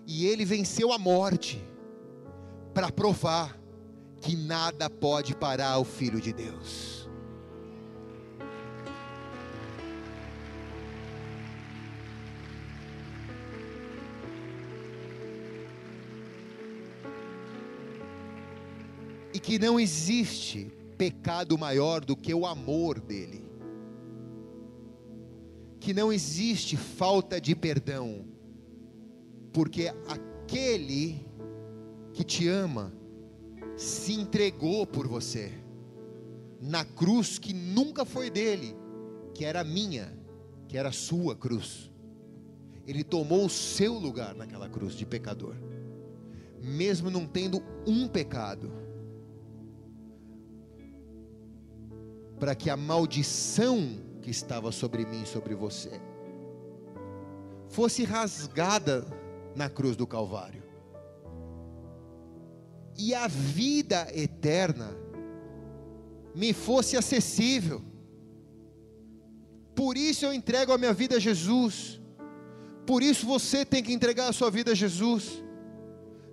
e 0.07 0.27
ele 0.27 0.45
venceu 0.45 0.93
a 0.93 0.99
morte 0.99 1.63
para 2.73 2.93
provar 2.93 3.59
que 4.21 4.37
nada 4.37 4.89
pode 4.89 5.35
parar 5.35 5.79
o 5.79 5.85
Filho 5.85 6.21
de 6.21 6.33
Deus. 6.33 6.96
E 19.37 19.39
que 19.39 19.59
não 19.59 19.79
existe 19.79 20.73
pecado 20.97 21.59
maior 21.59 22.03
do 22.03 22.17
que 22.17 22.33
o 22.33 22.47
amor 22.47 22.99
dele. 22.99 23.45
Que 25.79 25.93
não 25.93 26.11
existe 26.11 26.75
falta 26.75 27.39
de 27.39 27.55
perdão 27.55 28.25
porque 29.53 29.93
aquele 30.09 31.27
que 32.15 32.25
te 32.25 32.49
ama 32.49 32.91
se 33.77 34.15
entregou 34.15 34.87
por 34.87 35.07
você 35.07 35.53
na 36.59 36.83
cruz 36.83 37.39
que 37.39 37.53
nunca 37.53 38.07
foi 38.07 38.31
dele, 38.31 38.75
que 39.35 39.45
era 39.45 39.63
minha, 39.63 40.19
que 40.67 40.79
era 40.79 40.93
sua 40.93 41.37
cruz. 41.37 41.91
Ele 42.87 43.05
tomou 43.05 43.45
o 43.45 43.51
seu 43.51 43.95
lugar 43.99 44.35
naquela 44.35 44.67
cruz 44.67 44.95
de 44.95 45.05
pecador, 45.05 45.57
mesmo 46.63 47.11
não 47.11 47.27
tendo 47.27 47.63
um 47.87 48.09
pecado, 48.09 48.86
para 52.39 52.55
que 52.55 52.69
a 52.69 52.77
maldição 52.77 53.99
que 54.21 54.31
estava 54.31 54.73
sobre 54.73 55.05
mim 55.05 55.23
e 55.23 55.27
sobre 55.27 55.55
você 55.55 56.01
fosse 57.69 58.05
rasgada 58.05 59.07
na 59.55 59.69
cruz 59.69 59.97
do 59.97 60.07
Calvário. 60.07 60.63
E 62.99 63.15
a 63.15 63.27
vida 63.29 64.09
eterna 64.15 64.97
me 66.35 66.53
fosse 66.53 66.97
acessível. 66.97 67.83
Por 69.75 69.97
isso 69.97 70.25
eu 70.25 70.33
entrego 70.33 70.73
a 70.73 70.79
minha 70.79 70.93
vida 70.93 71.17
a 71.17 71.19
Jesus. 71.19 72.01
Por 72.87 73.03
isso 73.03 73.27
você 73.27 73.65
tem 73.65 73.83
que 73.83 73.93
entregar 73.93 74.29
a 74.29 74.33
sua 74.33 74.51
vida 74.51 74.73
a 74.73 74.75
Jesus. 74.75 75.43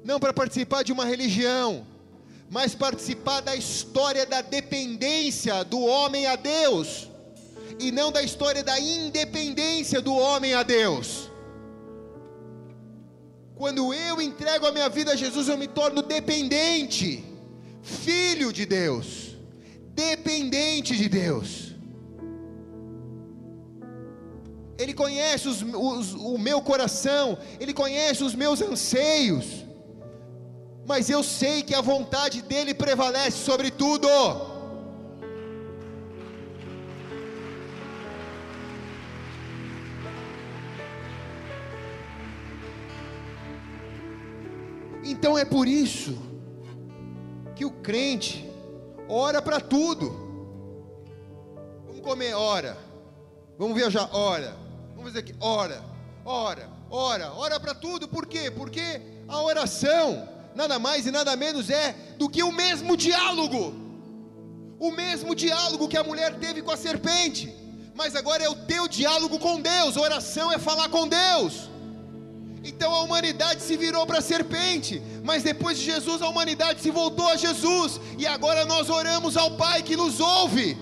Não 0.04 0.20
para 0.20 0.34
participar 0.34 0.84
de 0.84 0.92
uma 0.92 1.06
religião, 1.06 1.86
mas 2.50 2.76
participar 2.76 3.42
da 3.42 3.56
história 3.56 4.26
da 4.26 4.42
dependência 4.42 5.64
do 5.64 5.80
homem 5.82 6.28
a 6.28 6.36
Deus, 6.36 7.10
e 7.80 7.92
não 7.92 8.12
da 8.12 8.22
história 8.22 8.64
da 8.64 8.80
independência 8.80 10.02
do 10.02 10.16
homem 10.16 10.54
a 10.54 10.64
Deus. 10.64 11.32
Quando 13.56 13.94
eu 13.94 14.22
entrego 14.22 14.66
a 14.66 14.72
minha 14.72 14.90
vida 14.90 15.12
a 15.12 15.16
Jesus, 15.16 15.48
eu 15.48 15.58
me 15.58 15.68
torno 15.68 16.02
dependente, 16.02 17.24
filho 17.82 18.52
de 18.52 18.66
Deus, 18.66 19.36
dependente 19.94 20.96
de 20.98 21.08
Deus. 21.08 21.74
Ele 24.78 24.94
conhece 24.94 25.48
os, 25.48 25.62
os, 25.62 26.14
o 26.14 26.38
meu 26.38 26.62
coração, 26.62 27.38
Ele 27.60 27.74
conhece 27.74 28.24
os 28.24 28.34
meus 28.34 28.62
anseios, 28.62 29.63
mas 30.86 31.10
eu 31.10 31.24
sei 31.24 31.64
que 31.64 31.74
a 31.74 31.82
vontade 31.82 32.42
dEle 32.42 32.74
prevalece 32.74 33.38
sobre 33.38 33.72
tudo. 33.72 34.08
Então 45.04 45.38
é 45.38 45.46
por 45.46 45.68
isso 45.68 46.18
que 47.56 47.64
o 47.64 47.72
crente 47.72 48.50
ora 49.08 49.42
para 49.42 49.60
tudo. 49.60 50.12
Vamos 51.88 52.02
comer, 52.02 52.34
ora. 52.34 52.78
Vamos 53.58 53.76
viajar, 53.76 54.10
ora. 54.12 54.56
Vamos 54.90 55.12
fazer 55.12 55.20
aqui, 55.20 55.36
ora. 55.40 55.82
Ora, 56.26 56.70
ora, 56.90 57.32
ora 57.34 57.60
para 57.60 57.74
tudo. 57.74 58.08
Por 58.08 58.26
quê? 58.26 58.50
Porque 58.52 59.02
a 59.28 59.42
oração 59.42 60.33
nada 60.56 60.80
mais 60.80 61.06
e 61.06 61.12
nada 61.12 61.36
menos 61.36 61.70
é 61.70 61.96
do 62.18 62.30
que 62.30 62.44
o 62.44 62.52
mesmo 62.52 62.96
diálogo. 62.96 63.74
O 64.80 64.92
mesmo 64.92 65.34
diálogo 65.34 65.88
que 65.88 65.98
a 65.98 66.04
mulher 66.04 66.40
teve 66.40 66.62
com 66.62 66.72
a 66.72 66.78
serpente. 66.78 67.54
Mas 67.96 68.16
agora 68.16 68.44
é 68.44 68.50
o 68.50 68.56
teu 68.56 68.88
diálogo 68.88 69.40
com 69.40 69.62
Deus. 69.62 69.98
oração 69.98 70.52
é 70.52 70.58
falar 70.58 70.90
com 70.90 71.08
Deus. 71.08 71.70
Então 72.64 72.94
a 72.94 73.02
humanidade 73.02 73.62
se 73.62 73.76
virou 73.76 74.06
para 74.08 74.20
a 74.20 74.22
serpente, 74.22 75.02
mas 75.22 75.44
depois 75.44 75.78
de 75.78 75.84
Jesus 75.84 76.22
a 76.22 76.30
humanidade 76.30 76.82
se 76.82 76.92
voltou 76.92 77.28
a 77.28 77.36
Jesus, 77.36 78.00
e 78.18 78.26
agora 78.26 78.64
nós 78.66 78.90
oramos 78.90 79.36
ao 79.36 79.58
Pai 79.58 79.84
que 79.84 79.98
nos 79.98 80.22
ouve. 80.22 80.78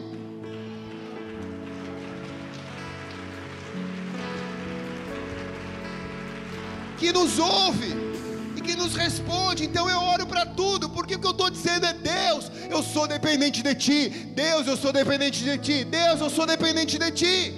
Que 7.00 7.12
nos 7.12 7.40
ouve 7.40 8.01
e 8.62 8.68
que 8.68 8.76
nos 8.76 8.96
responde. 8.96 9.66
Então 9.66 9.90
eu 9.90 10.00
oro 10.00 10.26
para 10.26 10.46
tudo, 10.46 10.90
porque 10.90 11.16
o 11.16 11.20
que 11.20 11.28
eu 11.28 11.32
estou 11.32 11.50
dizendo 11.50 11.86
é: 11.86 11.94
Deus, 11.94 12.52
eu 12.70 12.82
sou 12.84 13.08
dependente 13.08 13.62
de 13.62 13.76
Ti. 13.76 14.10
Deus, 14.36 14.68
eu 14.68 14.78
sou 14.78 14.94
dependente 14.94 15.44
de 15.44 15.58
Ti. 15.58 15.84
Deus, 15.84 16.22
eu 16.22 16.30
sou 16.30 16.46
dependente 16.46 16.98
de 16.98 17.12
Ti. 17.12 17.54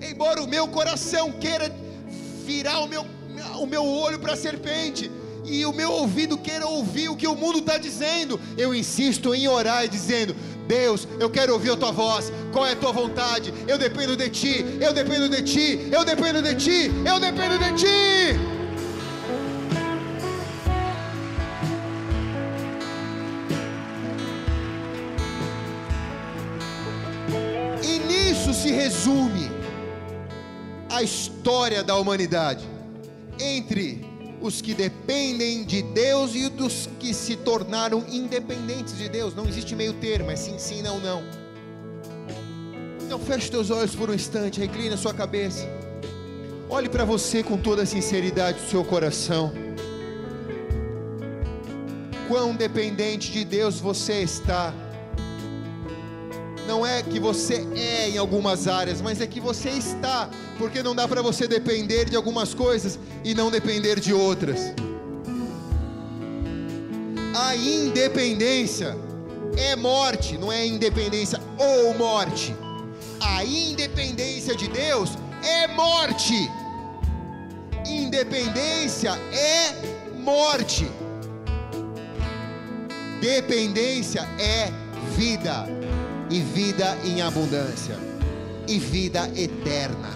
Embora 0.00 0.42
o 0.42 0.46
meu 0.46 0.68
coração 0.68 1.32
queira 1.32 1.74
virar 2.46 2.80
o 2.80 2.88
meu, 2.88 3.04
o 3.58 3.66
meu 3.66 3.84
olho 3.84 4.18
para 4.18 4.34
a 4.34 4.36
serpente 4.36 5.10
e 5.44 5.64
o 5.66 5.72
meu 5.72 5.90
ouvido 5.90 6.36
queira 6.38 6.66
ouvir 6.66 7.08
o 7.08 7.16
que 7.16 7.26
o 7.26 7.34
mundo 7.34 7.58
está 7.58 7.78
dizendo. 7.78 8.40
Eu 8.56 8.74
insisto 8.74 9.34
em 9.34 9.48
orar 9.48 9.84
e 9.84 9.88
dizendo: 9.88 10.36
Deus, 10.68 11.08
eu 11.18 11.30
quero 11.30 11.52
ouvir 11.54 11.72
a 11.72 11.76
tua 11.76 11.90
voz. 11.90 12.32
Qual 12.52 12.66
é 12.66 12.72
a 12.72 12.76
tua 12.76 12.92
vontade? 12.92 13.52
Eu 13.66 13.78
dependo 13.78 14.16
de 14.16 14.28
ti. 14.28 14.64
Eu 14.80 14.92
dependo 14.92 15.28
de 15.28 15.42
ti. 15.42 15.88
Eu 15.90 16.04
dependo 16.04 16.42
de 16.42 16.54
ti. 16.54 16.92
Eu 17.04 17.18
dependo 17.18 17.58
de 17.58 17.72
ti. 17.74 18.57
Resume 28.98 29.48
a 30.90 31.04
história 31.04 31.84
da 31.84 31.94
humanidade 31.96 32.66
entre 33.38 34.04
os 34.40 34.60
que 34.60 34.74
dependem 34.74 35.64
de 35.64 35.82
Deus 35.82 36.34
e 36.34 36.48
dos 36.48 36.88
que 36.98 37.14
se 37.14 37.36
tornaram 37.36 38.04
independentes 38.10 38.98
de 38.98 39.08
Deus. 39.08 39.36
Não 39.36 39.46
existe 39.46 39.76
meio 39.76 39.92
termo, 39.94 40.32
é 40.32 40.36
sim, 40.36 40.58
sim, 40.58 40.82
não, 40.82 40.98
não. 40.98 41.22
Então 43.04 43.20
feche 43.20 43.48
teus 43.48 43.70
olhos 43.70 43.94
por 43.94 44.10
um 44.10 44.14
instante, 44.14 44.58
recline 44.58 44.94
a 44.94 44.96
sua 44.96 45.14
cabeça. 45.14 45.68
Olhe 46.68 46.88
para 46.88 47.04
você 47.04 47.40
com 47.40 47.56
toda 47.56 47.82
a 47.82 47.86
sinceridade 47.86 48.58
do 48.58 48.68
seu 48.68 48.84
coração. 48.84 49.52
Quão 52.26 52.52
dependente 52.52 53.30
de 53.30 53.44
Deus 53.44 53.78
você 53.78 54.22
está 54.22 54.74
não 56.68 56.84
é 56.84 57.02
que 57.02 57.18
você 57.18 57.66
é 57.74 58.10
em 58.10 58.18
algumas 58.18 58.68
áreas, 58.68 59.00
mas 59.00 59.22
é 59.22 59.26
que 59.26 59.40
você 59.40 59.70
está, 59.70 60.28
porque 60.58 60.82
não 60.82 60.94
dá 60.94 61.08
para 61.08 61.22
você 61.22 61.48
depender 61.48 62.10
de 62.10 62.14
algumas 62.14 62.52
coisas 62.52 62.98
e 63.24 63.34
não 63.34 63.50
depender 63.50 63.98
de 63.98 64.12
outras. 64.12 64.74
A 67.34 67.56
independência 67.56 68.94
é 69.56 69.74
morte, 69.76 70.36
não 70.36 70.52
é 70.52 70.66
independência 70.66 71.40
ou 71.56 71.94
morte. 71.94 72.54
A 73.18 73.42
independência 73.42 74.54
de 74.54 74.68
Deus 74.68 75.12
é 75.42 75.68
morte. 75.68 76.50
Independência 77.86 79.18
é 79.32 79.72
morte. 80.18 80.86
Dependência 83.22 84.28
é 84.38 84.70
vida 85.16 85.77
e 86.30 86.40
vida 86.40 86.96
em 87.04 87.22
abundância, 87.22 87.96
e 88.66 88.78
vida 88.78 89.30
eterna. 89.34 90.10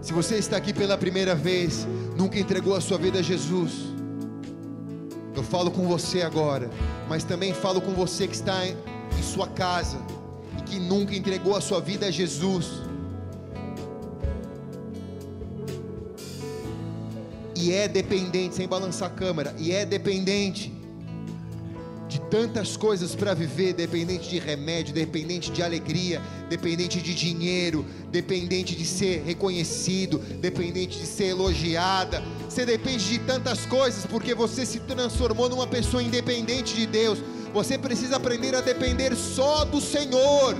Se 0.00 0.12
você 0.12 0.36
está 0.36 0.56
aqui 0.56 0.72
pela 0.72 0.96
primeira 0.96 1.34
vez, 1.34 1.86
nunca 2.16 2.38
entregou 2.38 2.74
a 2.74 2.80
sua 2.80 2.98
vida 2.98 3.18
a 3.18 3.22
Jesus, 3.22 3.72
eu 5.36 5.42
falo 5.42 5.70
com 5.70 5.86
você 5.86 6.22
agora, 6.22 6.70
mas 7.08 7.24
também 7.24 7.54
falo 7.54 7.80
com 7.80 7.92
você 7.92 8.26
que 8.26 8.34
está 8.34 8.66
em 8.66 8.76
sua 9.22 9.46
casa 9.48 9.98
e 10.58 10.62
que 10.62 10.78
nunca 10.78 11.14
entregou 11.14 11.56
a 11.56 11.60
sua 11.60 11.80
vida 11.80 12.06
a 12.06 12.10
Jesus. 12.10 12.82
E 17.54 17.72
é 17.72 17.86
dependente, 17.86 18.54
sem 18.54 18.66
balançar 18.66 19.10
a 19.10 19.12
câmera, 19.12 19.54
e 19.58 19.70
é 19.70 19.84
dependente 19.84 20.79
de 22.10 22.20
tantas 22.22 22.76
coisas 22.76 23.14
para 23.14 23.32
viver, 23.34 23.72
dependente 23.72 24.28
de 24.28 24.40
remédio, 24.40 24.92
dependente 24.92 25.50
de 25.52 25.62
alegria, 25.62 26.20
dependente 26.48 27.00
de 27.00 27.14
dinheiro, 27.14 27.86
dependente 28.10 28.74
de 28.74 28.84
ser 28.84 29.22
reconhecido, 29.24 30.18
dependente 30.18 30.98
de 30.98 31.06
ser 31.06 31.26
elogiada. 31.26 32.20
Você 32.48 32.66
depende 32.66 33.08
de 33.08 33.20
tantas 33.20 33.64
coisas 33.64 34.04
porque 34.06 34.34
você 34.34 34.66
se 34.66 34.80
transformou 34.80 35.48
numa 35.48 35.68
pessoa 35.68 36.02
independente 36.02 36.74
de 36.74 36.84
Deus. 36.84 37.20
Você 37.54 37.78
precisa 37.78 38.16
aprender 38.16 38.56
a 38.56 38.60
depender 38.60 39.14
só 39.14 39.64
do 39.64 39.80
Senhor. 39.80 40.56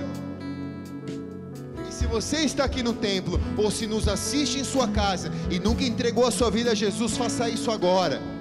E 1.88 1.92
se 1.92 2.06
você 2.06 2.38
está 2.38 2.62
aqui 2.64 2.80
no 2.80 2.92
templo 2.92 3.40
ou 3.56 3.72
se 3.72 3.88
nos 3.88 4.06
assiste 4.06 4.60
em 4.60 4.64
sua 4.64 4.86
casa 4.86 5.32
e 5.50 5.58
nunca 5.58 5.82
entregou 5.82 6.24
a 6.24 6.30
sua 6.30 6.48
vida 6.48 6.70
a 6.70 6.74
Jesus, 6.74 7.16
faça 7.16 7.48
isso 7.48 7.72
agora 7.72 8.39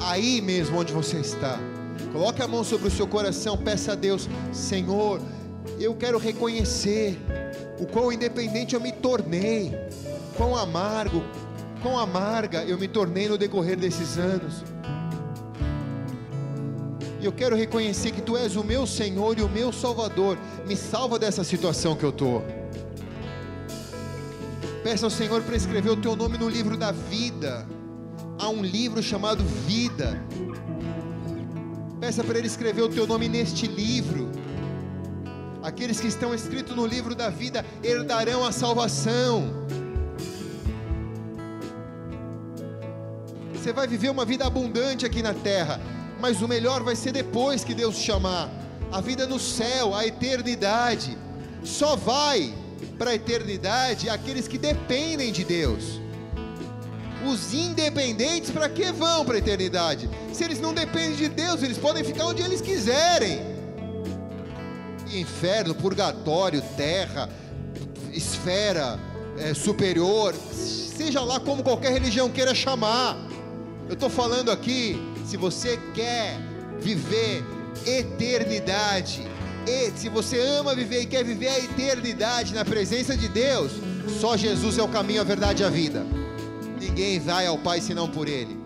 aí 0.00 0.40
mesmo 0.40 0.78
onde 0.78 0.92
você 0.92 1.18
está. 1.18 1.58
Coloque 2.12 2.42
a 2.42 2.48
mão 2.48 2.64
sobre 2.64 2.88
o 2.88 2.90
seu 2.90 3.06
coração, 3.06 3.56
peça 3.56 3.92
a 3.92 3.94
Deus, 3.94 4.28
Senhor, 4.52 5.20
eu 5.78 5.94
quero 5.94 6.18
reconhecer 6.18 7.18
o 7.78 7.86
quão 7.86 8.10
independente 8.10 8.74
eu 8.74 8.80
me 8.80 8.90
tornei, 8.90 9.72
quão 10.36 10.56
amargo, 10.56 11.22
quão 11.82 11.98
amarga 11.98 12.64
eu 12.64 12.78
me 12.78 12.88
tornei 12.88 13.28
no 13.28 13.38
decorrer 13.38 13.76
desses 13.76 14.18
anos. 14.18 14.64
E 17.20 17.24
eu 17.24 17.32
quero 17.32 17.54
reconhecer 17.54 18.12
que 18.12 18.22
Tu 18.22 18.34
és 18.36 18.56
o 18.56 18.64
meu 18.64 18.86
Senhor 18.86 19.38
e 19.38 19.42
o 19.42 19.48
meu 19.48 19.70
Salvador. 19.70 20.38
Me 20.66 20.74
salva 20.74 21.18
dessa 21.18 21.44
situação 21.44 21.94
que 21.94 22.02
eu 22.02 22.08
estou. 22.08 22.42
Peça 24.82 25.04
ao 25.04 25.10
Senhor 25.10 25.42
para 25.42 25.54
escrever 25.54 25.90
o 25.90 25.96
Teu 25.96 26.16
nome 26.16 26.38
no 26.38 26.48
livro 26.48 26.78
da 26.78 26.90
vida 26.90 27.66
um 28.50 28.62
livro 28.62 29.02
chamado 29.02 29.42
Vida. 29.66 30.22
Peça 32.00 32.22
para 32.24 32.38
Ele 32.38 32.46
escrever 32.46 32.82
o 32.82 32.88
teu 32.88 33.06
nome 33.06 33.28
neste 33.28 33.66
livro. 33.66 34.30
Aqueles 35.62 36.00
que 36.00 36.06
estão 36.06 36.34
escritos 36.34 36.74
no 36.74 36.86
livro 36.86 37.14
da 37.14 37.28
vida 37.28 37.64
herdarão 37.82 38.44
a 38.44 38.52
salvação. 38.52 39.66
Você 43.52 43.72
vai 43.72 43.86
viver 43.86 44.10
uma 44.10 44.24
vida 44.24 44.46
abundante 44.46 45.04
aqui 45.04 45.22
na 45.22 45.34
terra, 45.34 45.78
mas 46.18 46.40
o 46.40 46.48
melhor 46.48 46.82
vai 46.82 46.96
ser 46.96 47.12
depois 47.12 47.62
que 47.62 47.74
Deus 47.74 47.96
chamar. 47.96 48.50
A 48.90 49.00
vida 49.02 49.26
no 49.26 49.38
céu, 49.38 49.94
a 49.94 50.06
eternidade. 50.06 51.16
Só 51.62 51.94
vai 51.94 52.54
para 52.98 53.10
a 53.10 53.14
eternidade 53.14 54.08
aqueles 54.08 54.48
que 54.48 54.56
dependem 54.56 55.30
de 55.30 55.44
Deus. 55.44 55.99
Os 57.26 57.52
independentes, 57.52 58.50
para 58.50 58.68
que 58.68 58.90
vão 58.92 59.24
para 59.24 59.34
a 59.34 59.38
eternidade? 59.38 60.08
Se 60.32 60.42
eles 60.42 60.60
não 60.60 60.72
dependem 60.72 61.16
de 61.16 61.28
Deus, 61.28 61.62
eles 61.62 61.76
podem 61.76 62.02
ficar 62.02 62.26
onde 62.26 62.42
eles 62.42 62.60
quiserem. 62.60 63.40
Inferno, 65.12 65.74
purgatório, 65.74 66.62
terra, 66.76 67.28
esfera 68.12 68.98
é, 69.38 69.52
superior, 69.52 70.34
seja 70.52 71.20
lá 71.20 71.38
como 71.38 71.62
qualquer 71.62 71.92
religião 71.92 72.30
queira 72.30 72.54
chamar. 72.54 73.16
Eu 73.88 73.94
estou 73.94 74.08
falando 74.08 74.50
aqui, 74.50 74.96
se 75.26 75.36
você 75.36 75.78
quer 75.94 76.38
viver 76.80 77.44
eternidade, 77.86 79.26
e 79.66 79.90
se 79.96 80.08
você 80.08 80.40
ama 80.40 80.74
viver 80.74 81.02
e 81.02 81.06
quer 81.06 81.24
viver 81.24 81.48
a 81.48 81.58
eternidade 81.58 82.54
na 82.54 82.64
presença 82.64 83.16
de 83.16 83.28
Deus, 83.28 83.72
só 84.20 84.36
Jesus 84.36 84.78
é 84.78 84.82
o 84.82 84.88
caminho, 84.88 85.20
a 85.20 85.24
verdade 85.24 85.62
e 85.62 85.66
a 85.66 85.68
vida. 85.68 86.19
Ninguém 86.80 87.20
vai 87.20 87.46
ao 87.46 87.58
Pai 87.58 87.78
senão 87.78 88.08
por 88.08 88.26
Ele. 88.26 88.58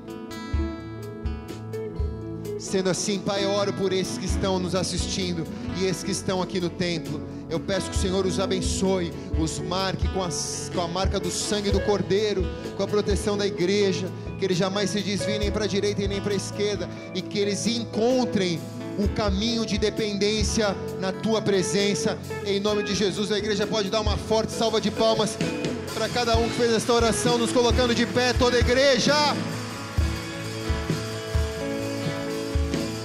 Sendo 2.60 2.88
assim, 2.88 3.18
Pai, 3.18 3.44
eu 3.44 3.50
oro 3.50 3.72
por 3.72 3.92
esses 3.92 4.16
que 4.16 4.24
estão 4.24 4.58
nos 4.60 4.74
assistindo 4.76 5.44
e 5.76 5.84
esses 5.84 6.04
que 6.04 6.12
estão 6.12 6.40
aqui 6.40 6.60
no 6.60 6.70
templo. 6.70 7.20
Eu 7.50 7.58
peço 7.58 7.90
que 7.90 7.96
o 7.96 8.00
Senhor 8.00 8.24
os 8.24 8.38
abençoe, 8.38 9.12
os 9.38 9.58
marque 9.58 10.08
com, 10.08 10.22
as, 10.22 10.70
com 10.72 10.80
a 10.80 10.88
marca 10.88 11.18
do 11.18 11.30
sangue 11.30 11.72
do 11.72 11.80
Cordeiro, 11.80 12.46
com 12.76 12.84
a 12.84 12.86
proteção 12.86 13.36
da 13.36 13.46
igreja, 13.46 14.08
que 14.38 14.44
eles 14.44 14.56
jamais 14.56 14.90
se 14.90 15.00
desviem 15.00 15.40
nem 15.40 15.50
para 15.50 15.64
a 15.64 15.68
direita 15.68 16.02
e 16.02 16.08
nem 16.08 16.20
para 16.20 16.32
a 16.32 16.36
esquerda, 16.36 16.88
e 17.14 17.20
que 17.20 17.38
eles 17.38 17.66
encontrem 17.66 18.60
o 18.96 19.08
caminho 19.08 19.66
de 19.66 19.76
dependência 19.76 20.74
na 21.00 21.12
tua 21.12 21.42
presença. 21.42 22.16
Em 22.46 22.60
nome 22.60 22.84
de 22.84 22.94
Jesus, 22.94 23.32
a 23.32 23.38
igreja 23.38 23.66
pode 23.66 23.90
dar 23.90 24.00
uma 24.00 24.16
forte 24.16 24.52
salva 24.52 24.80
de 24.80 24.90
palmas 24.90 25.36
para 25.94 26.08
cada 26.08 26.36
um 26.36 26.48
que 26.48 26.56
fez 26.56 26.72
esta 26.72 26.92
oração, 26.92 27.38
nos 27.38 27.52
colocando 27.52 27.94
de 27.94 28.04
pé, 28.04 28.32
toda 28.32 28.56
a 28.56 28.60
igreja. 28.60 29.14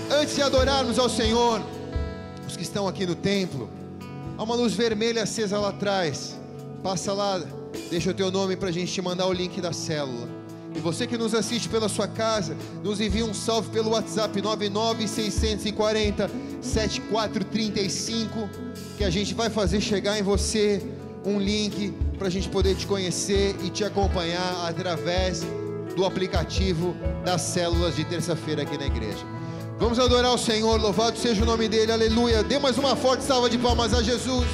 Antes 0.10 0.34
de 0.34 0.42
adorarmos 0.42 0.98
ao 0.98 1.08
Senhor, 1.08 1.62
os 2.48 2.58
que 2.58 2.64
estão 2.64 2.88
aqui 2.88 3.06
no 3.06 3.14
templo, 3.14 3.70
há 4.36 4.42
uma 4.42 4.56
luz 4.56 4.74
vermelha 4.74 5.22
acesa 5.22 5.60
lá 5.60 5.70
atrás. 5.70 6.36
Passa 6.82 7.14
lá, 7.14 7.40
deixa 7.92 8.10
o 8.10 8.14
teu 8.14 8.32
nome 8.32 8.56
para 8.56 8.70
a 8.70 8.72
gente 8.72 8.92
te 8.92 9.04
mandar 9.04 9.28
o 9.28 9.34
link 9.34 9.62
da 9.62 9.72
célula. 9.72 10.28
E 10.76 10.80
você 10.80 11.06
que 11.06 11.18
nos 11.18 11.36
assiste 11.36 11.70
pela 11.70 11.88
sua 11.88 12.08
casa, 12.08 12.58
nos 12.84 13.00
envia 13.00 13.24
um 13.24 13.36
salve 13.36 13.70
pelo 13.70 13.92
WhatsApp 13.92 14.42
99640 14.42 16.28
7435, 16.60 18.50
que 18.98 19.04
a 19.04 19.12
gente 19.12 19.36
vai 19.36 19.52
fazer 19.52 19.80
chegar 19.80 20.18
em 20.18 20.24
você 20.24 20.82
um 21.24 21.40
link 21.40 21.94
para 22.20 22.28
a 22.28 22.32
gente 22.32 22.50
poder 22.50 22.76
te 22.76 22.86
conhecer 22.86 23.56
e 23.64 23.70
te 23.70 23.86
acompanhar 23.86 24.68
através 24.68 25.46
do 25.96 26.06
aplicativo 26.06 26.96
das 27.24 27.42
células 27.42 27.96
de 27.96 28.04
terça-feira 28.04 28.64
aqui 28.64 28.78
na 28.78 28.86
igreja. 28.86 29.26
Vamos 29.80 29.98
adorar 29.98 30.34
o 30.34 30.38
Senhor, 30.38 30.80
louvado 30.80 31.18
seja 31.18 31.42
o 31.42 31.46
nome 31.46 31.70
dele, 31.70 31.94
aleluia. 31.94 32.44
Dê 32.44 32.60
mais 32.60 32.78
uma 32.78 32.98
forte 32.98 33.24
salva 33.24 33.50
de 33.50 33.58
palmas 33.58 33.94
a 33.94 34.04
Jesus. 34.04 34.46